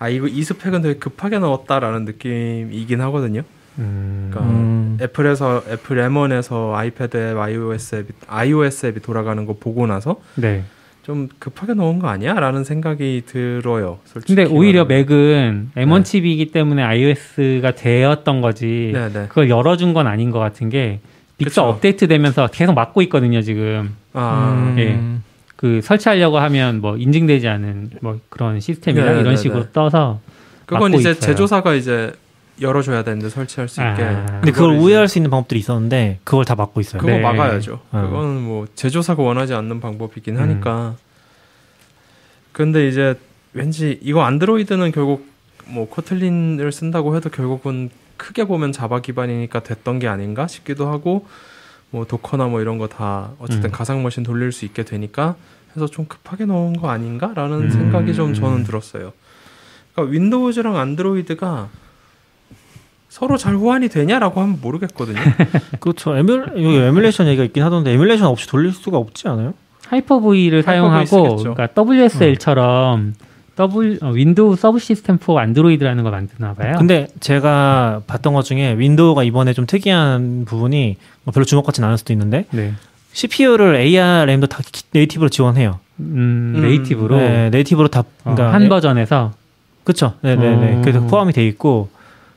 아 0.00 0.08
이거 0.08 0.26
이 0.26 0.42
스펙은 0.42 0.80
되게 0.80 0.98
급하게 0.98 1.38
넣었다라는 1.38 2.06
느낌이긴 2.06 3.00
하거든요. 3.02 3.42
음, 3.78 4.30
그러니까 4.30 4.50
음. 4.52 4.98
애플에서 5.00 5.62
애플 5.70 5.98
M1에서 5.98 6.72
아이패드 6.74 7.16
앱, 7.16 7.38
iOS 7.38 7.94
앱이 7.96 8.06
iOS 8.26 8.86
앱이 8.86 9.00
돌아가는 9.00 9.44
거 9.44 9.56
보고 9.60 9.86
나서 9.86 10.16
네. 10.36 10.64
좀 11.02 11.28
급하게 11.38 11.74
넣은 11.74 11.98
거 11.98 12.08
아니야?라는 12.08 12.64
생각이 12.64 13.22
들어요. 13.26 13.98
솔직히. 14.06 14.34
근데 14.34 14.50
오히려 14.50 14.84
말하면. 14.84 15.06
맥은 15.06 15.70
M1 15.76 15.96
네. 15.98 16.02
칩이기 16.02 16.46
때문에 16.52 16.82
iOS가 16.82 17.74
되었던 17.74 18.40
거지. 18.40 18.90
네 18.94 19.12
네. 19.12 19.26
그걸 19.28 19.50
열어준 19.50 19.92
건 19.92 20.06
아닌 20.06 20.30
것 20.30 20.38
같은 20.38 20.70
게 20.70 21.00
빅서. 21.36 21.68
업데이트 21.68 22.08
되면서 22.08 22.46
계속 22.48 22.72
막고 22.72 23.02
있거든요 23.02 23.42
지금. 23.42 23.94
아 24.14 24.54
음. 24.56 24.78
예. 24.78 24.98
그 25.60 25.82
설치하려고 25.82 26.38
하면 26.38 26.80
뭐 26.80 26.96
인증되지 26.96 27.46
않은 27.46 27.90
뭐 28.00 28.18
그런 28.30 28.60
시스템이랑 28.60 29.16
네, 29.16 29.20
이런 29.20 29.34
네, 29.34 29.36
식으로 29.36 29.64
네. 29.64 29.68
떠서 29.74 30.18
그건 30.64 30.92
막고 30.92 31.00
이제 31.00 31.10
있어요. 31.10 31.20
제조사가 31.20 31.74
이제 31.74 32.14
열어줘야 32.62 33.04
되는데 33.04 33.28
설치할 33.28 33.68
수 33.68 33.82
있게. 33.82 34.02
아. 34.02 34.24
근데 34.40 34.52
그걸 34.52 34.70
우회할 34.78 35.06
수 35.06 35.18
있는 35.18 35.30
방법들이 35.30 35.60
있었는데 35.60 36.20
그걸 36.24 36.46
다 36.46 36.54
막고 36.54 36.80
있어요. 36.80 36.98
그거 37.02 37.12
네. 37.12 37.20
막아야죠. 37.20 37.78
어. 37.92 38.00
그거는 38.00 38.40
뭐 38.40 38.66
제조사가 38.74 39.22
원하지 39.22 39.52
않는 39.52 39.80
방법이긴 39.80 40.38
음. 40.38 40.40
하니까. 40.40 40.96
근데 42.52 42.88
이제 42.88 43.16
왠지 43.52 43.98
이거 44.00 44.22
안드로이드는 44.22 44.92
결국 44.92 45.28
뭐 45.66 45.86
코틀린을 45.90 46.72
쓴다고 46.72 47.16
해도 47.16 47.28
결국은 47.28 47.90
크게 48.16 48.44
보면 48.44 48.72
자바 48.72 49.00
기반이니까 49.00 49.60
됐던 49.60 49.98
게 49.98 50.08
아닌가 50.08 50.46
싶기도 50.46 50.88
하고 50.88 51.26
뭐 51.90 52.04
도커나 52.06 52.46
뭐 52.46 52.60
이런 52.60 52.78
거 52.78 52.86
다 52.88 53.30
어쨌든 53.38 53.70
음. 53.70 53.72
가상 53.72 54.02
머신 54.02 54.22
돌릴 54.22 54.52
수 54.52 54.64
있게 54.64 54.84
되니까 54.84 55.34
해서 55.74 55.86
좀 55.86 56.04
급하게 56.06 56.44
넣은 56.46 56.74
거 56.74 56.88
아닌가라는 56.90 57.62
음. 57.62 57.70
생각이 57.70 58.14
좀 58.14 58.34
저는 58.34 58.64
들었어요. 58.64 59.12
그러니까 59.94 60.12
윈도우즈랑 60.12 60.76
안드로이드가 60.76 61.68
서로 63.08 63.36
잘 63.36 63.54
호환이 63.56 63.88
되냐라고 63.88 64.40
하면 64.40 64.58
모르겠거든요. 64.62 65.18
그렇죠. 65.80 66.16
emul 66.16 66.52
여기 66.56 66.76
emulation 66.76 67.26
얘기가 67.26 67.44
있긴 67.44 67.62
하던데 67.64 67.90
emulation 67.92 68.28
없이 68.28 68.46
돌릴 68.48 68.72
수가 68.72 68.98
없지 68.98 69.26
않아요? 69.28 69.54
하이퍼V를 69.88 70.62
사용하고. 70.62 71.36
그러니까 71.36 71.68
WSL처럼 71.76 73.14
W 73.56 73.98
어, 74.02 74.08
Windows 74.10 74.56
Subsystem 74.56 75.18
for 75.18 75.38
Android라는 75.38 76.02
걸 76.02 76.12
만드나 76.12 76.54
봐요. 76.54 76.76
근데 76.78 77.08
제가 77.20 78.02
봤던 78.06 78.32
것 78.32 78.42
중에 78.42 78.74
윈도우가 78.78 79.22
이번에 79.24 79.52
좀 79.52 79.66
특이한 79.66 80.44
부분이 80.46 80.96
뭐 81.24 81.32
별로 81.32 81.44
주목받지는 81.44 81.86
않을 81.86 81.98
수도 81.98 82.12
있는데 82.12 82.46
네. 82.50 82.72
CPU를 83.12 83.76
ARM도 83.76 84.46
다 84.46 84.60
기- 84.70 84.84
native로 84.92 85.28
지원해요. 85.28 85.80
음, 85.98 86.54
음. 86.56 86.62
native로 86.62 87.16
네, 87.16 87.50
native로 87.50 87.88
다 87.88 88.00
어, 88.00 88.04
그러니까 88.34 88.52
한 88.54 88.68
버전에서 88.68 89.32
그렇죠. 89.84 90.14
네, 90.22 90.36
네, 90.36 90.56
네. 90.56 90.76
어. 90.76 90.80
그래서 90.82 91.00
포함이 91.06 91.32
돼 91.32 91.44
있고 91.46 91.88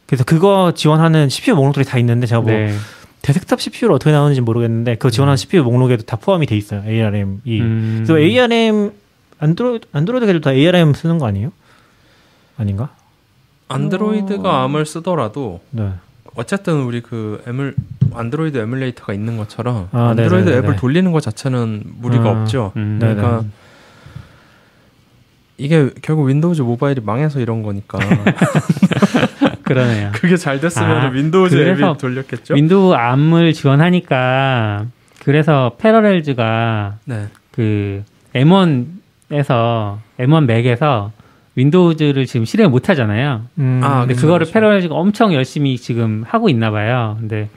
그래서 0.06 0.24
그거 0.24 0.74
지원하는 0.76 1.30
CPU 1.30 1.56
목록들이 1.56 1.86
다 1.86 1.98
있는데 2.00 2.28
제가 2.28 2.42
뭐 2.42 2.52
네. 2.52 2.74
데스크탑 3.22 3.62
CPU를 3.62 3.96
어떻게 3.96 4.12
나오는지 4.12 4.42
모르겠는데 4.42 4.96
그거 4.96 5.10
지원하는 5.10 5.38
CPU 5.38 5.64
목록에도 5.64 6.04
다 6.04 6.18
포함이 6.18 6.46
돼 6.46 6.58
있어요. 6.58 6.84
ARM이. 6.86 7.40
음. 7.62 8.04
그래서 8.06 8.20
ARM 8.20 8.92
안드로이드 9.44 9.88
안드로이드 9.92 10.26
애들 10.26 10.42
다 10.42 10.54
ARM 10.54 10.94
쓰는 10.94 11.18
거 11.20 11.28
아니에요? 11.28 11.52
아닌가? 12.58 12.90
안드로이드가 13.68 14.64
ARM을 14.64 14.86
쓰더라도 14.86 15.60
네. 15.72 15.92
어쨌든 16.36 16.84
우리 16.84 17.02
그 17.02 17.44
emul 17.46 17.76
안드로이드 18.14 18.58
emulator가 18.58 19.14
있는 19.14 19.38
것처럼 19.38 19.90
아, 19.92 20.10
안드로이드 20.10 20.50
네네네네. 20.50 20.58
앱을 20.60 20.76
돌리는 20.78 21.12
것 21.12 21.22
자체는 21.22 21.84
무리가 22.00 22.30
아, 22.30 22.42
없죠. 22.42 22.72
음. 22.78 23.00
그러니까 23.02 23.44
이게 25.58 25.90
결국 26.02 26.24
윈도우즈 26.26 26.62
모바일이 26.62 27.02
망해서 27.02 27.40
이런 27.40 27.64
거니까 27.64 28.00
그러네요. 29.64 30.12
그게 30.14 30.38
잘 30.38 30.60
됐으면 30.60 30.90
아, 30.90 31.10
윈도우즈 31.10 31.56
앱이 31.56 31.98
돌렸겠죠. 31.98 32.54
윈도우 32.56 32.94
ARM을 32.94 33.54
지원하니까 33.54 34.86
그래서 35.20 35.76
패러렐즈가 35.78 36.98
네. 37.06 37.28
그 37.52 38.04
M1 38.34 39.03
에서 39.34 40.00
M1 40.20 40.46
맥에서 40.46 41.12
윈도우즈를 41.56 42.26
지금 42.26 42.46
실행 42.46 42.72
못 42.72 42.90
하잖아요. 42.90 43.42
음, 43.60 43.82
아, 43.84 44.02
근데 44.02 44.14
그쵸, 44.16 44.28
그거를 44.28 44.46
그쵸. 44.46 44.54
패러렐즈가 44.54 44.96
엄청 44.96 45.34
열심히 45.34 45.78
지금 45.78 46.24
하고 46.28 46.50
있나 46.50 46.72
봐요. 46.72 47.18
근데 47.20 47.50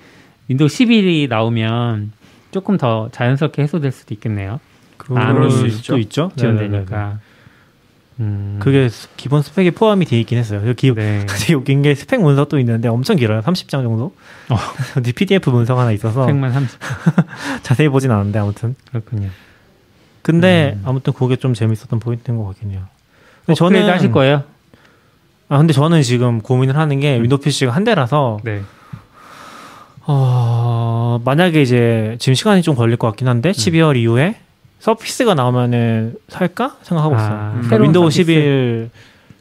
윈도우 0.49 0.69
11이 0.69 1.29
나오면 1.29 2.13
조금 2.51 2.77
더 2.77 3.09
자연스럽게 3.13 3.63
해소될 3.63 3.93
수도 3.93 4.15
있겠네요. 4.15 4.61
그럴 4.97 5.51
수도 5.51 5.67
있죠. 5.67 5.99
있죠. 5.99 6.31
지원되니까. 6.37 7.19
음, 8.19 8.57
그게 8.63 8.89
스- 8.89 9.09
기본 9.17 9.43
스펙에 9.43 9.73
포함이 9.73 10.07
돼 10.07 10.19
있긴 10.21 10.39
했어요. 10.39 10.63
여기 10.67 10.93
네. 10.95 11.27
웃긴 11.55 11.83
게 11.83 11.95
스펙 11.95 12.23
문서도 12.23 12.59
있는데 12.61 12.89
엄청 12.89 13.17
길어요. 13.17 13.41
30장 13.43 13.83
정도. 13.83 14.15
어. 14.49 14.57
PDF 15.15 15.51
문서가 15.51 15.83
하나 15.83 15.93
있어서 15.93 16.27
100만 16.27 16.51
30 16.53 16.79
자세히 17.63 17.89
보진 17.89 18.11
않았는데 18.11 18.39
아무튼. 18.39 18.75
그렇군요. 18.91 19.29
근데 20.27 20.73
음. 20.77 20.83
아무튼 20.85 21.13
그게 21.13 21.37
좀 21.37 21.55
재밌었던 21.55 22.01
포인트인 22.01 22.37
것 22.37 22.45
같긴 22.47 22.73
해요. 22.73 22.81
근데 23.45 23.53
업그레이드 23.53 23.85
저는 23.87 23.95
하실 23.95 24.11
거예요? 24.11 24.43
아 25.49 25.59
근데 25.59 25.73
저는 25.73 26.03
지금 26.03 26.41
고민을 26.41 26.77
하는 26.77 26.99
게 26.99 27.21
윈도우 27.23 27.39
PC가 27.39 27.71
한 27.71 27.85
대라서 27.85 28.41
네. 28.43 28.63
어 30.09 31.21
만약에 31.25 31.63
이제 31.63 32.17
지금 32.19 32.35
시간이 32.35 32.63
좀 32.63 32.75
걸릴 32.75 32.97
것 32.97 33.07
같긴 33.07 33.29
음. 33.29 33.31
한데 33.31 33.53
12월 33.53 33.97
이후에 33.97 34.35
서피스가 34.81 35.35
나오면은 35.35 36.17
살까 36.29 36.79
생각하고 36.83 37.15
아, 37.15 37.19
있어요. 37.19 37.35
음. 37.55 37.61
그러니까 37.63 37.77
윈도우 37.85 38.11
서피스. 38.11 38.23
11 38.33 38.91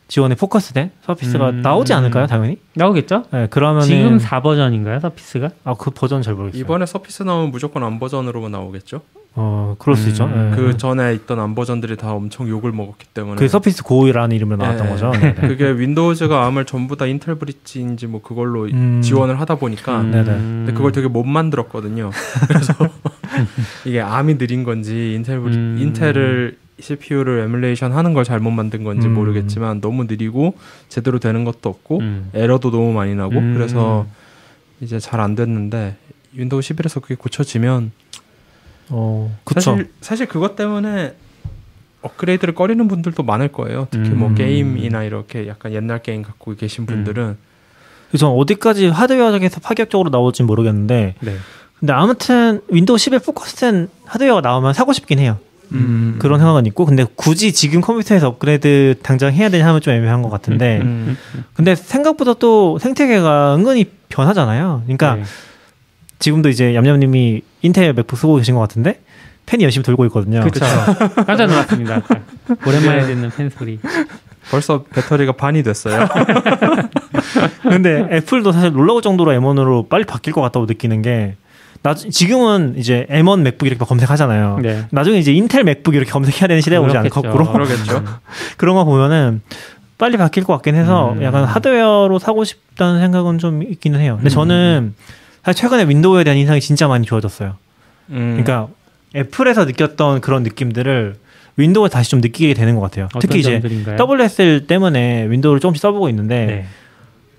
지원에 0.07 0.35
포커스된 0.35 0.91
서피스가 1.03 1.49
음. 1.49 1.61
나오지 1.63 1.91
않을까요, 1.93 2.27
당연히? 2.27 2.57
나오겠죠? 2.75 3.23
네, 3.31 3.47
그러면은 3.47 3.87
지금 3.87 4.19
4 4.19 4.43
버전인가요, 4.43 4.99
서피스가? 4.99 5.49
아 5.63 5.73
그 5.73 5.89
버전 5.89 6.21
잘 6.21 6.35
모르겠어요. 6.35 6.61
이번에 6.61 6.85
서피스 6.85 7.23
나오면 7.23 7.49
무조건 7.49 7.83
ARM 7.83 7.97
버전으로만 7.97 8.51
나오겠죠. 8.51 9.01
어 9.37 9.75
그럴 9.79 9.97
수 9.97 10.05
음, 10.05 10.09
있죠. 10.09 10.27
네. 10.27 10.51
그 10.55 10.77
전에 10.77 11.13
있던 11.13 11.39
ARM 11.39 11.55
버전들이 11.55 11.97
다 11.97 12.13
엄청 12.13 12.47
욕을 12.47 12.71
먹었기 12.71 13.07
때문에 13.13 13.35
그 13.35 13.47
서피스 13.47 13.83
고라는 13.83 14.33
이름으로 14.35 14.57
나왔던 14.57 14.85
네. 14.85 14.91
거죠. 14.91 15.11
네, 15.11 15.33
네. 15.33 15.33
그게 15.47 15.69
윈도우즈가 15.71 16.45
ARM을 16.45 16.65
전부 16.65 16.95
다 16.95 17.05
인텔 17.05 17.35
브릿지인지 17.35 18.07
뭐 18.07 18.21
그걸로 18.21 18.63
음. 18.65 19.01
지원을 19.01 19.39
하다 19.41 19.55
보니까 19.55 19.99
음. 20.01 20.11
네네. 20.11 20.25
근데 20.25 20.73
그걸 20.73 20.93
되게 20.93 21.09
못 21.09 21.25
만들었거든요. 21.25 22.11
그래서 22.47 22.73
이게 23.85 23.99
ARM이 23.99 24.37
느린 24.37 24.63
건지 24.63 25.13
인텔 25.15 25.39
브리, 25.41 25.55
음. 25.55 25.77
인텔을 25.81 26.57
CPU를 26.79 27.39
emulation 27.39 27.91
하는 27.91 28.13
걸 28.13 28.23
잘못 28.23 28.51
만든 28.51 28.83
건지 28.83 29.07
음. 29.07 29.13
모르겠지만 29.15 29.81
너무 29.81 30.05
느리고 30.05 30.55
제대로 30.87 31.19
되는 31.19 31.43
것도 31.43 31.69
없고 31.69 31.99
음. 31.99 32.29
에러도 32.33 32.71
너무 32.71 32.93
많이 32.93 33.15
나고 33.15 33.37
음. 33.37 33.53
그래서 33.53 34.05
이제 34.81 34.99
잘 34.99 35.19
안 35.19 35.35
됐는데 35.35 35.97
윈도우 36.33 36.59
11에서 36.59 37.01
그게 37.01 37.15
고쳐지면 37.15 37.91
어 38.89 39.35
그쵸. 39.43 39.61
사실 39.61 39.91
사실 40.01 40.25
그것 40.27 40.55
때문에 40.55 41.15
업그레이드를 42.01 42.53
꺼리는 42.53 42.87
분들도 42.87 43.23
많을 43.23 43.47
거예요. 43.47 43.87
특히 43.89 44.09
뭐 44.09 44.29
음. 44.29 44.35
게임이나 44.35 45.03
이렇게 45.03 45.47
약간 45.47 45.73
옛날 45.73 46.01
게임 46.03 46.21
갖고 46.21 46.55
계신 46.55 46.85
분들은 46.85 47.37
그래서 48.09 48.31
어디까지 48.31 48.87
하드웨어적에서 48.87 49.59
파격적으로 49.59 50.11
나올지 50.11 50.43
모르겠는데 50.43 51.15
네. 51.19 51.35
근데 51.79 51.93
아무튼 51.93 52.61
윈도우 52.69 52.95
10에 52.95 53.25
포커스된 53.25 53.89
하드웨어가 54.05 54.41
나오면 54.41 54.73
사고 54.73 54.93
싶긴 54.93 55.19
해요. 55.19 55.37
음. 55.71 56.17
그런 56.19 56.39
생각은 56.39 56.65
있고 56.67 56.85
근데 56.85 57.05
굳이 57.15 57.51
지금 57.51 57.81
컴퓨터에서 57.81 58.27
업그레이드 58.27 58.95
당장 59.01 59.33
해야 59.33 59.49
되냐 59.49 59.67
하면 59.67 59.81
좀 59.81 59.93
애매한 59.93 60.21
것 60.21 60.29
같은데 60.29 60.79
음. 60.83 61.17
근데 61.53 61.75
생각보다 61.75 62.35
또 62.35 62.77
생태계가 62.79 63.55
은근히 63.55 63.85
변하잖아요. 64.09 64.83
그러니까 64.85 65.15
네. 65.15 65.23
지금도 66.19 66.49
이제 66.49 66.75
얌얌님이 66.75 67.41
인텔 67.61 67.93
맥북 67.93 68.17
쓰고 68.17 68.35
계신 68.35 68.55
것 68.55 68.61
같은데 68.61 68.99
팬이 69.45 69.63
열심히 69.63 69.83
돌고 69.83 70.05
있거든요. 70.05 70.41
그쵸. 70.41 70.65
깜짝 71.27 71.47
놀랐습니다. 71.47 71.95
아까. 71.95 72.19
오랜만에 72.65 73.05
듣는 73.05 73.29
팬 73.29 73.49
소리. 73.49 73.79
벌써 74.49 74.83
배터리가 74.83 75.33
반이 75.33 75.63
됐어요. 75.63 76.07
근데 77.63 78.07
애플도 78.11 78.51
사실 78.51 78.71
놀라울 78.71 79.01
정도로 79.01 79.31
M1으로 79.31 79.89
빨리 79.89 80.03
바뀔 80.03 80.33
것 80.33 80.41
같다고 80.41 80.65
느끼는 80.65 81.01
게 81.01 81.35
나, 81.81 81.93
지금은 81.93 82.75
이제 82.77 83.05
M1 83.11 83.41
맥북 83.41 83.67
이렇게 83.67 83.85
검색하잖아요. 83.85 84.59
네. 84.61 84.87
나중에 84.89 85.19
이제 85.19 85.31
인텔 85.31 85.63
맥북 85.63 85.93
이렇게 85.93 86.11
검색해야 86.11 86.47
되는 86.47 86.61
시대가 86.61 86.81
오지. 86.81 87.09
거꾸로 87.09 87.51
그러겠죠. 87.51 88.03
그런 88.57 88.75
거 88.75 88.85
보면은 88.85 89.41
빨리 89.97 90.17
바뀔 90.17 90.43
것 90.43 90.53
같긴 90.53 90.75
해서 90.75 91.13
음. 91.13 91.23
약간 91.23 91.43
하드웨어로 91.43 92.17
사고 92.19 92.43
싶다는 92.43 92.99
생각은 93.01 93.37
좀 93.37 93.61
있기는 93.61 93.99
해요. 93.99 94.15
근데 94.15 94.29
음. 94.29 94.33
저는 94.33 94.95
사실 95.45 95.61
최근에 95.61 95.87
윈도우에 95.87 96.23
대한 96.23 96.37
인상이 96.37 96.59
진짜 96.59 96.87
많이 96.87 97.05
좋아졌어요. 97.05 97.55
음. 98.09 98.43
그러니까 98.43 98.67
애플에서 99.15 99.65
느꼈던 99.65 100.21
그런 100.21 100.43
느낌들을 100.43 101.15
윈도우에 101.57 101.89
다시 101.89 102.09
좀 102.09 102.19
느끼게 102.19 102.53
되는 102.53 102.75
것 102.75 102.81
같아요. 102.81 103.07
특히 103.19 103.39
이제 103.39 103.61
점들인가요? 103.61 103.97
WSL 103.97 104.67
때문에 104.67 105.29
윈도우를 105.29 105.59
조금씩 105.61 105.81
써보고 105.81 106.09
있는데 106.09 106.45
네. 106.45 106.65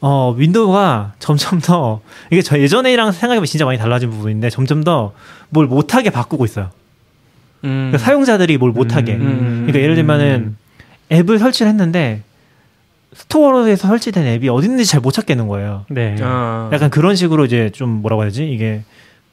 어 0.00 0.34
윈도우가 0.36 1.14
점점 1.18 1.60
더 1.60 2.00
이게 2.30 2.40
저 2.42 2.58
예전에랑 2.58 3.12
생각해보면 3.12 3.46
진짜 3.46 3.64
많이 3.64 3.76
달라진 3.78 4.10
부분인데 4.10 4.48
점점 4.50 4.84
더 4.84 5.12
뭘 5.48 5.66
못하게 5.66 6.10
바꾸고 6.10 6.44
있어요. 6.44 6.70
음. 7.64 7.90
그러니까 7.90 7.98
사용자들이 7.98 8.58
뭘 8.58 8.72
못하게. 8.72 9.14
음. 9.14 9.64
그러니까 9.66 9.80
예를 9.80 9.94
들면은 9.94 10.56
앱을 11.12 11.38
설치를 11.38 11.70
했는데 11.70 12.22
스토어에서 13.14 13.88
설치된 13.88 14.26
앱이 14.26 14.48
어디 14.48 14.66
있는지 14.66 14.84
잘 14.90 15.00
못 15.00 15.12
찾겠는 15.12 15.48
거예요. 15.48 15.84
네. 15.88 16.16
아. 16.20 16.68
약간 16.72 16.90
그런 16.90 17.14
식으로 17.16 17.44
이제 17.44 17.70
좀 17.72 17.88
뭐라고 17.88 18.22
해야 18.22 18.30
되지? 18.30 18.50
이게 18.50 18.82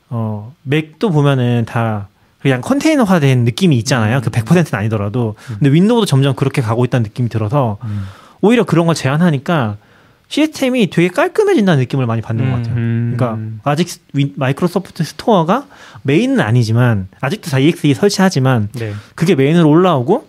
어 0.09 0.53
맥도 0.63 1.09
보면은 1.09 1.65
다 1.65 2.07
그냥 2.41 2.61
컨테이너화된 2.61 3.45
느낌이 3.45 3.77
있잖아요. 3.79 4.21
그 4.21 4.29
100%는 4.29 4.77
아니더라도. 4.77 5.35
근데 5.47 5.71
윈도우도 5.71 6.05
점점 6.05 6.35
그렇게 6.35 6.61
가고 6.61 6.83
있다는 6.85 7.03
느낌이 7.03 7.29
들어서 7.29 7.77
음. 7.85 8.03
오히려 8.41 8.63
그런 8.65 8.85
걸 8.85 8.95
제한하니까 8.95 9.77
시스템이 10.27 10.89
되게 10.89 11.07
깔끔해진다는 11.09 11.79
느낌을 11.81 12.05
많이 12.05 12.21
받는 12.21 12.49
것 12.49 12.57
같아요. 12.57 12.75
음. 12.75 13.13
그러니까 13.17 13.69
아직 13.69 13.87
스- 13.89 13.99
윈- 14.13 14.33
마이크로소프트 14.35 15.03
스토어가 15.03 15.65
메인은 16.01 16.39
아니지만 16.41 17.07
아직도 17.21 17.49
다 17.51 17.59
EXE 17.59 17.93
설치하지만 17.93 18.69
네. 18.73 18.93
그게 19.15 19.35
메인으로 19.35 19.69
올라오고 19.69 20.27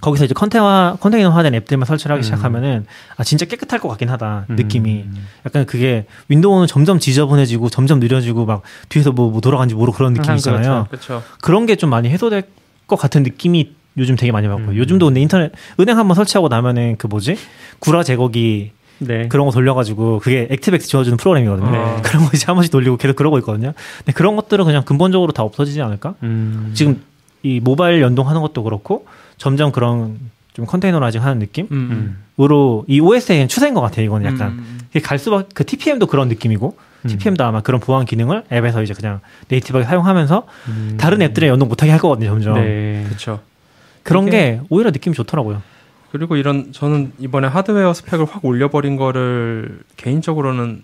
거기서 0.00 0.26
이제 0.26 0.34
컨테이너 0.34 0.96
컨테이너화된 1.00 1.54
앱들만 1.54 1.86
설치를 1.86 2.14
하기 2.14 2.20
음. 2.20 2.22
시작하면은 2.22 2.86
아 3.16 3.24
진짜 3.24 3.46
깨끗할 3.46 3.80
것 3.80 3.88
같긴 3.88 4.10
하다 4.10 4.46
음. 4.50 4.56
느낌이 4.56 5.04
약간 5.46 5.64
그게 5.66 6.04
윈도우는 6.28 6.66
점점 6.66 6.98
지저분해지고 6.98 7.70
점점 7.70 7.98
느려지고 7.98 8.44
막 8.46 8.62
뒤에서 8.90 9.12
뭐, 9.12 9.30
뭐 9.30 9.40
돌아간지 9.40 9.74
모르고 9.74 9.96
그런 9.96 10.12
느낌 10.12 10.30
항상 10.30 10.54
있잖아요. 10.54 10.86
그렇죠. 10.90 11.22
그런 11.40 11.64
게 11.66 11.78
좀 11.78 11.90
많이 11.90 12.08
해소될 12.10 12.42
것 12.88 12.96
같은 12.96 13.22
느낌이 13.22 13.72
요즘 13.98 14.16
되게 14.16 14.32
많이 14.32 14.48
받고요. 14.48 14.70
음. 14.70 14.76
요즘도 14.76 15.06
근데 15.06 15.20
인터넷 15.20 15.52
은행 15.78 15.96
한번 15.96 16.14
설치하고 16.16 16.48
나면은 16.48 16.96
그 16.98 17.06
뭐지 17.06 17.36
구라 17.78 18.02
제거기 18.02 18.72
네. 18.98 19.28
그런 19.28 19.46
거 19.46 19.52
돌려가지고 19.52 20.18
그게 20.18 20.48
액티백스 20.50 20.88
지워주는 20.88 21.16
프로그램이거든요. 21.18 21.70
네. 21.70 21.96
그런 22.02 22.24
거 22.24 22.30
이제 22.34 22.46
한 22.46 22.56
번씩 22.56 22.72
돌리고 22.72 22.96
계속 22.96 23.14
그러고 23.14 23.38
있거든요. 23.38 23.72
근데 23.98 24.12
그런 24.12 24.34
것들은 24.36 24.64
그냥 24.64 24.82
근본적으로 24.84 25.30
다 25.32 25.44
없어지지 25.44 25.80
않을까? 25.82 26.14
음. 26.24 26.72
지금 26.74 27.00
이 27.44 27.60
모바일 27.60 28.02
연동하는 28.02 28.40
것도 28.40 28.64
그렇고 28.64 29.06
점점 29.38 29.72
그런 29.72 30.18
좀 30.52 30.66
컨테이너라이징 30.66 31.22
하는 31.22 31.38
느낌으로 31.38 31.70
음. 31.72 32.84
이 32.88 33.00
OS의 33.00 33.48
추세인 33.48 33.74
것 33.74 33.80
같아요. 33.80 34.04
이거는 34.06 34.32
약간 34.32 34.50
음. 34.52 34.80
이게 34.90 35.00
갈수록 35.00 35.48
그 35.54 35.64
TPM도 35.64 36.06
그런 36.06 36.28
느낌이고 36.28 36.76
음. 37.04 37.08
TPM도 37.08 37.44
아마 37.44 37.60
그런 37.60 37.80
보안 37.80 38.04
기능을 38.04 38.44
앱에서 38.52 38.82
이제 38.82 38.92
그냥 38.92 39.20
네이티브하게 39.48 39.86
사용하면서 39.88 40.46
음. 40.68 40.96
다른 40.98 41.22
앱들에 41.22 41.46
연동 41.48 41.68
못하게 41.68 41.92
할 41.92 42.00
거거든요. 42.00 42.30
점점 42.30 42.54
네. 42.54 43.04
그렇죠. 43.06 43.40
그런 44.02 44.26
이게- 44.28 44.36
게 44.36 44.60
오히려 44.68 44.90
느낌이 44.90 45.14
좋더라고요. 45.14 45.62
그리고 46.10 46.36
이런 46.36 46.72
저는 46.72 47.12
이번에 47.18 47.46
하드웨어 47.48 47.92
스펙을 47.92 48.24
확 48.24 48.44
올려버린 48.44 48.96
거를 48.96 49.80
개인적으로는 49.98 50.82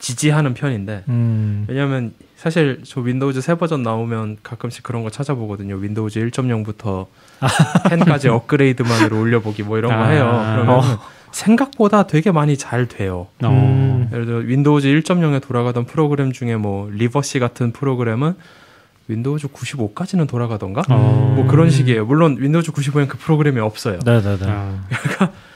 지지하는 0.00 0.54
편인데 0.54 1.04
음. 1.08 1.66
왜냐하면 1.68 2.12
사실 2.36 2.80
저 2.84 3.00
윈도우즈 3.00 3.42
새 3.42 3.54
버전 3.54 3.82
나오면 3.82 4.38
가끔씩 4.42 4.82
그런 4.82 5.02
거 5.02 5.10
찾아보거든요. 5.10 5.76
윈도우즈 5.76 6.18
1.0부터 6.30 7.06
10까지 7.40 8.26
업그레이드만으로 8.34 9.20
올려보기 9.20 9.62
뭐 9.62 9.78
이런 9.78 9.92
거 9.92 9.98
아. 9.98 10.08
해요. 10.08 10.24
그러면 10.24 10.78
어. 10.78 10.82
생각보다 11.32 12.06
되게 12.06 12.32
많이 12.32 12.56
잘 12.56 12.88
돼요. 12.88 13.28
어. 13.42 13.48
음. 13.48 14.08
예를 14.12 14.26
들어 14.26 14.38
윈도우즈 14.38 14.88
1.0에 14.88 15.42
돌아가던 15.42 15.84
프로그램 15.84 16.32
중에 16.32 16.56
뭐 16.56 16.88
Reversi 16.90 17.38
같은 17.38 17.72
프로그램은 17.72 18.34
윈도우즈 19.08 19.48
95까지는 19.48 20.26
돌아가던가? 20.26 20.82
어. 20.88 21.34
뭐 21.36 21.46
그런 21.46 21.68
식이에요. 21.68 22.06
물론 22.06 22.36
윈도우즈 22.40 22.72
95엔 22.72 23.06
그 23.08 23.18
프로그램이 23.18 23.60
없어요. 23.60 23.98
네네네. 24.04 24.38
아. 24.46 24.80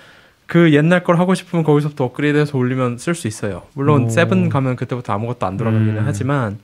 그 0.46 0.72
옛날 0.72 1.04
걸 1.04 1.18
하고 1.18 1.35
싶으면 1.35 1.64
거기서부터 1.64 2.04
업그레이드해서 2.04 2.57
올리면 2.59 2.98
쓸 2.98 3.14
수 3.14 3.26
있어요. 3.26 3.62
물론 3.74 4.04
오. 4.04 4.09
세븐 4.09 4.48
가면 4.48 4.76
그때부터 4.76 5.12
아무것도 5.12 5.46
안 5.46 5.57
돌아가기는 5.57 5.96
음. 5.98 6.02
하지만 6.04 6.59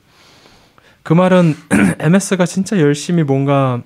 그 1.03 1.13
말은 1.13 1.55
MS가 1.99 2.47
진짜 2.47 2.79
열심히 2.79 3.23
뭔가 3.23 3.83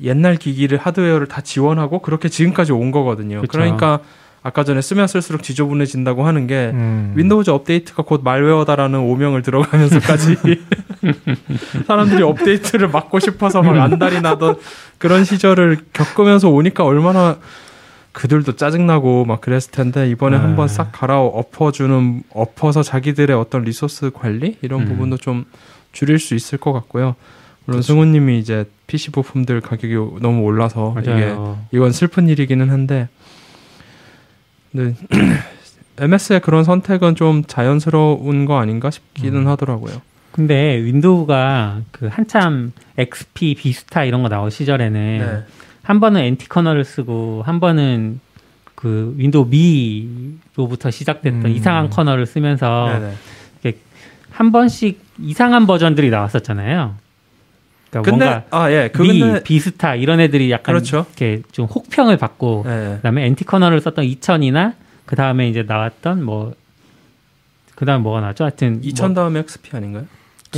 옛날 0.00 0.36
기기를 0.36 0.78
하드웨어를 0.78 1.26
다 1.26 1.40
지원하고 1.40 2.00
그렇게 2.00 2.28
지금까지 2.28 2.72
온 2.72 2.90
거거든요. 2.90 3.40
그쵸. 3.40 3.52
그러니까 3.52 4.00
아까 4.42 4.62
전에 4.62 4.80
쓰면 4.80 5.08
쓸수록 5.08 5.42
지저분해진다고 5.42 6.24
하는 6.24 6.46
게 6.46 6.70
음. 6.72 7.14
윈도우즈 7.16 7.50
업데이트가 7.50 8.04
곧 8.04 8.22
malware다라는 8.22 9.00
오명을 9.00 9.42
들어가면서까지 9.42 10.36
사람들이 11.88 12.22
업데이트를 12.22 12.88
막고 12.88 13.18
싶어서 13.18 13.62
막 13.62 13.76
안달이 13.76 14.20
나던 14.20 14.56
그런 14.98 15.24
시절을 15.24 15.78
겪으면서 15.92 16.48
오니까 16.48 16.84
얼마나 16.84 17.38
그들도 18.16 18.56
짜증나고 18.56 19.26
막 19.26 19.42
그랬을 19.42 19.70
텐데 19.70 20.08
이번에 20.08 20.38
아. 20.38 20.42
한번 20.42 20.68
싹 20.68 20.90
갈아 20.90 21.20
엎어주는 21.20 22.22
엎어서 22.30 22.82
자기들의 22.82 23.36
어떤 23.36 23.64
리소스 23.64 24.10
관리 24.14 24.56
이런 24.62 24.82
음. 24.82 24.86
부분도 24.86 25.18
좀 25.18 25.44
줄일 25.92 26.18
수 26.18 26.34
있을 26.34 26.56
것 26.56 26.72
같고요. 26.72 27.14
물론 27.66 27.82
승우님이 27.82 28.38
이제 28.38 28.64
PC 28.86 29.10
부품들 29.10 29.60
가격이 29.60 29.94
너무 30.22 30.44
올라서 30.44 30.96
이게 30.98 31.10
맞아요. 31.10 31.58
이건 31.72 31.92
슬픈 31.92 32.26
일이기는 32.28 32.70
한데 32.70 33.08
네. 34.70 34.94
MS의 36.00 36.40
그런 36.40 36.64
선택은 36.64 37.16
좀 37.16 37.44
자연스러운 37.44 38.46
거 38.46 38.58
아닌가 38.58 38.90
싶기는 38.90 39.40
음. 39.40 39.48
하더라고요. 39.48 40.00
근데 40.32 40.76
윈도우가 40.82 41.80
그 41.90 42.06
한참 42.06 42.72
XP, 42.96 43.56
Vista 43.56 44.04
이런 44.04 44.22
거 44.22 44.30
나올 44.30 44.50
시절에는 44.50 45.18
네. 45.18 45.44
한 45.86 46.00
번은 46.00 46.20
NT 46.20 46.48
kernel을 46.48 46.84
쓰고 46.84 47.44
한 47.46 47.60
번은 47.60 48.18
그 48.74 49.14
윈도우 49.16 49.46
Me로부터 49.46 50.90
시작됐던 50.90 51.44
음. 51.44 51.50
이상한 51.50 51.90
kernel을 51.90 52.26
쓰면서 52.26 52.88
네네. 52.92 53.14
한 54.30 54.52
번씩 54.52 55.00
이상한 55.20 55.66
버전들이 55.66 56.10
나왔었잖아요. 56.10 56.94
그러니까 57.88 58.10
근데 58.10 58.24
뭔가 58.26 58.44
아 58.50 58.70
예, 58.70 58.90
그 58.92 59.00
Me, 59.00 59.22
Vista 59.42 59.94
이런 59.94 60.20
애들이 60.20 60.50
약간 60.50 60.74
그렇죠. 60.74 61.06
이렇게 61.08 61.42
좀 61.52 61.66
혹평을 61.66 62.18
받고 62.18 62.64
예. 62.66 62.96
그다음에 62.96 63.24
NT 63.24 63.44
kernel을 63.44 63.80
썼던 63.80 64.04
2000이나 64.04 64.74
그 65.06 65.16
다음에 65.16 65.48
이제 65.48 65.62
나왔던 65.62 66.22
뭐 66.22 66.52
그다음 67.76 68.02
뭐가 68.02 68.20
나왔죠? 68.20 68.44
하여튼 68.44 68.80
2000 68.82 69.14
다음에 69.14 69.38
XP 69.40 69.74
아닌가요? 69.74 70.04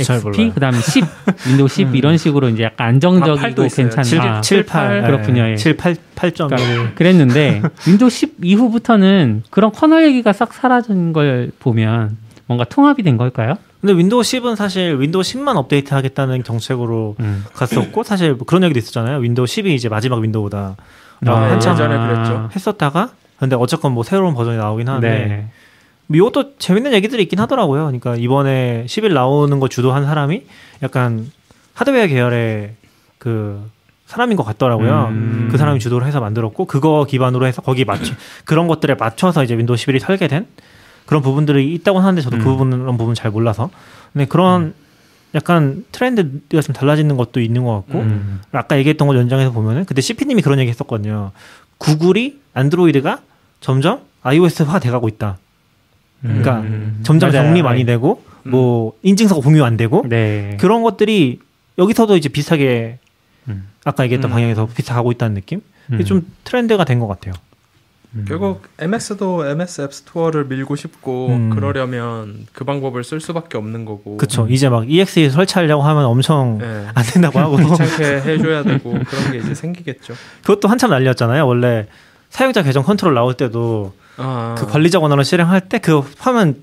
잘 0.03 0.17
XP. 0.17 0.51
그다음에 0.51 0.79
10 0.79 1.03
윈도우 1.49 1.67
10 1.67 1.87
음. 1.87 1.95
이런 1.95 2.17
식으로 2.17 2.49
이제 2.49 2.63
약간 2.63 2.85
아, 2.85 2.89
안정적이고 2.89 3.65
있어요. 3.65 3.87
괜찮은 3.87 4.03
칠, 4.03 4.21
아, 4.21 4.41
칠, 4.41 4.65
팔. 4.65 5.01
그렇군요. 5.03 5.47
예. 5.49 5.55
7, 5.55 5.77
8, 5.77 5.95
8.1. 6.15 6.47
그러니까 6.49 6.93
그랬는데 6.95 7.61
윈도우 7.87 8.09
10 8.09 8.37
이후부터는 8.41 9.43
그런 9.49 9.71
kernel 9.71 10.05
얘기가 10.05 10.33
싹 10.33 10.53
사라진 10.53 11.13
걸 11.13 11.51
보면 11.59 12.17
뭔가 12.47 12.65
통합이 12.65 13.03
된 13.03 13.17
걸까요? 13.17 13.55
근데 13.81 13.93
윈도우 13.93 14.21
10은 14.21 14.55
사실 14.55 14.99
윈도우 14.99 15.21
10만 15.21 15.55
업데이트 15.55 15.93
하겠다는 15.93 16.43
정책으로 16.43 17.15
음. 17.19 17.45
갔었고 17.53 18.03
사실 18.03 18.33
뭐 18.33 18.45
그런 18.45 18.63
얘기도 18.63 18.79
있었잖아요. 18.79 19.19
윈도우 19.19 19.45
10이 19.45 19.67
이제 19.67 19.87
마지막 19.87 20.19
윈도우다. 20.19 20.75
아, 21.25 21.31
한참 21.31 21.73
예전에 21.75 21.97
그랬죠. 21.97 22.49
했었다가 22.55 23.11
근데 23.39 23.55
어쨌건 23.55 23.93
뭐 23.93 24.03
새로운 24.03 24.33
버전이 24.33 24.57
나오긴 24.57 24.87
하는데 24.89 25.07
네. 25.09 25.47
뭐 26.09 26.17
이것도 26.17 26.57
재밌는 26.57 26.91
얘기들이 26.93 27.21
있긴 27.23 27.39
하더라고요. 27.39 27.85
그러니까 27.85 28.15
이번에 28.15 28.85
11 28.87 29.13
나오는 29.13 29.59
거 29.59 29.67
주도한 29.67 30.05
사람이 30.05 30.43
약간 30.81 31.31
하드웨어 31.75 32.07
계열의 32.07 32.73
그 33.19 33.63
사람인 34.07 34.35
것 34.35 34.43
같더라고요. 34.43 35.09
음. 35.11 35.49
그 35.51 35.57
사람이 35.59 35.79
주도를 35.79 36.07
해서 36.07 36.19
만들었고 36.19 36.65
그거 36.65 37.05
기반으로 37.07 37.45
해서 37.45 37.61
거기 37.61 37.85
맞춰 37.85 38.15
그런 38.43 38.67
것들에 38.67 38.95
맞춰서 38.95 39.43
이제 39.43 39.55
윈도우 39.55 39.75
11이 39.75 39.99
설계된 39.99 40.47
그런 41.05 41.21
부분들이 41.21 41.75
있다고 41.75 41.99
하는데 41.99 42.19
저도 42.23 42.37
음. 42.37 42.39
그 42.39 42.45
부분은 42.45 42.79
그런 42.79 42.97
부분 42.97 43.13
잘 43.13 43.29
몰라서 43.29 43.69
근데 44.11 44.25
그런 44.25 44.73
약간 45.35 45.85
트렌드가 45.91 46.63
좀 46.63 46.73
달라지는 46.73 47.17
것도 47.17 47.39
있는 47.39 47.63
것 47.63 47.75
같고 47.75 47.99
음. 47.99 48.41
아까 48.51 48.79
얘기했던 48.79 49.07
거 49.07 49.15
연장해서 49.15 49.51
보면은 49.51 49.85
그때 49.85 50.01
CP님이 50.01 50.41
그런 50.41 50.57
얘기 50.57 50.69
했었거든요. 50.69 51.33
구글이 51.77 52.39
안드로이드가 52.55 53.19
점점 53.61 54.01
iOS화 54.23 54.79
돼가고 54.79 55.07
있다. 55.07 55.37
그러니까 56.21 56.59
음. 56.59 56.99
점점 57.03 57.31
맞아요. 57.31 57.45
정리 57.45 57.61
많이 57.61 57.85
되고 57.85 58.23
뭐 58.43 58.93
인증서가 59.03 59.41
공유 59.41 59.63
안 59.63 59.77
되고 59.77 60.03
네. 60.07 60.57
그런 60.59 60.83
것들이 60.83 61.39
여기서도 61.77 62.17
이제 62.17 62.29
비슷하게 62.29 62.99
음. 63.47 63.67
아까 63.85 64.03
얘기했던 64.03 64.29
음. 64.29 64.33
방향에서 64.33 64.65
비슷하게 64.67 64.95
가고 64.95 65.11
있다는 65.11 65.35
느낌. 65.35 65.61
이게 65.89 66.03
음. 66.03 66.05
좀 66.05 66.27
트렌드가 66.43 66.83
된 66.85 66.99
것 66.99 67.07
같아요. 67.07 67.33
결국 68.27 68.63
MS도 68.79 69.45
MS 69.45 69.81
앱 69.81 69.93
스토어를 69.93 70.45
밀고 70.45 70.75
싶고 70.75 71.27
음. 71.27 71.49
그러려면 71.51 72.47
그 72.53 72.63
방법을 72.65 73.03
쓸 73.03 73.21
수밖에 73.21 73.55
없는 73.59 73.85
거고. 73.85 74.17
그쵸. 74.17 74.47
이제 74.49 74.67
막 74.67 74.89
EXE 74.89 75.29
설치하려고 75.29 75.83
하면 75.83 76.05
엄청 76.05 76.57
예. 76.61 76.87
안 76.95 77.03
된다고 77.05 77.37
하고 77.37 77.55
귀찮게 77.61 78.03
해줘야 78.21 78.63
되고 78.63 78.91
그런 78.91 79.31
게 79.31 79.37
이제 79.37 79.53
생기겠죠. 79.53 80.15
그것도 80.41 80.67
한참 80.67 80.89
난리였잖아요. 80.89 81.45
원래 81.45 81.85
사용자 82.31 82.63
계정 82.63 82.83
컨트롤 82.83 83.13
나올 83.13 83.35
때도 83.35 83.93
아, 84.19 84.55
그 84.57 84.65
관리자 84.67 84.99
권한을 84.99 85.23
실행할 85.25 85.61
때 85.69 85.79
그 85.79 86.01
화면 86.19 86.55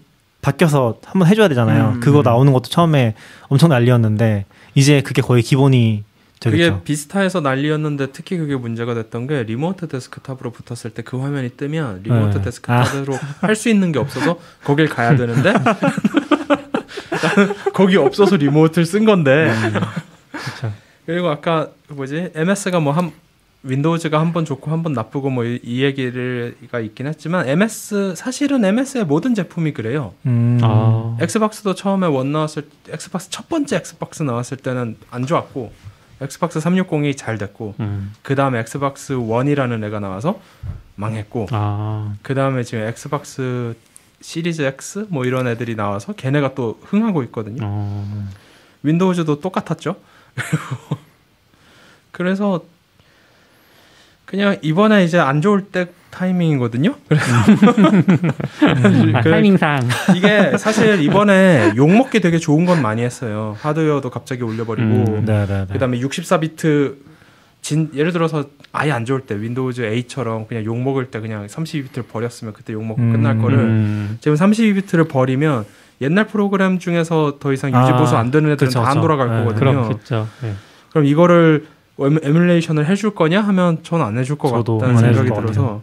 바뀌어서 0.43 0.99
한번 1.05 1.29
해줘야 1.29 1.49
되잖아요. 1.49 1.93
음. 1.97 2.01
그거 2.01 2.23
나오는 2.23 2.53
것도 2.53 2.69
처음에 2.71 3.15
엄청 3.49 3.71
난리였는데 3.71 4.45
이제 4.75 5.01
그게 5.03 5.21
거의 5.23 5.43
기본이 5.43 6.05
그게 6.41 6.59
되겠죠. 6.59 6.83
Vista에서 6.85 7.41
난리였는데 7.41 8.13
특히 8.13 8.37
그게 8.37 8.55
문제가 8.55 8.95
됐던 8.95 9.27
게 9.27 9.43
remote 9.43 9.89
데스크탑으로 9.89 10.53
붙었을 10.53 10.91
때 10.95 11.03
그 11.03 11.19
화면이 11.19 11.51
뜨면 11.57 12.03
remote 12.05 12.39
네. 12.39 12.45
데스크탑으로 12.45 13.19
할수 13.41 13.69
있는 13.71 13.91
게 13.91 13.99
없어서 13.99 14.39
거길 14.65 14.89
가야 14.89 15.17
되는데 15.17 15.53
나는 15.53 15.75
거기 17.75 17.97
없어서 17.97 18.37
remote를 18.37 18.87
쓴 18.87 19.05
건데 19.05 19.53
그렇죠. 20.31 20.73
그리고 21.07 21.29
아까 21.29 21.69
그 21.89 21.95
뭐지 21.95 22.31
MS가 22.35 22.81
뭐 22.81 22.93
한 22.93 23.13
윈도우즈가 23.67 24.21
한 24.21 24.33
번 24.33 24.45
좋고 24.45 24.71
한 24.71 24.83
번 24.83 24.93
나쁘고 24.93 25.31
뭐 25.31 25.45
이 25.45 25.83
얘기가 25.83 26.81
있긴 26.81 27.07
했지만 27.07 27.49
MS 27.49 28.15
사실은 28.17 28.65
MS의 28.65 29.05
모든 29.05 29.35
제품이 29.35 29.73
그래요. 29.73 30.15
음. 30.27 30.59
아. 30.63 31.17
엑스박스도 31.21 31.75
처음에 31.75 32.07
one 32.07 32.33
나왔을 32.33 32.63
때 32.85 32.93
엑스박스 32.93 33.31
첫 33.31 33.49
번째 33.49 33.77
엑스박스 33.77 34.23
나왔을 34.23 34.57
때는 34.59 34.97
안 35.11 35.27
좋았고 35.27 35.73
엑스박스 36.21 36.59
360이 36.61 37.17
잘 37.17 37.39
됐고 37.39 37.75
음. 37.81 38.13
그 38.23 38.35
다음에 38.35 38.59
엑스박스 38.61 39.15
One이라는 39.15 39.85
애가 39.85 40.01
나와서 40.01 40.41
망했고 40.95 41.49
아. 41.51 42.15
그 42.23 42.35
다음에 42.35 42.63
지금 42.63 42.85
엑스박스 42.85 43.75
시리즈 44.21 44.63
X 44.63 45.07
뭐 45.11 45.25
이런 45.25 45.47
애들이 45.47 45.75
나와서 45.77 46.13
걔네가 46.15 46.55
또 46.55 46.79
흥하고 46.85 47.23
있거든요. 47.25 47.61
어. 47.63 48.29
윈도우즈도 48.83 49.41
똑같았죠. 49.41 49.97
그래서 52.13 52.65
그냥 54.27 54.57
이번에 54.61 55.05
이제 55.05 55.19
안 55.19 55.41
좋을 55.41 55.63
때 55.63 55.87
타이밍이거든요. 56.11 56.95
그래서 57.09 57.25
아, 57.37 57.45
그래- 59.23 59.31
타이밍상. 59.31 59.89
이게 60.17 60.57
사실 60.59 61.01
이번에 61.03 61.73
욕 61.77 61.89
먹기 61.91 62.21
되게 62.21 62.39
좋은 62.39 62.65
건 62.67 62.83
많이 62.83 63.03
했어요. 63.03 63.57
하드웨어도 63.61 64.11
갑자기 64.11 64.43
올려버리고 64.43 64.89
음, 64.89 65.25
네 65.25 65.47
네 65.47 65.67
네. 65.67 65.73
그다음에 65.73 66.01
64비트 66.01 66.97
진 67.63 67.91
예를 67.95 68.13
들어서 68.13 68.45
아예 68.73 68.91
안 68.93 69.05
좋을 69.05 69.23
때 69.23 69.41
윈도우즈 69.41 69.83
8처럼 69.83 70.49
그냥 70.49 70.65
욕 70.65 70.79
먹을 70.81 71.07
때 71.11 71.21
그냥 71.21 71.47
32비트를 71.47 72.09
버렸으면 72.09 72.53
그때 72.53 72.73
욕 72.73 72.85
먹고 72.85 73.01
음, 73.03 73.13
끝날 73.13 73.39
거를 73.39 73.59
음. 73.59 74.19
지금 74.21 74.37
32비트를 74.37 75.09
버리면 75.09 75.65
옛날 76.01 76.27
프로그램 76.27 76.79
중에서 76.79 77.37
더 77.41 77.53
이상 77.53 77.75
아, 77.75 77.83
유지 77.83 77.93
보수 77.93 78.17
안 78.17 78.31
되는 78.31 78.51
애들은 78.53 78.69
그쵸, 78.69 78.81
다 78.83 78.89
안 78.89 78.95
그쵸. 78.97 79.01
돌아갈 79.03 79.29
네, 79.31 79.45
거거든요. 79.45 79.89
네. 80.43 80.53
그럼 80.91 81.07
이거를 81.07 81.67
emul- 81.99 82.21
emulation을 82.25 82.87
해줄 82.87 83.15
거냐 83.15 83.41
하면 83.43 83.79
저는 83.83 84.05
안 84.05 84.19
해줄 84.19 84.37
것 84.37 84.51
같다는 84.51 84.97
생각이 84.99 85.29
것 85.31 85.41
들어서 85.41 85.83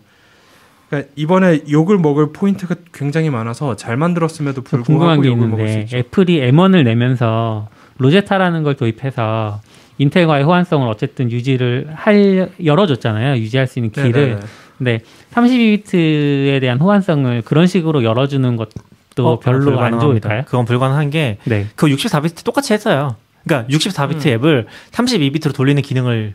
그러니까 0.89 1.11
이번에 1.16 1.61
욕을 1.72 1.97
먹을 1.97 2.32
포인트가 2.34 2.76
굉장히 2.93 3.30
많아서 3.32 3.76
잘 3.76 3.97
만들었음에도 3.97 4.64
저 4.64 4.70
불구하고 4.78 4.86
궁금한 4.86 5.22
게 5.22 5.30
욕을 5.30 5.47
먹을 5.47 5.68
수 5.68 5.72
있는데 5.74 5.84
있죠. 5.86 5.97
애플이 5.97 6.39
M1을 6.51 6.84
내면서 6.84 7.68
Rosetta라는 7.98 8.64
걸 8.64 8.76
도입해서 8.76 9.61
인텔과의 9.97 10.43
호환성을 10.43 10.88
어쨌든 10.88 11.32
유지를 11.32 11.88
할 11.93 12.49
열어줬잖아요. 12.64 13.38
유지할 13.38 13.68
수 13.68 13.80
있는 13.80 13.91
길을. 13.91 14.11
네네네. 14.11 14.39
근데 14.78 14.99
32비트에 15.34 16.59
대한 16.61 16.80
호환성을 16.80 17.41
그런 17.43 17.68
식으로 17.68 18.03
열어주는 18.03 18.55
것도 18.55 19.28
어, 19.28 19.39
별로 19.39 19.80
안. 19.80 19.99
좋을까요? 19.99 20.43
그건 20.45 20.66
불가능한 20.66 21.09
게 21.11 21.38
네. 21.45 21.68
그 21.76 21.88
64비트 21.88 22.43
똑같이 22.43 22.74
했어요. 22.74 23.16
그러니까 23.44 23.70
64비트 23.74 24.26
음. 24.26 24.32
앱을 24.32 24.68
32비트로 24.91 25.54
돌리는 25.54 25.82
기능을 25.82 26.34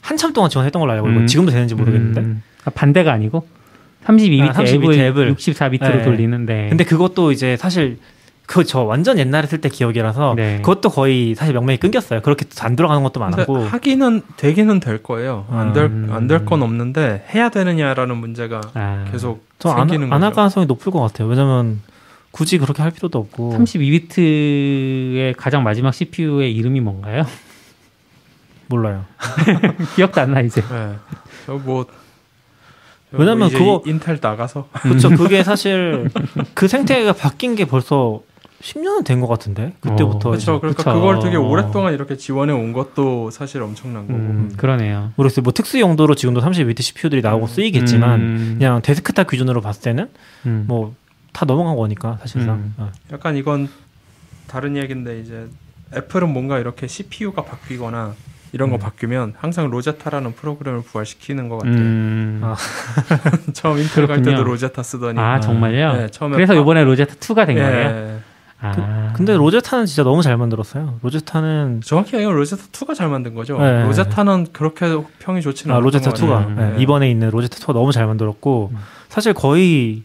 한참 0.00 0.32
동안 0.32 0.50
지원했던 0.50 0.80
걸로 0.80 0.92
알고 0.92 1.08
있고 1.08 1.20
음. 1.20 1.26
지금도 1.26 1.52
되는지 1.52 1.74
모르겠는데. 1.74 2.20
음, 2.20 2.42
아, 2.64 2.70
반대가 2.70 3.12
아니고 3.12 3.46
32비트, 4.04 4.48
아, 4.48 4.52
32비트 4.52 4.94
앱을, 4.94 4.98
앱을. 4.98 5.34
64비트로 5.34 5.96
네. 5.98 6.02
돌리는데. 6.02 6.66
근데 6.70 6.84
그것도 6.84 7.32
이제 7.32 7.56
사실 7.56 7.98
그 8.50 8.64
저 8.64 8.80
완전 8.82 9.16
옛날에 9.16 9.46
쓸 9.46 9.60
때 9.60 9.68
기억이라서 9.68 10.34
네. 10.36 10.56
그것도 10.56 10.90
거의 10.90 11.36
사실 11.36 11.54
명맥이 11.54 11.78
끊겼어요. 11.78 12.20
그렇게 12.20 12.46
안 12.60 12.74
들어가는 12.74 13.00
것도 13.04 13.20
많았고. 13.20 13.58
하기는 13.58 14.22
되기는 14.36 14.80
될 14.80 15.04
거예요. 15.04 15.46
안될 15.50 15.84
음. 15.84 16.08
안될건 16.10 16.60
없는데 16.60 17.26
해야 17.32 17.48
되느냐라는 17.48 18.16
문제가 18.16 18.60
아, 18.74 19.04
계속 19.12 19.46
생기는 19.60 20.12
안할 20.12 20.30
거죠. 20.30 20.36
가능성이 20.36 20.66
높을 20.66 20.90
것 20.90 20.98
같아요. 21.00 21.28
왜냐면 21.28 21.80
굳이 22.30 22.58
그렇게 22.58 22.82
할 22.82 22.90
필요도 22.92 23.18
없고. 23.18 23.54
32비트의 23.58 25.34
가장 25.36 25.62
마지막 25.62 25.92
CPU의 25.92 26.54
이름이 26.54 26.80
뭔가요? 26.80 27.26
몰라요. 28.68 29.04
기억도 29.96 30.20
안 30.20 30.30
나 30.32 30.40
이제. 30.40 30.60
네. 30.62 30.94
저뭐 31.46 31.86
왜냐면 33.12 33.48
이제 33.48 33.58
그거- 33.58 33.82
이- 33.84 33.90
인텔 33.90 34.18
나가서 34.22 34.68
그렇죠. 34.82 35.10
그게 35.10 35.42
사실 35.42 36.08
그 36.54 36.68
생태계가 36.68 37.14
바뀐 37.14 37.56
게 37.56 37.64
벌써 37.64 38.20
10년은 38.62 39.04
된 39.04 39.20
것 39.20 39.26
같은데 39.26 39.72
그때부터 39.80 40.30
어, 40.30 40.34
이제 40.34 40.44
그렇죠. 40.46 40.60
그러니까 40.60 40.84
그쵸. 40.84 40.94
그걸 40.94 41.18
되게 41.20 41.36
오랫동안 41.36 41.94
이렇게 41.94 42.16
지원해 42.16 42.52
온 42.52 42.72
것도 42.72 43.30
사실 43.32 43.62
엄청난 43.62 44.06
거고. 44.06 44.18
음, 44.18 44.52
그러네요. 44.56 45.12
모르겠어요. 45.16 45.42
뭐 45.42 45.52
특수 45.52 45.80
용도로 45.80 46.14
지금도 46.14 46.40
32비트 46.42 46.82
CPU들이 46.82 47.22
나오고 47.22 47.48
쓰이겠지만 47.48 48.20
음, 48.20 48.54
그냥 48.58 48.82
데스크탑 48.82 49.28
기준으로 49.28 49.60
봤을 49.62 49.82
때는 49.82 50.08
음. 50.46 50.64
뭐 50.68 50.94
다 51.32 51.44
넘어간 51.46 51.76
거니까 51.76 52.18
사실상. 52.20 52.56
음. 52.56 52.74
어. 52.78 52.90
약간 53.12 53.36
이건 53.36 53.68
다른 54.46 54.76
얘기인데 54.76 55.20
이제 55.20 55.46
애플은 55.96 56.32
뭔가 56.32 56.58
이렇게 56.58 56.86
CPU가 56.86 57.42
바뀌거나 57.44 58.14
이런 58.52 58.70
거 58.70 58.76
음. 58.76 58.80
바뀌면 58.80 59.34
항상 59.38 59.70
Rosetta라는 59.70 60.34
프로그램을 60.34 60.82
부활시키는 60.82 61.48
것 61.48 61.58
같아요. 61.58 61.74
음. 61.76 62.40
아, 62.42 62.56
처음 63.54 63.78
인텔 63.78 64.06
갈 64.08 64.22
때도. 64.22 64.42
로제타 64.42 64.82
쓰더니. 64.82 65.18
아 65.20 65.38
정말요? 65.38 65.92
네, 65.94 66.08
처음에 66.10 66.34
그래서 66.34 66.54
파- 66.54 66.60
이번에 66.60 66.82
로제타 66.84 67.14
2가 67.14 67.46
된 67.46 67.56
예. 67.58 67.60
거예요? 67.62 68.20
아. 68.62 69.12
근데 69.16 69.34
Rosetta는 69.36 69.86
진짜 69.86 70.02
너무 70.02 70.22
잘 70.22 70.36
만들었어요. 70.36 70.98
Rosetta는 71.02 71.80
정확히 71.84 72.16
얘기하면 72.16 72.36
로제타 72.38 72.64
2가 72.72 72.94
잘 72.94 73.08
만든 73.08 73.34
거죠. 73.34 73.56
네. 73.58 73.84
Rosetta는 73.84 74.48
그렇게 74.52 74.86
평이 75.20 75.40
좋지는 75.42 75.72
아, 75.74 75.78
않았던 75.78 75.84
로제타 75.84 76.10
것 76.10 76.16
같아요. 76.16 76.30
2가 76.30 76.48
같아요. 76.56 76.76
네, 76.76 76.82
이번에 76.82 77.08
있는 77.10 77.30
로제타 77.30 77.56
2가 77.56 77.72
너무 77.72 77.92
잘 77.92 78.06
만들었고 78.06 78.70
음. 78.72 78.78
사실 79.08 79.32
거의 79.32 80.02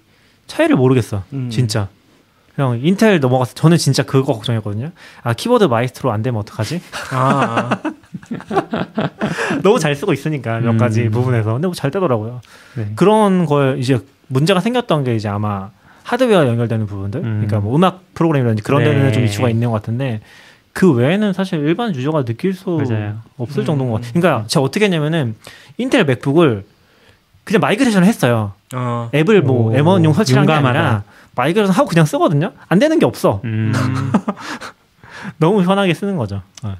차이를 0.47 0.75
모르겠어. 0.75 1.23
음. 1.33 1.49
진짜. 1.49 1.87
그냥 2.55 2.79
인텔 2.81 3.19
넘어가서 3.19 3.53
저는 3.53 3.75
진짜 3.77 4.03
그거 4.03 4.31
걱정했거든요. 4.33 4.91
아 5.23 5.33
Keyboard 5.33 5.65
Maestro 5.65 6.11
안 6.11 6.21
되면 6.21 6.39
어떡하지? 6.39 6.81
아, 7.11 7.79
아. 7.81 7.81
너무 9.61 9.79
잘 9.79 9.93
쓰고 9.95 10.13
있으니까 10.13 10.59
몇 10.59 10.71
음. 10.71 10.77
가지 10.77 11.09
부분에서 11.09 11.53
근데 11.53 11.67
뭐 11.67 11.73
잘 11.75 11.91
되더라고요. 11.91 12.39
네. 12.77 12.91
그런 12.95 13.45
걸 13.45 13.77
이제 13.79 13.99
문제가 14.27 14.61
생겼던 14.61 15.03
게 15.03 15.15
이제 15.15 15.27
아마 15.27 15.69
하드웨어 16.03 16.47
연결되는 16.47 16.85
부분들, 16.85 17.19
음. 17.21 17.23
그러니까 17.45 17.59
뭐 17.59 17.75
음악 17.75 18.01
프로그램이라든지 18.13 18.63
그런 18.63 18.83
네. 18.83 18.93
데는 18.93 19.11
좀 19.11 19.23
이슈가 19.25 19.49
있는 19.49 19.69
것 19.69 19.73
같은데 19.81 20.21
그 20.71 20.91
외에는 20.93 21.33
사실 21.33 21.59
일반 21.59 21.93
유저가 21.95 22.23
느낄 22.25 22.53
수 22.53 22.69
맞아요. 22.87 23.17
없을 23.37 23.63
음. 23.63 23.65
정도인 23.65 23.89
것 23.91 23.95
같아요. 24.01 24.13
그러니까 24.13 24.47
제가 24.47 24.63
어떻게 24.63 24.85
했냐면은 24.85 25.35
인텔 25.77 26.05
맥북을 26.05 26.63
그냥 27.45 27.61
migration을 27.61 28.05
했어요. 28.07 28.51
어. 28.73 29.09
앱을 29.13 29.41
뭐 29.43 29.71
오, 29.71 29.73
M1용 29.73 30.13
설치한 30.13 30.45
게. 30.45 30.51
아니라 30.51 31.03
migration 31.35 31.73
하고 31.73 31.87
그냥 31.87 32.05
쓰거든요. 32.05 32.51
안 32.67 32.79
되는 32.79 32.99
게 32.99 33.05
없어. 33.05 33.39
음. 33.45 33.71
너무 35.37 35.63
편하게 35.63 35.93
쓰는 35.93 36.17
거죠. 36.17 36.41
네. 36.63 36.71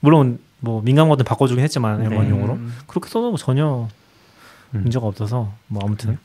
물론 0.00 0.38
뭐 0.60 0.82
민감한 0.82 1.08
거는 1.08 1.24
바꿔주긴 1.24 1.64
했지만 1.64 2.02
네. 2.02 2.08
M1용으로 2.08 2.50
음. 2.52 2.74
그렇게 2.86 3.08
써도 3.08 3.30
뭐 3.30 3.36
전혀 3.38 3.88
음. 4.74 4.80
문제가 4.82 5.06
없어서 5.06 5.50
뭐 5.66 5.82
아무튼 5.84 6.18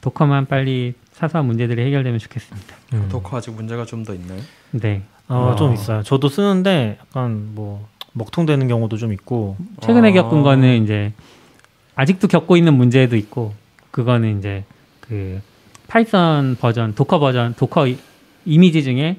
Docker만 0.00 0.46
빨리 0.46 0.94
사소한 1.12 1.46
문제들이 1.46 1.84
해결되면 1.86 2.18
좋겠습니다. 2.18 2.74
음. 2.94 3.08
Docker 3.10 3.36
아직 3.36 3.50
문제가 3.52 3.84
좀 3.84 4.04
더 4.04 4.14
있나요? 4.14 4.40
네. 4.72 5.02
어, 5.28 5.52
어. 5.52 5.56
좀 5.56 5.72
있어요. 5.74 6.02
저도 6.02 6.28
쓰는데 6.28 6.98
약간 7.00 7.50
뭐 7.54 7.86
먹통되는 8.14 8.66
경우도 8.68 8.96
좀 8.96 9.12
있고 9.12 9.56
최근에 9.82 10.10
아. 10.10 10.12
겪은 10.12 10.42
거는 10.42 10.82
이제 10.84 11.12
아직도 11.94 12.28
겪고 12.28 12.56
있는 12.56 12.74
문제도 12.74 13.14
있고 13.16 13.54
그거는 13.90 14.38
이제 14.38 14.64
그 15.00 15.40
Python 15.88 16.56
버전 16.60 16.94
Docker 16.94 17.18
버전 17.18 17.54
Docker 17.54 17.86
이- 17.88 17.98
이미지 18.44 18.82
중에 18.82 19.16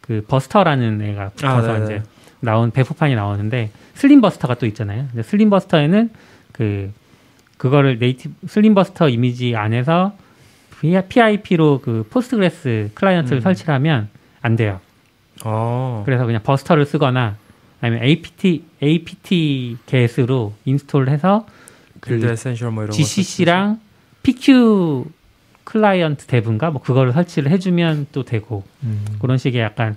그 0.00 0.24
buster라는 0.26 1.00
애가 1.02 1.30
붙어서 1.30 1.72
네네. 1.72 1.84
이제 1.84 2.02
나온 2.40 2.70
배포판이 2.70 3.14
나오는데 3.14 3.70
slim 3.94 4.20
buster가 4.20 4.54
또 4.56 4.66
있잖아요. 4.66 5.06
근데 5.10 5.22
slim 5.22 5.50
buster에는 5.50 6.10
그 6.52 6.92
그거를 7.58 7.98
native 7.98 8.46
slim 8.48 8.74
buster 8.74 9.08
이미지 9.08 9.56
안에서 9.56 10.14
PIP로 11.08 11.80
그 11.80 12.06
Postgres 12.10 12.90
클라이언트를 12.94 13.38
음. 13.38 13.42
설치를 13.42 13.72
하면 13.74 14.08
안 14.42 14.56
돼요. 14.56 14.80
어. 15.44 16.02
그래서 16.04 16.26
그냥 16.26 16.42
buster를 16.42 16.84
쓰거나 16.86 17.36
아니면 17.80 18.04
apt 18.04 18.62
apt 18.82 19.76
get으로 19.86 20.54
install해서 20.64 21.46
build 22.06 22.26
그 22.26 22.32
essential 22.32 22.70
뭐 22.70 22.84
이런 22.84 22.90
거 22.90 22.96
GCC랑 22.96 23.80
PQ 24.22 25.04
클라이언트 25.64 26.26
탭인가 26.26 26.70
뭐 26.70 26.80
그거를 26.80 27.12
설치를 27.12 27.50
해주면 27.50 28.06
또 28.12 28.22
되고 28.24 28.62
음. 28.84 29.04
그런 29.20 29.36
식의 29.38 29.60
약간 29.60 29.96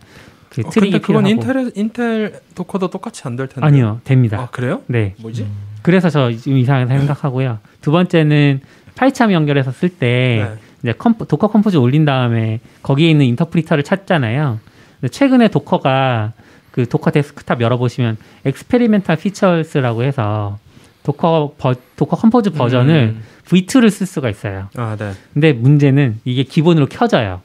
그 0.49 0.61
어, 0.65 0.69
트릭이 0.69 0.91
근데 0.93 1.05
그건 1.05 1.23
필요하고 1.25 1.69
인텔 1.69 1.71
인텔 1.75 2.39
Docker도 2.55 2.89
똑같이 2.89 3.21
안 3.25 3.35
될 3.35 3.47
텐데. 3.47 3.65
아니요 3.65 4.01
됩니다. 4.03 4.39
아 4.39 4.47
그래요? 4.49 4.81
네. 4.87 5.13
뭐지? 5.19 5.45
그래서 5.83 6.09
저 6.09 6.31
지금 6.31 6.57
이상하게 6.57 6.97
생각하고요. 6.97 7.59
두 7.81 7.91
번째는 7.91 8.61
PyCharm 8.95 9.31
연결해서 9.31 9.71
쓸때 9.71 10.07
네. 10.49 10.57
이제 10.81 10.93
Compo, 10.97 11.25
Docker 11.25 11.47
Compose 11.49 11.77
올린 11.77 12.03
다음에 12.05 12.59
거기에 12.83 13.09
있는 13.09 13.25
인터프리터를 13.27 13.83
찾잖아요. 13.83 14.59
근데 14.99 15.11
최근에 15.11 15.47
Docker가 15.49 16.33
그 16.71 16.87
Docker 16.87 17.11
Desktop 17.11 17.61
열어보시면 17.61 18.17
Experimental 18.45 19.17
Features라고 19.17 20.03
해서 20.03 20.57
Docker 21.03 21.53
버, 21.57 21.73
Docker 21.95 22.15
Compose 22.17 22.51
버전을 22.51 23.15
음. 23.17 23.23
V2를 23.45 23.89
쓸 23.89 24.05
수가 24.05 24.29
있어요. 24.29 24.69
아 24.75 24.95
네. 24.97 25.11
근데 25.33 25.53
문제는 25.53 26.19
이게 26.25 26.43
기본으로 26.43 26.85
켜져요. 26.87 27.41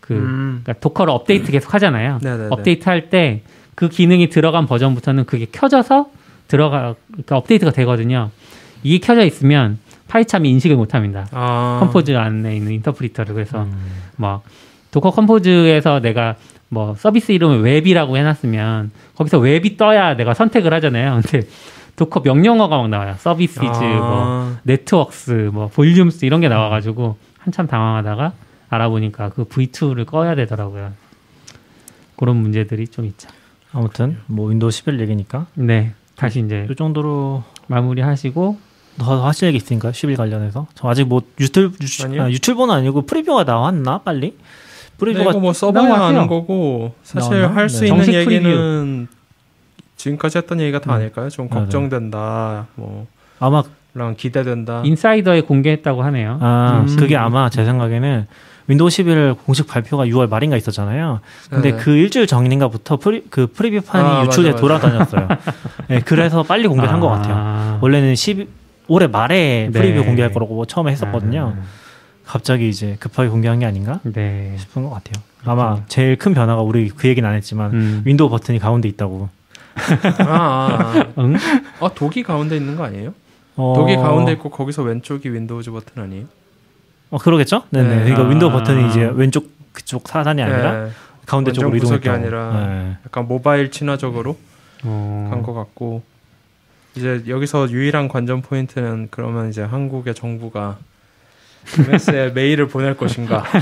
그 0.00 0.14
음. 0.14 0.60
그러니까 0.62 0.74
Docker를 0.80 1.12
업데이트 1.12 1.50
계속 1.52 1.74
하잖아요. 1.74 2.18
네네네. 2.22 2.48
업데이트 2.50 2.88
할 2.88 3.08
때 3.10 3.42
그 3.80 3.88
기능이 3.88 4.28
들어간 4.28 4.66
버전부터는 4.66 5.24
그게 5.24 5.46
켜져서 5.50 6.10
들어가 6.48 6.94
그러니까 7.12 7.38
업데이트가 7.38 7.72
되거든요. 7.72 8.30
이게 8.82 8.98
켜져 8.98 9.24
있으면 9.24 9.78
파이참이 10.06 10.50
인식을 10.50 10.76
못 10.76 10.94
합니다. 10.94 11.26
아. 11.32 11.78
Compose 11.80 12.14
안에 12.14 12.56
있는 12.56 12.72
인터프리터를 12.72 13.32
그래서 13.32 13.62
음. 13.62 13.72
뭐 14.16 14.42
Docker 14.90 15.12
Compose에서 15.12 16.00
내가 16.00 16.36
뭐 16.68 16.94
서비스 16.98 17.32
이름을 17.32 17.62
웹이라고 17.62 18.18
해놨으면 18.18 18.90
거기서 19.14 19.38
웹이 19.38 19.78
떠야 19.78 20.14
내가 20.16 20.34
선택을 20.34 20.74
하잖아요. 20.74 21.20
근데 21.24 21.46
Docker 22.00 22.20
명령어가 22.20 22.78
막 22.78 22.88
나와요. 22.88 23.14
services 23.18 23.60
뭐 23.60 23.74
아. 23.78 24.56
networks 24.62 25.50
뭐 25.52 25.68
volumes 25.68 26.24
이런 26.24 26.40
게 26.40 26.48
나와가지고 26.48 27.18
한참 27.36 27.66
당황하다가 27.66 28.32
알아보니까 28.70 29.28
그 29.28 29.44
V2를 29.44 30.06
꺼야 30.06 30.34
되더라고요. 30.34 30.92
그런 32.16 32.36
문제들이 32.36 32.88
좀 32.88 33.04
있죠. 33.04 33.28
아무튼 33.72 34.16
뭐 34.26 34.48
윈도우 34.48 34.70
11 34.70 34.98
얘기니까 35.00 35.44
네, 35.52 35.92
다시 36.16 36.40
이제 36.40 36.66
이 36.70 36.74
정도로 36.74 37.44
마무리하시고 37.66 38.58
더 38.96 39.26
하실 39.26 39.48
얘기 39.48 39.58
있으니까 39.58 39.92
11 39.92 40.16
관련해서 40.16 40.68
저 40.74 40.88
아직 40.88 41.06
뭐 41.06 41.20
유튜브 41.38 41.76
유. 42.14 42.22
아, 42.22 42.30
유튜브는 42.30 42.74
아니고 42.76 43.02
프리뷰가 43.02 43.44
나왔나 43.44 43.98
빨리 43.98 44.30
네, 44.30 44.36
프리뷰가 44.96 45.30
이거 45.32 45.38
뭐 45.38 45.52
써봐야 45.52 45.86
같아요. 45.90 46.26
거고 46.28 46.94
사실 47.02 47.40
나왔나? 47.42 47.56
할수 47.56 47.80
네. 47.80 47.88
있는 47.88 48.14
얘기는 48.14 49.08
지금까지 50.00 50.38
했던 50.38 50.60
얘기가 50.60 50.80
다 50.80 50.92
음. 50.92 50.96
아닐까요? 50.96 51.28
좀 51.28 51.48
네, 51.48 51.54
네. 51.54 51.60
걱정된다. 51.60 52.66
뭐 52.74 53.06
아마 53.38 53.62
랑 53.92 54.14
기대된다. 54.16 54.82
인사이더에 54.84 55.42
공개했다고 55.42 56.02
하네요. 56.02 56.38
아 56.40 56.84
음. 56.88 56.96
그게 56.96 57.16
아마 57.16 57.50
제 57.50 57.64
생각에는 57.64 58.26
윈도우 58.68 58.88
11 58.88 59.34
공식 59.44 59.66
발표가 59.66 60.06
6월 60.06 60.28
말인가 60.28 60.56
있었잖아요. 60.56 61.20
근데 61.50 61.72
네. 61.72 61.76
그 61.76 61.90
일주일 61.90 62.28
전인가부터 62.28 62.98
프리, 62.98 63.24
그 63.28 63.48
프리뷰판이 63.48 64.08
아, 64.08 64.24
유출돼 64.26 64.52
맞아, 64.52 64.62
맞아. 64.62 64.78
돌아다녔어요. 64.78 65.28
네, 65.88 66.00
그래서 66.00 66.44
빨리 66.44 66.68
공개한 66.68 67.00
것 67.00 67.08
같아요. 67.08 67.34
아. 67.36 67.78
원래는 67.80 68.14
10 68.14 68.48
올해 68.86 69.06
말에 69.06 69.70
네. 69.72 69.78
프리뷰 69.78 70.04
공개할 70.04 70.32
거라고 70.32 70.64
처음에 70.66 70.92
했었거든요. 70.92 71.54
아, 71.56 71.62
갑자기 72.24 72.68
이제 72.68 72.96
급하게 73.00 73.28
공개한 73.28 73.58
게 73.58 73.66
아닌가 73.66 73.98
네. 74.04 74.54
싶은 74.56 74.84
것 74.84 74.90
같아요. 74.90 75.22
아마 75.44 75.80
제일 75.88 76.16
큰 76.16 76.32
변화가 76.32 76.62
우리 76.62 76.88
그 76.90 77.08
얘기는 77.08 77.28
안 77.28 77.34
했지만 77.34 77.72
음. 77.72 78.02
윈도우 78.04 78.28
버튼이 78.30 78.60
가운데 78.60 78.88
있다고. 78.88 79.28
아, 80.18 80.24
아, 80.28 81.04
응? 81.18 81.36
아. 81.36 81.84
아, 81.86 81.90
dock이 81.94 82.22
가운데 82.22 82.56
있는 82.56 82.76
거 82.76 82.84
아니에요? 82.84 83.14
어, 83.56 83.74
dock이 83.76 83.96
가운데 83.96 84.32
있고 84.32 84.50
거기서 84.50 84.82
왼쪽이 84.82 85.32
윈도우즈 85.32 85.70
버튼 85.70 86.02
아니에요? 86.02 86.24
어 87.10 87.18
그러겠죠? 87.18 87.64
네네. 87.70 87.88
네. 87.88 87.94
그러니까 88.04 88.22
아. 88.22 88.28
윈도우 88.28 88.50
버튼이 88.52 88.88
이제 88.90 89.10
왼쪽 89.14 89.50
그쪽 89.72 90.08
하단이 90.08 90.42
아니라 90.42 90.84
네. 90.84 90.90
가운데 91.26 91.52
쪽으로 91.52 91.76
이동했다고. 91.76 92.16
아니라 92.16 92.66
네. 92.66 92.96
약간 93.04 93.26
모바일 93.28 93.70
친화적으로 93.70 94.36
어. 94.84 95.28
간것 95.30 95.54
같고 95.54 96.02
이제 96.96 97.22
여기서 97.28 97.70
유일한 97.70 98.08
관전 98.08 98.42
포인트는 98.42 99.08
그러면 99.10 99.48
이제 99.48 99.62
한국의 99.62 100.14
정부가 100.14 100.78
MS에 101.78 102.30
메일을 102.34 102.68
보낼 102.68 102.96
것인가? 102.96 103.44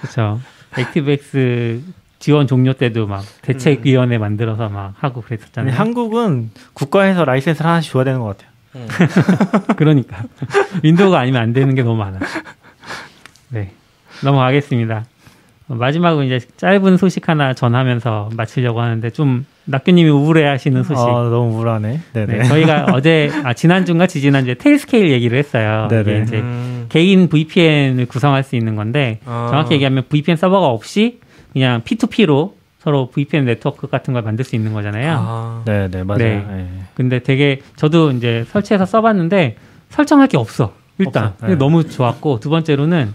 그렇죠. 0.00 0.40
액티브엑스 0.76 1.82
지원 2.18 2.46
종료 2.46 2.72
때도 2.72 3.06
막 3.06 3.24
대책위원회 3.42 4.18
만들어서 4.18 4.68
막 4.68 4.94
하고 4.98 5.20
그랬었잖아요. 5.22 5.74
한국은 5.74 6.50
국가에서 6.72 7.24
라이센스를 7.24 7.68
하나씩 7.68 7.92
줘야 7.92 8.04
되는 8.04 8.20
것 8.20 8.36
같아요. 8.36 8.48
그러니까 9.76 10.22
윈도우가 10.82 11.18
아니면 11.18 11.42
안 11.42 11.52
되는 11.52 11.74
게 11.74 11.82
너무 11.82 11.96
많아. 11.96 12.18
네, 13.50 13.72
넘어가겠습니다. 14.22 15.04
어, 15.68 15.74
마지막으로 15.74 16.24
이제 16.24 16.40
짧은 16.56 16.96
소식 16.96 17.28
하나 17.28 17.54
전하면서 17.54 18.30
마치려고 18.36 18.80
하는데 18.80 19.10
좀 19.10 19.44
낙규님이 19.66 20.10
우울해하시는 20.10 20.82
소식. 20.82 21.00
아, 21.00 21.28
너무 21.30 21.56
우울하네. 21.56 22.00
네네. 22.14 22.38
네, 22.38 22.44
저희가 22.44 22.86
어제 22.94 23.30
아, 23.44 23.52
지난주인가 23.52 24.06
지지난주에 24.06 24.54
Tailscale 24.54 25.10
얘기를 25.10 25.38
했어요. 25.38 25.88
네네. 25.90 26.22
이제 26.22 26.38
음. 26.38 26.86
개인 26.88 27.28
VPN을 27.28 28.06
구성할 28.06 28.44
수 28.44 28.56
있는 28.56 28.76
건데 28.76 29.20
아. 29.26 29.48
정확히 29.50 29.74
얘기하면 29.74 30.04
VPN 30.08 30.36
서버가 30.36 30.66
없이 30.66 31.20
그냥 31.52 31.82
P2P로 31.82 32.52
서로 32.78 33.10
VPN 33.10 33.44
네트워크 33.44 33.88
같은 33.88 34.14
걸 34.14 34.22
만들 34.22 34.44
수 34.44 34.54
있는 34.56 34.72
거잖아요. 34.72 35.16
아. 35.18 35.62
네 35.66 35.88
네 35.90 36.04
맞아요. 36.04 36.18
네. 36.18 36.44
네. 36.48 36.68
근데 36.94 37.18
되게 37.20 37.60
저도 37.76 38.12
이제 38.12 38.44
설치해서 38.50 38.86
써봤는데 38.86 39.56
설정할 39.90 40.28
게 40.28 40.36
없어. 40.36 40.74
일단 40.98 41.26
없어. 41.28 41.46
네. 41.46 41.54
너무 41.56 41.88
좋았고 41.88 42.40
두 42.40 42.50
번째로는 42.50 43.12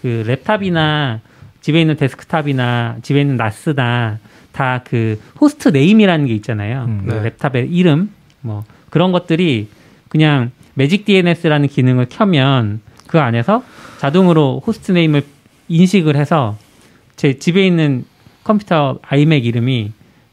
그 0.00 0.24
랩탑이나 0.26 1.20
집에 1.60 1.80
있는 1.80 1.96
데스크탑이나 1.96 2.96
집에 3.02 3.20
있는 3.20 3.36
NAS나 3.36 4.18
다 4.52 4.82
그 4.84 5.18
host 5.40 5.68
name이라는 5.70 6.26
게 6.26 6.34
있잖아요. 6.34 6.84
음. 6.86 7.04
그 7.06 7.12
네. 7.14 7.30
랩탑의 7.30 7.68
이름 7.70 8.10
뭐 8.40 8.64
그런 8.90 9.12
것들이 9.12 9.68
그냥 10.08 10.50
Magic 10.74 11.04
DNS라는 11.04 11.68
기능을 11.68 12.06
켜면 12.10 12.80
그 13.06 13.20
안에서 13.20 13.62
자동으로 13.98 14.62
host 14.66 14.92
name을 14.92 15.22
인식을 15.68 16.16
해서 16.16 16.56
제 17.22 17.38
집에 17.38 17.64
있는 17.64 18.04
컴퓨터 18.42 18.98
아이맥 19.00 19.46
이름이 19.46 19.92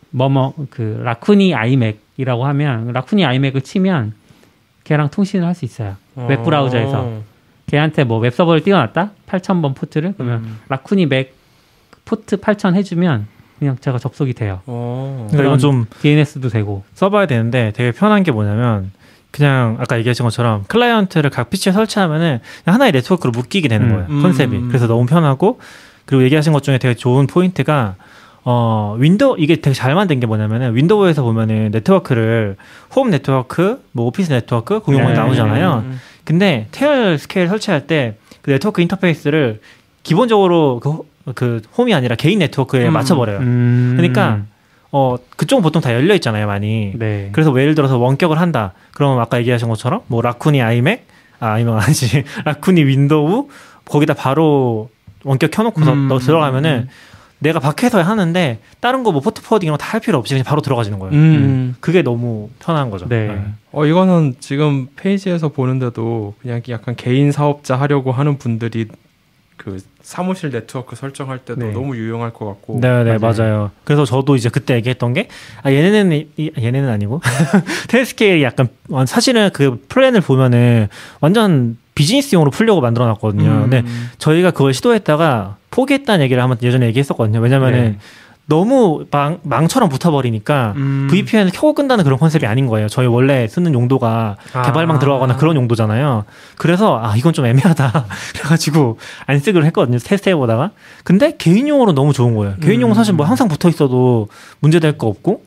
뭐뭐 0.10 0.56
그 0.72 1.00
라쿠니 1.04 1.54
아이맥이라고 1.54 2.48
하면 2.48 2.92
라쿠니 2.94 3.24
아이맥을 3.26 3.62
치면 3.62 4.14
걔랑 4.86 5.12
통신을 5.12 5.46
할 5.46 5.54
수 5.54 5.66
있어요. 5.66 5.98
웹 6.16 6.44
브라우저에서 6.44 7.00
어. 7.00 7.24
걔한테 7.68 8.06
뭐 8.06 8.18
웹 8.18 8.34
서버를 8.34 8.64
띄워놨다 8.64 9.12
8000번 9.28 9.76
포트를 9.76 10.16
그러면 10.18 10.40
음. 10.40 10.60
라쿠니 10.68 11.06
맥 11.06 11.36
포트 12.06 12.38
8000 12.38 12.74
해주면 12.74 13.28
그냥 13.60 13.78
제가 13.80 14.00
접속이 14.00 14.34
돼요. 14.34 14.62
어. 14.66 15.28
그러니까 15.30 15.48
이건 15.48 15.60
좀 15.60 15.86
DNS도 16.02 16.50
되고. 16.50 16.84
써봐야 16.96 17.28
되는데 17.28 17.72
되게 17.76 17.92
편한 17.92 18.24
게 18.24 18.32
뭐냐면 18.32 18.92
그냥 19.30 19.78
아까 19.80 20.00
얘기하신 20.00 20.24
것처럼 20.24 20.64
클라이언트를 20.68 21.30
각 21.30 21.52
PC에 21.52 21.72
설치하면은 21.72 22.40
하나의 22.66 22.94
네트워크로 22.94 23.30
묶이게 23.30 23.68
되는 23.68 23.92
음. 23.92 23.94
거예요. 23.94 24.08
음. 24.10 24.22
컨셉이. 24.24 24.62
그래서 24.70 24.88
너무 24.88 25.06
편하고 25.06 25.60
그리고 26.10 26.24
얘기하신 26.24 26.54
것 26.54 26.64
중에 26.64 26.80
되게 26.80 26.96
좋은 26.96 27.28
포인트가 27.28 27.94
어 28.44 28.96
윈도우 28.98 29.36
이게 29.38 29.58
되게 29.58 29.76
잘 29.76 29.94
만든 29.94 30.20
게 30.20 30.26
뭐냐면은 30.26 30.74
윈도우에서 30.76 31.22
보면은 31.22 31.70
네트워크를 31.72 32.56
홈 32.96 33.12
네트워크, 33.12 33.84
뭐 33.92 34.08
오피스 34.08 34.32
네트워크 34.34 34.80
공용으로 34.80 35.10
네. 35.10 35.16
나오잖아요. 35.20 35.84
음. 35.86 36.00
근데 36.26 36.66
Tailscale 36.72 37.48
설치할 37.48 37.86
때 37.86 38.16
그 38.42 38.50
네트워크 38.50 38.82
인터페이스를 38.82 39.60
기본적으로 40.02 40.80
그, 40.82 40.90
호- 40.90 41.06
그 41.36 41.62
홈이 41.78 41.94
아니라 41.94 42.16
개인 42.16 42.40
네트워크에 42.40 42.88
음. 42.88 42.94
맞춰버려요. 42.94 43.38
음. 43.40 43.94
그러니까 43.98 44.40
어 44.92 45.18
그쪽은 45.38 45.62
보통 45.62 45.80
다 45.82 45.94
열려 45.94 46.16
있잖아요, 46.16 46.48
많이. 46.48 46.94
네. 46.96 47.30
그래서 47.34 47.52
뭐 47.52 47.62
예를 47.62 47.76
들어서 47.76 48.00
원격을 48.00 48.40
한다. 48.40 48.74
그러면 48.96 49.20
아까 49.22 49.38
얘기하신 49.40 49.68
것처럼 49.70 50.02
뭐 50.08 50.24
라쿠니 50.24 50.62
iMac, 50.64 51.06
아 51.40 51.50
iMac 51.52 51.76
아니지, 51.76 52.24
라쿠니 52.46 52.84
Windows 52.86 53.50
거기다 53.86 54.16
바로 54.16 54.90
원격 55.24 55.52
켜놓고서 55.52 55.94
음, 55.94 56.08
너 56.08 56.20
들어가면은 56.20 56.88
음. 56.88 56.90
내가 57.42 57.60
밖에서 57.60 58.02
하는데 58.02 58.60
다른 58.82 59.04
거 59.04 59.12
뭐 59.12 59.22
port 59.22 59.42
forwarding 59.42 59.68
이런 59.68 59.78
거 59.78 59.84
다 59.84 59.94
할 59.94 60.02
필요 60.02 60.18
없이 60.18 60.34
그냥 60.34 60.44
바로 60.44 60.62
들어가지는 60.62 61.00
거예요. 61.00 61.14
음. 61.14 61.76
그게 61.80 62.02
너무 62.02 62.50
편한 62.60 62.90
거죠. 62.90 63.08
네. 63.08 63.42
어 63.72 63.86
이거는 63.86 64.36
지금 64.40 64.88
페이지에서 64.98 65.48
보는데도 65.50 66.34
그냥 66.42 66.62
약간 66.70 66.96
개인 66.98 67.32
사업자 67.32 67.76
하려고 67.78 68.12
하는 68.12 68.38
분들이 68.38 68.88
그 69.56 69.78
사무실 70.02 70.52
네트워크 70.52 70.96
설정할 70.96 71.40
때도 71.40 71.60
네. 71.66 71.72
너무 71.74 71.96
유용할 71.98 72.32
것 72.34 72.46
같고 72.46 72.80
네, 72.82 73.04
네, 73.04 73.18
맞아요. 73.18 73.34
맞아요. 73.38 73.72
그래서 73.84 74.06
저도 74.06 74.36
이제 74.38 74.48
그때 74.50 74.74
얘기했던 74.76 75.14
게, 75.14 75.28
아, 75.64 75.72
얘네는, 75.72 76.14
이- 76.14 76.28
이- 76.38 76.52
얘네는 76.58 76.88
아니고, 76.90 77.20
테스케일이 77.90 78.42
약간, 78.44 78.70
어, 78.90 79.06
사실은 79.06 79.50
그 79.54 79.84
플랜을 79.90 80.22
보면은 80.22 80.88
완전 81.20 81.78
비즈니스용으로 82.00 82.50
풀려고 82.50 82.80
만들어 82.80 83.06
놨거든요. 83.08 83.50
음. 83.50 83.62
근데 83.70 83.84
저희가 84.20 84.52
그걸 84.52 84.74
시도했다가 84.74 85.58
포기했다는 85.70 86.24
얘기를 86.24 86.42
한번 86.42 86.58
예전에 86.64 86.86
얘기했었거든요. 86.88 87.42
왜냐면은 87.42 87.82
네. 87.82 87.98
너무 88.46 89.06
망, 89.12 89.40
망처럼 89.44 89.90
붙어버리니까 89.90 90.76
음. 90.78 91.08
VPN을 91.12 91.52
켜고 91.52 91.74
끈다는 91.74 92.06
그런 92.06 92.18
컨셉이 92.18 92.46
아닌 92.46 92.68
거예요. 92.68 92.88
저희 92.88 93.06
원래 93.06 93.50
쓰는 93.50 93.74
용도가 93.74 94.38
아. 94.54 94.62
개발망 94.62 95.00
들어가거나 95.00 95.36
그런 95.36 95.58
용도잖아요. 95.58 96.24
그래서 96.58 97.02
아 97.04 97.18
이건 97.18 97.34
좀 97.34 97.46
애매하다. 97.46 98.06
그래가지고 98.34 98.98
안 99.26 99.40
쓰기로 99.40 99.66
했거든요. 99.66 100.00
테스트해보다가. 100.00 100.72
근데 101.04 101.36
개인용으로 101.38 101.92
너무 101.92 102.14
좋은 102.14 102.34
거예요. 102.34 102.56
개인용은 102.62 102.94
음. 102.94 102.96
사실 102.96 103.14
뭐 103.14 103.26
항상 103.26 103.50
붙어 103.50 103.68
있어도 103.68 104.30
문제될 104.62 104.98
거 104.98 105.08
없고 105.08 105.44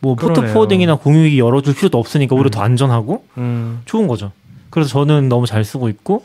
뭐 0.00 0.16
port 0.16 0.32
그러네요. 0.34 0.52
forwarding이나 0.52 0.96
공유기 0.96 1.38
열어줄 1.38 1.76
필요도 1.76 1.96
없으니까 1.96 2.34
오히려 2.34 2.48
음. 2.48 2.50
더 2.50 2.60
안전하고 2.60 3.24
음. 3.38 3.82
좋은 3.84 4.08
거죠. 4.08 4.32
그래서 4.72 4.88
저는 4.90 5.28
너무 5.28 5.46
잘 5.46 5.62
쓰고 5.64 5.88
있고 5.90 6.24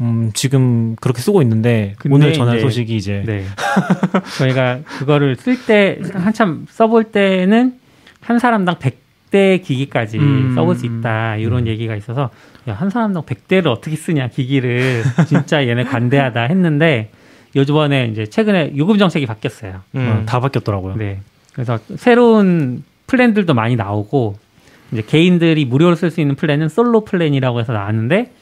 음, 0.00 0.30
지금 0.34 0.96
그렇게 0.96 1.20
쓰고 1.22 1.40
있는데 1.42 1.94
오늘 2.10 2.32
전할 2.32 2.56
이제- 2.56 2.62
소식이 2.64 2.96
이제 2.96 3.22
네. 3.24 3.44
저희가 4.38 4.80
그거를 4.98 5.36
쓸 5.36 5.64
때 5.64 5.98
한참 6.12 6.66
써볼 6.70 7.04
때는 7.04 7.78
한 8.20 8.38
사람당 8.38 8.76
100대 8.76 9.62
기기까지 9.62 10.18
음. 10.18 10.52
써볼 10.54 10.74
수 10.76 10.86
있다 10.86 11.36
이런 11.36 11.60
음. 11.64 11.66
얘기가 11.68 11.94
있어서 11.96 12.30
야, 12.68 12.74
한 12.74 12.90
사람당 12.90 13.22
100대를 13.24 13.66
어떻게 13.68 13.94
쓰냐 13.94 14.28
기기를 14.28 15.04
진짜 15.28 15.66
얘네 15.66 15.84
관대하다 15.84 16.42
했는데 16.44 17.10
요번에 17.54 18.06
이제 18.06 18.26
최근에 18.26 18.72
요금 18.76 18.98
정책이 18.98 19.24
바뀌었어요. 19.26 19.80
음. 19.94 20.20
어, 20.22 20.26
다 20.26 20.40
바뀌었더라고요. 20.40 20.96
네. 20.96 21.20
그래서 21.52 21.78
새로운 21.96 22.82
플랜들도 23.06 23.54
많이 23.54 23.76
나오고 23.76 24.36
이제 24.92 25.02
개인들이 25.02 25.64
무료로 25.64 25.96
쓸 25.96 26.10
수 26.10 26.20
있는 26.20 26.36
플랜은 26.36 26.68
솔로 26.68 27.04
플랜이라고 27.04 27.60
해서 27.60 27.72
나왔는데 27.72 28.32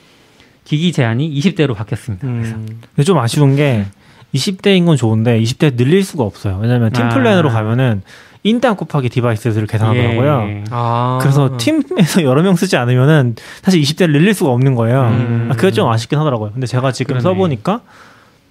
기기 0.64 0.92
제한이 0.92 1.32
20대로 1.40 1.74
바뀌었습니다. 1.74 2.26
그래서 2.26 2.54
음. 2.56 2.66
근데 2.94 3.04
좀 3.04 3.18
아쉬운 3.18 3.56
게 3.56 3.86
20대인 4.34 4.84
건 4.86 4.96
좋은데 4.96 5.40
20대 5.40 5.76
늘릴 5.76 6.04
수가 6.04 6.24
없어요. 6.24 6.58
왜냐하면 6.60 6.90
팀 6.90 7.04
아. 7.04 7.08
플랜으로 7.10 7.50
가면은 7.50 8.02
인당 8.42 8.76
곱하기 8.76 9.08
디바이스 9.08 9.52
수를 9.52 9.66
계산하더라고요. 9.66 10.42
예. 10.48 10.64
아. 10.70 11.18
그래서 11.22 11.56
팀에서 11.58 12.22
여러 12.24 12.42
명 12.42 12.56
쓰지 12.56 12.76
않으면은 12.76 13.36
사실 13.62 13.80
20대를 13.80 14.12
늘릴 14.12 14.34
수가 14.34 14.50
없는 14.50 14.74
거예요. 14.74 15.02
음. 15.02 15.48
아, 15.50 15.54
그게 15.54 15.70
좀 15.70 15.88
아쉽긴 15.88 16.18
하더라고요. 16.18 16.50
근데 16.52 16.66
제가 16.66 16.92
지금 16.92 17.14
그러네. 17.16 17.22
써보니까 17.22 17.80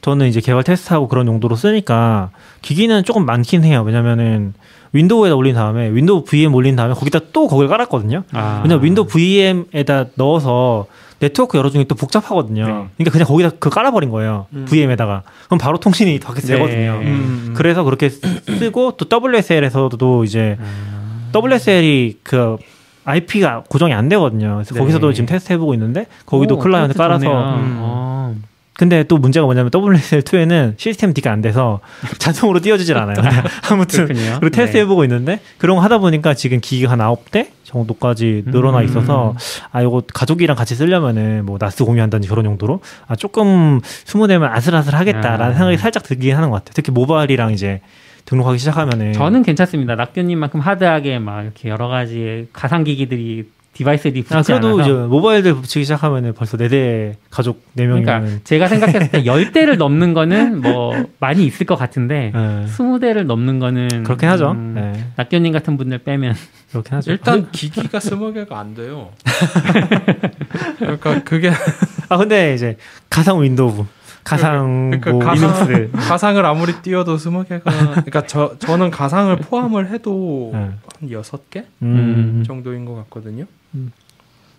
저는 0.03 0.27
이제 0.27 0.41
개발 0.41 0.63
테스트하고 0.63 1.07
그런 1.07 1.27
용도로 1.27 1.55
쓰니까 1.55 2.29
기기는 2.61 3.03
조금 3.05 3.25
많긴 3.25 3.63
해요. 3.63 3.83
왜냐면은 3.85 4.53
윈도우에다 4.91 5.35
올린 5.35 5.55
다음에 5.55 5.89
Windows 5.91 6.25
VM 6.25 6.53
올린 6.53 6.75
다음에 6.75 6.93
거기다 6.93 7.19
또 7.31 7.47
거기를 7.47 7.69
깔았거든요. 7.69 8.23
아. 8.33 8.61
왜냐면 8.63 8.83
Windows 8.83 9.07
VM에다 9.07 10.07
넣어서 10.15 10.85
네트워크 11.19 11.57
열어주는 11.57 11.85
게 11.85 11.87
또 11.87 11.95
복잡하거든요. 11.95 12.65
네. 12.65 12.73
그러니까 12.97 13.11
그냥 13.11 13.27
거기다 13.27 13.51
그 13.59 13.69
깔아버린 13.69 14.09
거예요. 14.09 14.47
음. 14.53 14.65
VM에다가. 14.67 15.23
그럼 15.45 15.57
바로 15.57 15.79
통신이 15.79 16.19
밖에 16.19 16.41
네. 16.41 16.47
되거든요. 16.47 16.99
음. 17.01 17.53
그래서 17.55 17.83
그렇게 17.83 18.09
쓰고 18.09 18.97
또 18.97 19.05
WSL에서도 19.09 20.25
이제 20.25 20.57
아. 20.61 21.31
WSL이 21.33 22.19
그 22.23 22.57
IP가 23.05 23.63
고정이 23.69 23.93
안 23.93 24.09
되거든요. 24.09 24.55
그래서 24.55 24.73
네. 24.73 24.79
거기서도 24.81 25.13
지금 25.13 25.27
테스트 25.27 25.53
해보고 25.53 25.73
있는데 25.75 26.07
거기도 26.25 26.55
오, 26.55 26.59
클라이언트 26.59 26.97
깔아서. 26.97 27.25
음. 27.55 27.77
어. 27.79 28.35
근데 28.73 29.03
또 29.03 29.17
문제가 29.17 29.45
뭐냐면 29.45 29.69
WSL2에는 29.71 30.73
systemd가 30.77 31.31
안 31.31 31.41
돼서 31.41 31.79
자동으로 32.17 32.59
띄워주질 32.59 32.97
않아요. 32.97 33.15
아무튼 33.69 34.07
그렇군요. 34.07 34.37
그리고 34.39 34.49
테스트 34.49 34.77
네. 34.77 34.83
해보고 34.83 35.03
있는데 35.03 35.39
그런 35.57 35.77
거 35.77 35.83
하다 35.83 35.99
보니까 35.99 36.33
지금 36.33 36.59
기기가 36.59 36.91
한 36.91 36.99
9대 36.99 37.49
정도까지 37.63 38.43
늘어나 38.47 38.79
음. 38.79 38.85
있어서 38.85 39.35
아 39.71 39.81
이거 39.81 40.01
가족이랑 40.13 40.55
같이 40.55 40.75
쓰려면은 40.75 41.45
뭐 41.45 41.57
NAS 41.59 41.85
공유한다든지 41.85 42.27
그런 42.27 42.45
용도로 42.45 42.81
아 43.07 43.15
조금 43.15 43.79
스무 43.83 44.09
대면 44.09 44.51
아슬아슬하겠다라는 44.51 45.45
아. 45.45 45.57
생각이 45.57 45.77
살짝 45.77 46.03
들긴 46.03 46.35
하는 46.35 46.49
것 46.49 46.57
같아요. 46.57 46.73
특히 46.75 46.91
모바일이랑 46.91 47.51
이제 47.51 47.81
등록하기 48.25 48.57
시작하면은 48.57 49.13
저는 49.13 49.43
괜찮습니다. 49.43 49.95
낙교님만큼 49.95 50.59
hard하게 50.59 51.19
막 51.19 51.43
이렇게 51.43 51.69
여러 51.69 51.87
가지 51.87 52.47
가상 52.53 52.83
기기들이 52.83 53.45
디바이스들이 53.73 54.21
붙지 54.23 54.35
아 54.35 54.41
그래도 54.43 54.67
않아서 54.75 54.81
이제 54.81 54.91
모바일들 55.07 55.55
붙이기 55.55 55.83
시작하면은 55.85 56.33
벌써 56.33 56.57
네대 56.57 57.17
가족 57.31 57.63
네 57.73 57.87
명이면 57.87 58.05
그러니까 58.21 58.43
제가 58.43 58.67
생각했을 58.67 59.09
때 59.09 59.23
10대를 59.23 59.77
넘는 59.77 60.13
거는 60.13 60.61
뭐 60.61 60.93
많이 61.19 61.45
있을 61.45 61.65
것 61.65 61.75
같은데 61.75 62.31
네. 62.33 62.65
20대를 62.67 63.23
넘는 63.25 63.57
거는 63.59 64.03
그렇긴 64.03 64.29
하죠. 64.29 64.51
음, 64.51 64.73
네. 64.75 65.05
낙교님 65.15 65.51
같은 65.51 65.77
분들 65.77 65.97
빼면 65.99 66.35
그렇긴 66.69 66.97
하죠. 66.97 67.11
일단 67.11 67.49
기기가 67.51 67.97
스무 68.01 68.31
개가 68.31 68.59
안 68.59 68.75
돼요. 68.75 69.09
그러니까 70.77 71.23
그게 71.23 71.51
아 72.09 72.17
근데 72.17 72.53
이제 72.53 72.77
가상 73.09 73.41
Windows, 73.41 73.85
가상 74.23 74.91
그러니까 74.91 75.11
뭐 75.11 75.19
가상- 75.19 75.67
리눅스 75.67 75.91
가상을 75.93 76.45
아무리 76.45 76.73
띄워도 76.81 77.17
스무 77.17 77.43
개가 77.43 77.71
그러니까 77.91 78.25
저 78.27 78.55
저는 78.59 78.91
가상을 78.91 79.35
포함을 79.37 79.89
해도 79.89 80.51
네. 80.53 80.59
한 80.99 81.11
여섯 81.11 81.49
개 81.49 81.65
음. 81.81 82.43
정도인 82.45 82.85
것 82.85 82.93
같거든요. 83.05 83.45
음. 83.75 83.91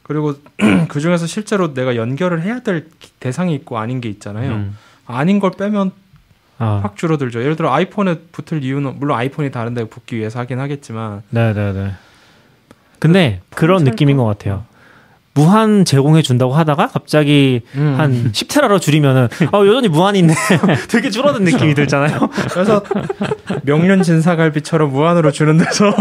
그리고 0.02 0.34
그 0.88 1.00
중에서 1.00 1.26
실제로 1.26 1.72
내가 1.74 1.96
연결을 1.96 2.42
해야 2.42 2.60
될 2.60 2.88
기- 3.00 3.10
대상이 3.20 3.54
있고 3.54 3.78
아닌 3.78 4.00
게 4.00 4.08
있잖아요. 4.08 4.52
음. 4.52 4.76
아닌 5.06 5.38
걸 5.40 5.50
빼면 5.52 5.92
아, 6.58 6.80
확 6.82 6.96
줄어들죠. 6.96 7.40
예를 7.42 7.56
들어 7.56 7.72
아이폰에 7.72 8.20
붙을 8.32 8.62
이유는 8.62 8.98
물론 8.98 9.18
아이폰이 9.18 9.50
다른 9.50 9.74
데 9.74 9.84
붙기 9.88 10.16
위해서 10.16 10.38
하긴 10.40 10.60
하겠지만 10.60 11.22
네네네. 11.30 11.92
근데 13.00 13.40
그런 13.50 13.80
살 13.80 13.86
느낌인 13.90 14.16
것 14.16 14.24
같아요. 14.24 14.64
무한 15.34 15.84
제공해 15.84 16.22
준다고 16.22 16.52
하다가 16.54 16.86
갑자기 16.88 17.62
음. 17.74 17.94
한 17.98 18.30
10테라로 18.32 18.80
줄이면은 18.80 19.28
아 19.50 19.58
여전히 19.66 19.88
무한인데 19.88 20.32
되게 20.88 21.10
줄어든 21.10 21.44
느낌이 21.44 21.74
들잖아요. 21.74 22.28
그래서 22.50 22.82
명륜 23.64 24.02
진사갈비처럼 24.04 24.92
무한으로 24.92 25.32
주는 25.32 25.58
데서 25.58 25.92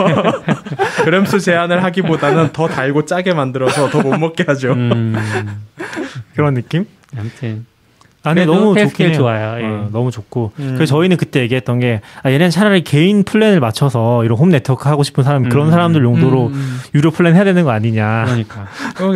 그램수 1.03 1.39
제한을 1.39 1.83
하기보다는 1.83 2.53
더 2.53 2.67
달고 2.67 3.05
짜게 3.05 3.33
만들어서 3.33 3.89
더 3.89 4.03
못 4.03 4.17
먹게 4.19 4.43
하죠. 4.47 4.73
음. 4.73 5.15
그런 6.35 6.53
느낌? 6.53 6.85
아무튼 7.17 7.65
아, 8.25 8.33
그래도 8.33 8.55
너무 8.55 8.77
좋긴 8.77 9.07
해요. 9.07 9.15
좋아요. 9.15 9.61
예. 9.61 9.65
어, 9.65 9.89
너무 9.91 10.09
좋고. 10.09 10.53
음. 10.59 10.73
그래서 10.75 10.85
저희는 10.95 11.17
그때 11.17 11.41
얘기했던 11.41 11.79
게 11.79 12.01
아, 12.23 12.29
얘네는 12.31 12.51
차라리 12.51 12.83
개인 12.83 13.23
플랜을 13.23 13.59
맞춰서 13.59 14.23
이런 14.23 14.37
홈 14.37 14.49
네트워크 14.49 14.87
하고 14.87 15.03
싶은 15.03 15.23
사람 15.23 15.49
그런 15.49 15.67
음. 15.67 15.71
사람들 15.71 16.03
용도로 16.03 16.47
음. 16.47 16.77
유료 16.95 17.11
플랜 17.11 17.35
해야 17.35 17.43
되는 17.43 17.63
거 17.63 17.71
아니냐. 17.71 18.25
그러니까 18.25 18.67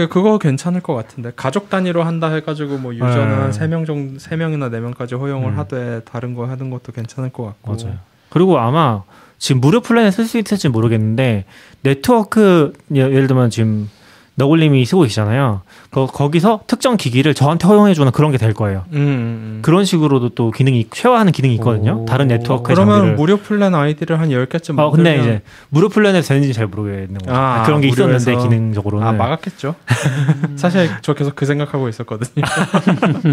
그거 0.10 0.38
괜찮을 0.38 0.82
것 0.82 0.94
같은데 0.94 1.32
가족 1.36 1.70
단위로 1.70 2.04
한다 2.04 2.32
해가지고 2.34 2.78
뭐 2.80 2.94
유저는 2.94 3.30
네. 3.30 3.36
한세명 3.36 3.86
정도 3.86 4.20
세 4.20 4.36
명이나 4.36 4.70
네 4.70 4.80
명까지 4.82 5.16
허용을 5.16 5.54
음. 5.54 5.60
하되 5.60 6.02
다른 6.04 6.34
거 6.34 6.46
하는 6.46 6.70
것도 6.70 6.92
괜찮을 6.92 7.30
것 7.30 7.46
같고 7.46 7.76
맞아요. 7.82 7.98
그리고 8.30 8.60
아마 8.60 9.04
지금 9.38 9.62
무료 9.62 9.80
플랜을 9.80 10.12
쓸수 10.12 10.38
있을지 10.38 10.68
모르겠는데 10.68 11.46
네트워크 11.82 12.74
예- 12.96 13.00
예를 13.02 13.28
들면 13.28 13.52
지금 13.52 13.90
너굴님이 14.36 14.86
쓰고 14.86 15.04
계시잖아요. 15.04 15.62
거, 15.92 16.06
거기서 16.06 16.62
특정 16.68 16.98
기기를 16.98 17.34
저한테 17.34 17.68
허용해주는 17.68 18.12
그런 18.12 18.32
게 18.32 18.38
될 18.38 18.54
거예요. 18.54 18.84
음, 18.94 18.98
음. 18.98 19.60
그런 19.64 19.84
식으로도 19.86 20.30
또 20.30 20.52
기능이 20.52 20.88
share하는 20.94 21.32
기능이 21.32 21.56
있거든요. 21.56 22.02
오. 22.04 22.06
다른 22.06 22.28
네트워크 22.28 22.72
그러면 22.72 22.96
장비를. 22.96 23.16
무료 23.16 23.38
플랜 23.38 23.74
아이디를 23.74 24.20
한 24.20 24.30
10개쯤 24.30 24.78
어 24.80 24.92
근데 24.92 25.12
만들면 25.16 25.20
이제 25.24 25.42
무료 25.70 25.90
플랜에서 25.90 26.28
되는지 26.28 26.54
잘 26.54 26.68
모르겠는 26.68 27.16
거죠. 27.20 27.32
아, 27.36 27.64
그런 27.66 27.82
게 27.82 27.88
있었는데 27.88 28.24
무료에서. 28.32 28.48
기능적으로는. 28.50 29.08
아 29.08 29.12
막았겠죠. 29.14 29.74
사실 30.56 30.90
저 31.02 31.14
계속 31.14 31.36
그 31.36 31.46
생각하고 31.46 31.90
있었거든요. 31.90 32.46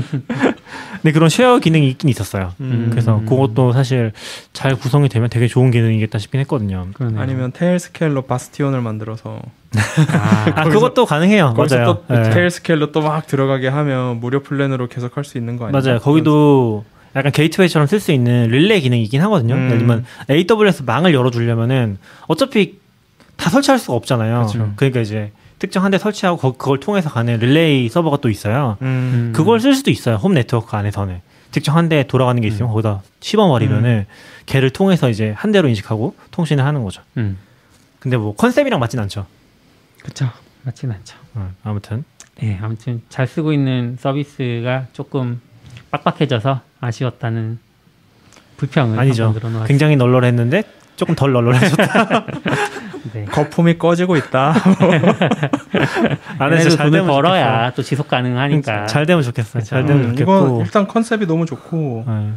근데 1.03 1.13
그런 1.13 1.29
share 1.29 1.59
기능이 1.59 1.89
있긴 1.91 2.09
있었어요. 2.09 2.53
음. 2.61 2.89
그래서 2.91 3.21
그것도 3.29 3.73
사실 3.73 4.13
잘 4.53 4.75
구성이 4.75 5.09
되면 5.09 5.29
되게 5.29 5.47
좋은 5.49 5.71
기능이겠다 5.71 6.19
싶긴 6.19 6.41
했거든요. 6.41 6.87
그러네요. 6.95 7.21
아니면 7.21 7.53
Tailscale로 7.53 8.23
bastion을 8.23 8.81
만들어서 8.81 9.41
아, 9.77 10.53
아 10.55 10.65
그것도 10.69 11.05
가능해요. 11.05 11.55
맞아요. 11.55 11.85
또 12.09 12.15
네. 12.45 12.49
Tailscale로 12.49 12.93
또 12.93 13.01
막 13.01 13.27
들어가게 13.27 13.69
하면 13.69 14.21
무료 14.21 14.43
플랜으로 14.43 14.89
계속 14.89 15.17
할 15.17 15.25
수 15.25 15.39
있는 15.39 15.57
거 15.57 15.67
아니에요? 15.67 15.83
맞아요. 15.83 15.99
거기도 16.01 16.85
약간 17.17 17.31
gateway처럼 17.33 17.87
쓸 17.87 18.01
수 18.01 18.13
있는 18.13 18.49
릴레이 18.49 18.81
기능이 18.81 19.03
있긴 19.05 19.21
하거든요. 19.23 19.55
음. 19.55 19.67
예를 19.67 19.79
들면 19.79 20.05
AWS 20.31 20.83
망을 20.85 21.15
열어주려면은 21.15 21.99
어차피 22.27 22.79
다 23.37 23.51
설치할 23.51 23.79
수가 23.79 23.95
없잖아요. 23.95 24.47
그렇죠. 24.47 24.73
그러니까 24.77 25.01
이제 25.01 25.33
특정 25.59 25.85
한 25.85 25.91
대 25.93 25.99
설치하고 25.99 26.39
거- 26.39 26.53
그걸 26.53 26.81
통해서 26.81 27.09
가는 27.11 27.39
릴레이 27.39 27.89
서버가 27.89 28.19
또 28.19 28.29
있어요. 28.31 28.77
음. 28.83 29.33
그걸 29.35 29.61
쓸 29.61 29.75
수도 29.75 29.91
있어요. 29.91 30.17
홈 30.17 30.35
네트워크 30.35 30.77
안에서는. 30.77 31.21
특정 31.53 31.77
한대 31.77 32.05
돌아가는 32.09 32.41
게 32.43 32.49
있으면 32.49 32.69
거기다 32.71 33.03
씹어버리면은 33.21 34.07
걔를 34.47 34.71
통해서 34.71 35.09
이제 35.09 35.33
한 35.37 35.53
대로 35.53 35.69
인식하고 35.69 36.17
통신을 36.33 36.65
하는 36.65 36.83
거죠. 36.83 37.01
음. 37.17 37.39
근데 38.01 38.17
뭐 38.17 38.35
컨셉이랑 38.35 38.81
맞진 38.81 38.99
않죠. 38.99 39.27
그렇죠. 40.03 40.29
맞진 40.65 40.91
않죠. 40.91 41.17
어, 41.35 41.51
아무튼. 41.63 42.05
네, 42.41 42.59
아무튼 42.61 43.01
잘 43.09 43.27
쓰고 43.27 43.53
있는 43.53 43.97
서비스가 43.99 44.87
조금 44.93 45.41
빡빡해져서 45.91 46.61
아쉬웠다는 46.81 47.59
불평을 48.57 48.99
아니죠. 48.99 49.35
굉장히 49.67 49.97
널널했는데 49.97 50.63
조금 50.97 51.15
덜 51.15 51.33
널널해졌다. 51.33 52.27
네. 53.13 53.25
거품이 53.27 53.79
꺼지고 53.79 54.17
있다. 54.17 54.55
안에서 56.39 56.71
잘 56.71 56.87
돈을 56.87 56.91
되면 57.01 57.07
벌어야 57.07 57.71
또 57.73 57.83
지속 57.83 58.09
가능하니까. 58.09 58.61
좋겠어요. 58.63 58.87
잘 58.87 59.07
되면 59.07 59.23
좋겠어요. 59.23 59.63
잘 59.63 59.83
그쵸. 59.83 59.93
되면 59.93 60.11
음, 60.11 60.17
좋겠고. 60.17 60.33
이건 60.33 60.61
일단 60.61 60.87
컨셉이 60.89 61.27
너무 61.27 61.47
좋고 61.47 62.05
네. 62.07 62.31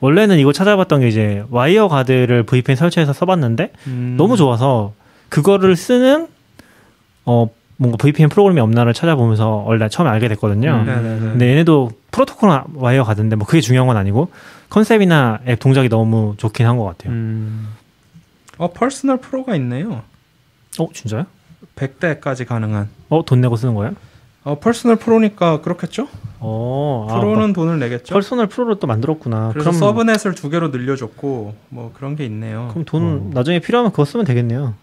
원래는 0.00 0.38
이거 0.38 0.52
찾아봤던 0.52 1.00
게 1.00 1.08
이제 1.08 1.44
와이어 1.50 1.88
가드를 1.88 2.42
VPN 2.44 2.76
설치해서 2.76 3.12
써봤는데 3.12 3.72
음. 3.86 4.14
너무 4.18 4.36
좋아서 4.36 4.92
그거를 5.28 5.76
쓰는 5.76 6.28
어 7.24 7.48
뭔가 7.76 7.96
VPN 7.96 8.28
프로그램이 8.28 8.60
없나를 8.60 8.94
찾아보면서 8.94 9.64
원래 9.66 9.88
처음에 9.88 10.10
알게 10.10 10.28
됐거든요. 10.28 10.70
음. 10.70 10.86
네네네. 10.86 11.18
근데 11.20 11.48
얘네도 11.50 11.90
프로토콜 12.12 12.62
WireGuard인데 12.74 13.36
뭐 13.36 13.46
그게 13.46 13.60
중요한 13.60 13.86
건 13.88 13.96
아니고 13.96 14.30
컨셉이나 14.70 15.40
앱 15.48 15.58
동작이 15.58 15.88
너무 15.88 16.34
좋긴 16.36 16.66
한 16.66 16.78
것 16.78 16.84
같아요. 16.84 17.12
음. 17.12 17.68
어 18.58 18.72
Personal 18.72 19.18
Pro가 19.18 19.56
있네요. 19.56 20.02
어 20.78 20.88
진짜요? 20.92 21.26
100대까지 21.76 22.46
가능한. 22.46 22.88
어 23.08 23.21
돈 23.21 23.40
내고 23.40 23.56
쓰는 23.56 23.74
거예요? 23.74 23.94
어 24.44 24.58
Personal 24.60 24.96
Pro니까 24.96 25.60
그렇겠죠? 25.62 26.06
어 26.38 27.06
아, 27.10 27.18
프로는 27.18 27.52
뭐 27.54 27.64
돈을 27.64 27.78
내겠죠. 27.80 28.14
Personal 28.14 28.46
Pro를 28.46 28.76
또 28.78 28.86
만들었구나. 28.86 29.50
그래서 29.52 29.70
그럼 29.70 29.78
subnet을 29.80 30.34
두 30.34 30.50
개로 30.50 30.68
늘려줬고 30.68 31.54
뭐 31.70 31.92
그런 31.96 32.14
게 32.14 32.24
있네요. 32.26 32.68
그럼 32.70 32.84
돈 32.84 33.02
어. 33.02 33.30
나중에 33.34 33.58
필요하면 33.60 33.90
그거 33.90 34.04
쓰면 34.04 34.26
되겠네요. 34.26 34.74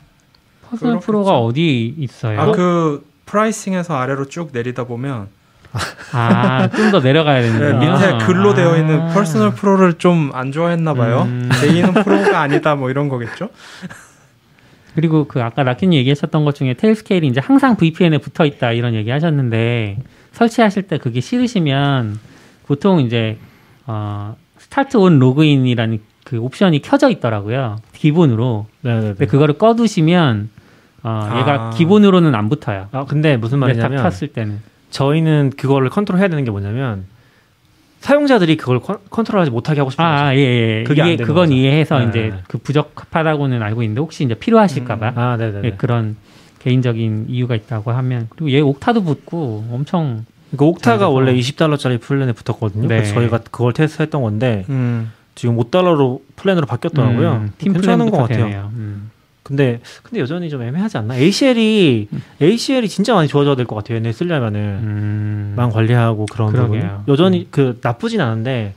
Personal 0.72 0.94
그렇겠죠. 0.94 1.06
Pro가 1.06 1.38
어디 1.40 1.94
있어요? 1.98 2.40
아 2.42 2.52
그 2.52 3.06
pricing에서 3.26 3.96
아래로 3.96 4.26
쭉 4.26 4.50
내리다 4.52 4.84
보면 4.86 5.28
아, 6.12 6.68
좀 6.70 6.92
더 6.92 7.00
내려가야 7.00 7.42
네, 7.42 7.48
되는데. 7.52 7.88
밑에 7.88 8.26
글로 8.26 8.54
되어 8.54 8.76
있는 8.78 9.00
아. 9.00 9.14
Personal 9.14 9.54
Pro를 9.54 9.94
좀 9.94 10.32
안 10.34 10.52
좋아했나 10.52 10.94
봐요. 10.94 11.22
음. 11.28 11.50
제이는 11.62 11.94
프로가 11.94 12.42
아니다 12.42 12.76
뭐 12.76 12.90
이런 12.90 13.08
거겠죠? 13.08 13.50
그리고 14.96 15.26
그 15.26 15.42
아까 15.42 15.64
라키님 15.64 15.98
얘기하셨던 16.00 16.44
것 16.44 16.56
중에 16.56 16.74
Tailscale이 16.74 17.28
이제 17.28 17.40
항상 17.42 17.78
VPN에 17.78 18.18
붙어 18.18 18.46
있다 18.46 18.74
이런 18.74 18.94
얘기 18.94 19.10
하셨는데 19.10 20.00
설치하실 20.34 20.84
때 20.84 20.98
그게 20.98 21.22
싫으시면 21.22 22.20
보통 22.66 23.00
이제 23.00 23.38
어 23.88 24.36
start 24.58 24.98
on 24.98 25.20
login이라는 25.20 26.00
그 26.26 26.38
옵션이 26.40 26.82
켜져 26.82 27.10
있더라고요. 27.10 27.78
기본으로. 27.94 28.68
네네네. 28.82 29.08
근데 29.08 29.26
그거를 29.28 29.58
꺼두시면 29.58 30.50
어 31.04 31.30
얘가 31.40 31.54
아. 31.54 31.70
기본으로는 31.72 32.36
안 32.36 32.50
붙어요. 32.50 32.88
아 32.92 33.06
근데 33.06 33.38
무슨 33.38 33.60
말이냐면 33.60 34.04
켰을 34.04 34.30
때는. 34.30 34.60
저희는 34.90 35.52
그거를 35.58 35.90
컨트롤해야 35.90 36.28
되는 36.28 36.44
게 36.44 36.52
뭐냐면 36.52 37.06
사용자들이 38.02 38.58
그걸 38.58 38.80
컨, 38.80 38.98
컨트롤하지 39.10 39.52
못하게 39.52 39.80
하고 39.80 39.90
싶은 39.92 40.04
거죠. 40.04 40.16
아, 40.24 40.36
예, 40.36 40.40
예. 40.40 40.84
그게 40.86 41.04
되는 41.04 41.18
그건 41.18 41.46
거죠. 41.50 41.54
이해해서 41.54 42.00
네, 42.00 42.06
이제 42.10 42.20
네. 42.34 42.40
그 42.48 42.58
부적합하다고는 42.58 43.62
알고 43.62 43.84
있는데 43.84 44.02
혹시 44.02 44.24
이제 44.24 44.34
필요하실까봐 44.34 45.14
아, 45.16 45.38
네네네. 45.38 45.68
예, 45.68 45.72
그런 45.78 46.16
개인적인 46.60 47.28
이유가 47.30 47.56
있다고 47.56 47.92
하면 47.92 48.28
그리고 48.30 48.52
얘 48.52 48.60
Okta도 48.60 49.04
붙고 49.04 49.66
엄청 49.72 50.26
그러니까 50.52 50.66
옥타가. 50.66 51.10
원래 51.10 51.34
20달러짜리 51.36 52.02
플랜에 52.02 52.34
붙었거든요. 52.34 52.88
네. 52.88 52.98
그래서 52.98 53.14
저희가 53.14 53.40
그걸 53.52 53.74
테스트했던 53.74 54.22
건데 54.22 54.66
음. 54.70 55.12
지금 55.36 55.56
5달러로 55.58 56.22
플랜으로 56.36 56.66
바뀌었더라고요. 56.66 57.32
음, 57.34 57.52
팀 57.60 57.74
괜찮은 57.74 58.10
것 58.10 58.18
같아요. 58.18 58.72
음. 58.74 59.11
근데 59.44 59.82
근데 60.04 60.20
여전히 60.22 60.50
좀 60.50 60.62
애매하지 60.62 60.98
않나? 60.98 61.16
ACL이 61.18 62.08
ACL이 62.42 62.88
진짜 62.88 63.14
많이 63.16 63.28
좋아져야 63.28 63.56
될 63.56 63.66
것 63.66 63.76
같아요. 63.76 63.98
얘네 63.98 64.12
쓰려면은 64.12 64.60
음. 64.60 65.54
망 65.56 65.70
관리하고 65.72 66.26
그런 66.32 66.52
부분. 66.54 66.80
여전히 67.08 67.48
그 67.52 67.80
나쁘진 67.82 68.22
않은데 68.22 68.76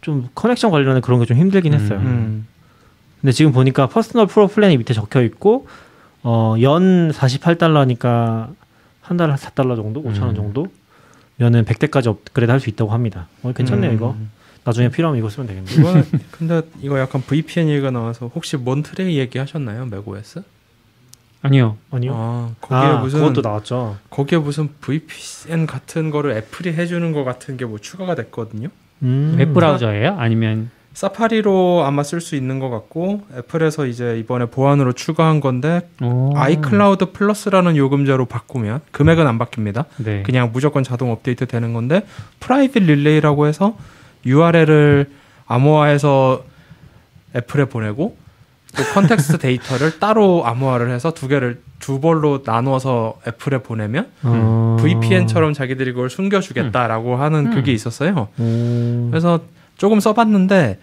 좀 0.00 0.28
connection 0.34 0.70
관련해 0.70 1.00
그런 1.00 1.20
게 1.20 1.26
좀 1.26 1.36
힘들긴 1.36 1.74
했어요. 1.74 1.98
음. 1.98 2.06
음. 2.06 2.46
근데 3.20 3.32
지금 3.32 3.52
보니까 3.52 3.86
personal 3.88 4.26
pro 4.26 4.46
플랜이 4.48 4.78
밑에 4.78 4.94
적혀 4.94 5.22
있고 5.22 5.66
어 6.22 6.56
연 6.60 7.10
48달러니까 7.12 8.48
한 9.02 9.16
달에 9.16 9.34
4달러 9.34 9.76
정도, 9.76 10.02
5천 10.02 10.20
원 10.22 10.30
음. 10.30 10.34
정도. 10.34 10.66
면은 11.36 11.64
100대까지 11.64 12.06
업그레이드 12.06 12.50
할 12.50 12.60
수 12.60 12.68
있다고 12.70 12.90
합니다. 12.92 13.26
어, 13.42 13.52
괜찮네요, 13.52 13.90
음. 13.90 13.96
이거. 13.96 14.16
나중에 14.64 14.88
필요하면 14.90 15.18
이거 15.18 15.28
쓰면 15.30 15.46
되겠네요. 15.46 15.80
이거는 15.80 16.04
근데 16.30 16.62
이거 16.82 16.98
약간 16.98 17.22
VPN 17.22 17.68
얘기가 17.68 17.90
나와서 17.90 18.30
혹시 18.34 18.56
몬트레이 18.56 19.16
얘기하셨나요? 19.18 19.86
macOS? 19.86 20.42
아니요. 21.42 21.78
아니요. 21.90 22.12
아, 22.14 22.50
거기에 22.60 22.78
아, 22.78 22.98
무슨 23.00 23.20
그것도 23.20 23.40
나왔죠. 23.40 23.96
거기에 24.10 24.38
무슨 24.38 24.68
VPN 24.82 25.66
같은 25.66 26.10
거를 26.10 26.32
애플이 26.36 26.74
해주는 26.74 27.12
거 27.12 27.24
같은 27.24 27.56
게 27.56 27.64
뭐 27.64 27.78
추가가 27.78 28.14
됐거든요. 28.14 28.68
음. 29.02 29.36
웹 29.38 29.54
브라우저예요? 29.54 30.16
아니면 30.18 30.70
사파리로 30.92 31.84
아마 31.86 32.02
쓸 32.02 32.20
수 32.20 32.36
있는 32.36 32.58
것 32.58 32.68
같고 32.68 33.22
애플에서 33.38 33.86
이제 33.86 34.18
이번에 34.18 34.46
보안으로 34.46 34.92
추가한 34.92 35.40
건데 35.40 35.88
오. 36.02 36.32
아이클라우드 36.36 37.12
플러스라는 37.12 37.76
요금제로 37.76 38.26
바꾸면 38.26 38.80
금액은 38.90 39.26
안 39.26 39.38
바뀝니다. 39.38 39.86
네. 39.98 40.22
그냥 40.24 40.50
무조건 40.52 40.82
자동 40.82 41.10
업데이트 41.12 41.46
되는 41.46 41.72
건데 41.72 42.04
Private 42.40 42.82
Relay라고 42.82 43.46
해서 43.46 43.78
URL을 44.26 45.10
암호화해서 45.46 46.44
애플에 47.34 47.64
보내고 47.66 48.16
또 48.76 48.84
context 48.94 49.38
데이터를 49.38 49.98
따로 49.98 50.46
암호화를 50.46 50.90
해서 50.90 51.12
두 51.12 51.28
개를 51.28 51.60
두 51.78 52.00
벌로 52.00 52.42
나눠서 52.44 53.20
애플에 53.26 53.58
보내면 53.58 54.08
어... 54.22 54.76
VPN처럼 54.80 55.54
자기들이 55.54 55.92
그걸 55.92 56.10
숨겨주겠다라고 56.10 57.16
하는 57.16 57.46
음. 57.46 57.54
그게 57.54 57.72
있었어요. 57.72 58.28
음. 58.38 59.08
그래서 59.10 59.40
조금 59.76 59.98
써봤는데 59.98 60.78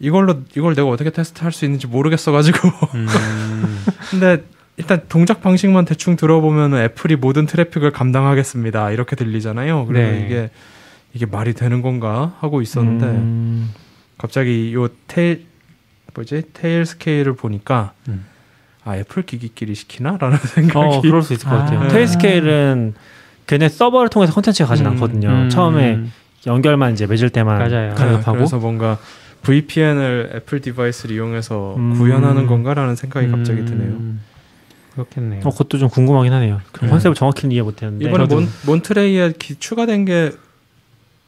이걸로 0.00 0.42
이걸 0.54 0.74
내가 0.74 0.88
어떻게 0.88 1.10
테스트할 1.10 1.50
수 1.50 1.64
있는지 1.64 1.86
모르겠어가지고 1.86 2.68
음. 2.94 3.06
근데 4.10 4.44
일단 4.76 5.02
동작 5.08 5.42
방식만 5.42 5.86
대충 5.86 6.14
들어보면 6.14 6.74
애플이 6.76 7.16
모든 7.16 7.46
트래픽을 7.46 7.90
감당하겠습니다 7.90 8.92
이렇게 8.92 9.16
들리잖아요. 9.16 9.86
그래서 9.86 10.12
네. 10.12 10.24
이게 10.24 10.50
이게 11.14 11.26
말이 11.26 11.54
되는 11.54 11.82
건가 11.82 12.34
하고 12.40 12.60
있었는데 12.62 13.06
음. 13.06 13.70
갑자기 14.18 14.72
요 14.74 14.88
Tail 15.06 15.46
뭐지 16.14 16.42
Tailscale을 16.52 17.34
보니까 17.34 17.92
음. 18.08 18.26
아 18.84 18.96
애플 18.96 19.22
기기끼리 19.22 19.74
시키나라는 19.74 20.38
생각이 20.42 20.96
어, 20.96 21.00
그럴 21.00 21.22
수 21.22 21.32
있을 21.32 21.48
것 21.48 21.54
아. 21.54 21.58
같아요. 21.64 21.88
테일 21.88 22.06
스케일은 22.08 22.94
걔네 23.46 23.68
서버를 23.68 24.08
통해서 24.10 24.32
콘텐츠가 24.34 24.68
가진 24.68 24.86
음. 24.86 24.92
않거든요. 24.92 25.28
음. 25.28 25.48
처음에 25.50 26.00
연결만 26.46 26.92
이제 26.92 27.06
맺을 27.06 27.30
때만 27.30 27.58
맞아요. 27.58 27.88
네, 27.90 27.94
가능하고 27.94 28.32
그래서 28.32 28.58
뭔가 28.58 28.98
VPN을 29.42 30.32
애플 30.34 30.60
device를 30.60 31.14
이용해서 31.14 31.74
음. 31.76 31.94
구현하는 31.94 32.46
건가라는 32.46 32.96
생각이 32.96 33.28
갑자기 33.28 33.60
음. 33.60 33.66
드네요. 33.66 34.18
그렇겠네요. 34.94 35.40
어, 35.44 35.50
그것도 35.50 35.78
좀 35.78 35.88
궁금하긴 35.88 36.32
하네요. 36.32 36.60
그 36.72 36.84
네. 36.84 36.90
컨셉을 36.90 37.14
정확히는 37.14 37.52
이해 37.52 37.62
못했는데 37.62 38.04
이번에 38.08 38.26
몬, 38.26 38.48
몬트레이에 38.66 39.34
기- 39.38 39.54
추가된 39.54 40.04
게 40.04 40.32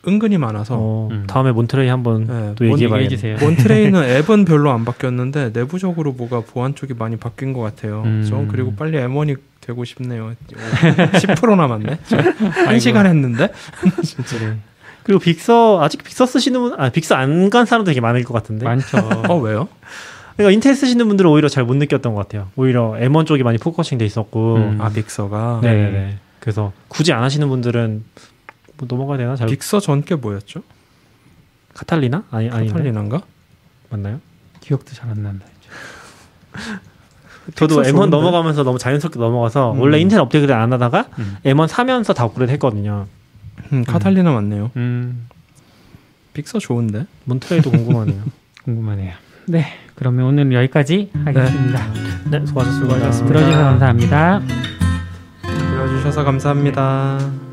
은근히 0.08 0.38
많아서 0.38 0.76
어, 0.78 1.08
음. 1.10 1.24
다음에 1.26 1.52
몬트레이 1.52 1.88
한번 1.88 2.24
네, 2.26 2.52
또 2.56 2.64
몬- 2.64 2.72
얘기해봐야겠네요. 2.80 3.36
몬트레이는 3.38 4.02
앱은 4.24 4.46
별로 4.46 4.70
안 4.70 4.84
바뀌었는데 4.86 5.50
내부적으로 5.52 6.12
뭐가 6.12 6.40
보안 6.40 6.74
쪽이 6.74 6.94
많이 6.94 7.16
바뀐 7.16 7.52
것 7.52 7.60
같아요. 7.60 8.02
음. 8.06 8.26
저 8.28 8.44
그리고 8.50 8.74
빨리 8.74 8.96
M1이 8.96 9.36
되고 9.60 9.84
싶네요. 9.84 10.32
10% 10.48 11.54
남았네. 11.56 11.98
한 12.66 12.80
시간 12.80 13.04
했는데. 13.06 13.48
네. 14.40 14.56
그리고 15.02 15.20
빅서 15.20 15.82
아직 15.82 16.02
빅서 16.02 16.24
쓰시는 16.26 16.60
분, 16.60 16.74
아 16.80 16.88
빅서 16.88 17.14
안 17.16 17.50
간 17.50 17.66
사람도 17.66 17.90
되게 17.90 18.00
많을 18.00 18.24
것 18.24 18.32
같은데. 18.32 18.64
많죠. 18.64 18.96
어 19.28 19.36
왜요? 19.38 19.68
그러니까 20.36 20.54
인텔 20.54 20.74
쓰시는 20.74 21.06
분들은 21.08 21.30
오히려 21.30 21.48
잘 21.50 21.64
못 21.64 21.76
느꼈던 21.76 22.14
것 22.14 22.20
같아요. 22.22 22.48
오히려 22.56 22.92
M1 22.98 23.26
쪽이 23.26 23.42
많이 23.42 23.58
focusing 23.58 23.98
돼 23.98 24.06
있었고. 24.06 24.56
음. 24.56 24.78
아 24.80 24.88
빅서가 24.88 25.60
네네네. 25.62 26.16
그래서 26.38 26.72
굳이 26.88 27.12
안 27.12 27.22
하시는 27.22 27.46
분들은 27.48 28.02
뭐 28.80 28.86
넘어가야 28.88 29.18
되나? 29.18 29.36
잘 29.36 29.46
빅서 29.48 29.80
전 29.80 30.02
게 30.02 30.14
뭐였죠? 30.14 30.62
카탈리나? 31.74 32.24
아니 32.30 32.48
아니 32.50 32.68
카탈리나인가? 32.68 33.22
맞나요? 33.90 34.20
기억도 34.60 34.94
잘 34.94 35.10
안 35.10 35.22
난다. 35.22 35.46
저도 37.54 37.76
픽서 37.76 37.90
M1 37.90 37.96
좋은데? 37.96 38.16
넘어가면서 38.16 38.62
너무 38.64 38.78
자연스럽게 38.78 39.18
넘어가서 39.18 39.72
음. 39.72 39.80
원래 39.80 39.98
인텔 39.98 40.20
업데이트를 40.20 40.54
안 40.54 40.72
하다가 40.72 41.06
음. 41.18 41.36
M1 41.44 41.68
사면서 41.68 42.12
다 42.12 42.24
업그레이드 42.24 42.52
했거든요. 42.52 43.06
음, 43.72 43.84
카탈리나 43.84 44.32
맞네요. 44.32 44.70
음, 44.76 45.26
빅서 46.34 46.58
좋은데. 46.58 47.06
몬트레이도 47.24 47.70
궁금하네요. 47.70 48.22
궁금하네요. 48.64 49.12
네, 49.46 49.66
그러면 49.94 50.26
오늘 50.26 50.52
여기까지 50.52 51.10
하겠습니다. 51.24 51.92
네, 52.30 52.46
수고하셨습니다. 52.46 52.70
수고하셨습니다. 52.72 53.26
들어주셔서 53.26 53.64
감사합니다. 53.64 54.40
들어주셔서 55.42 56.24
감사합니다. 56.24 57.49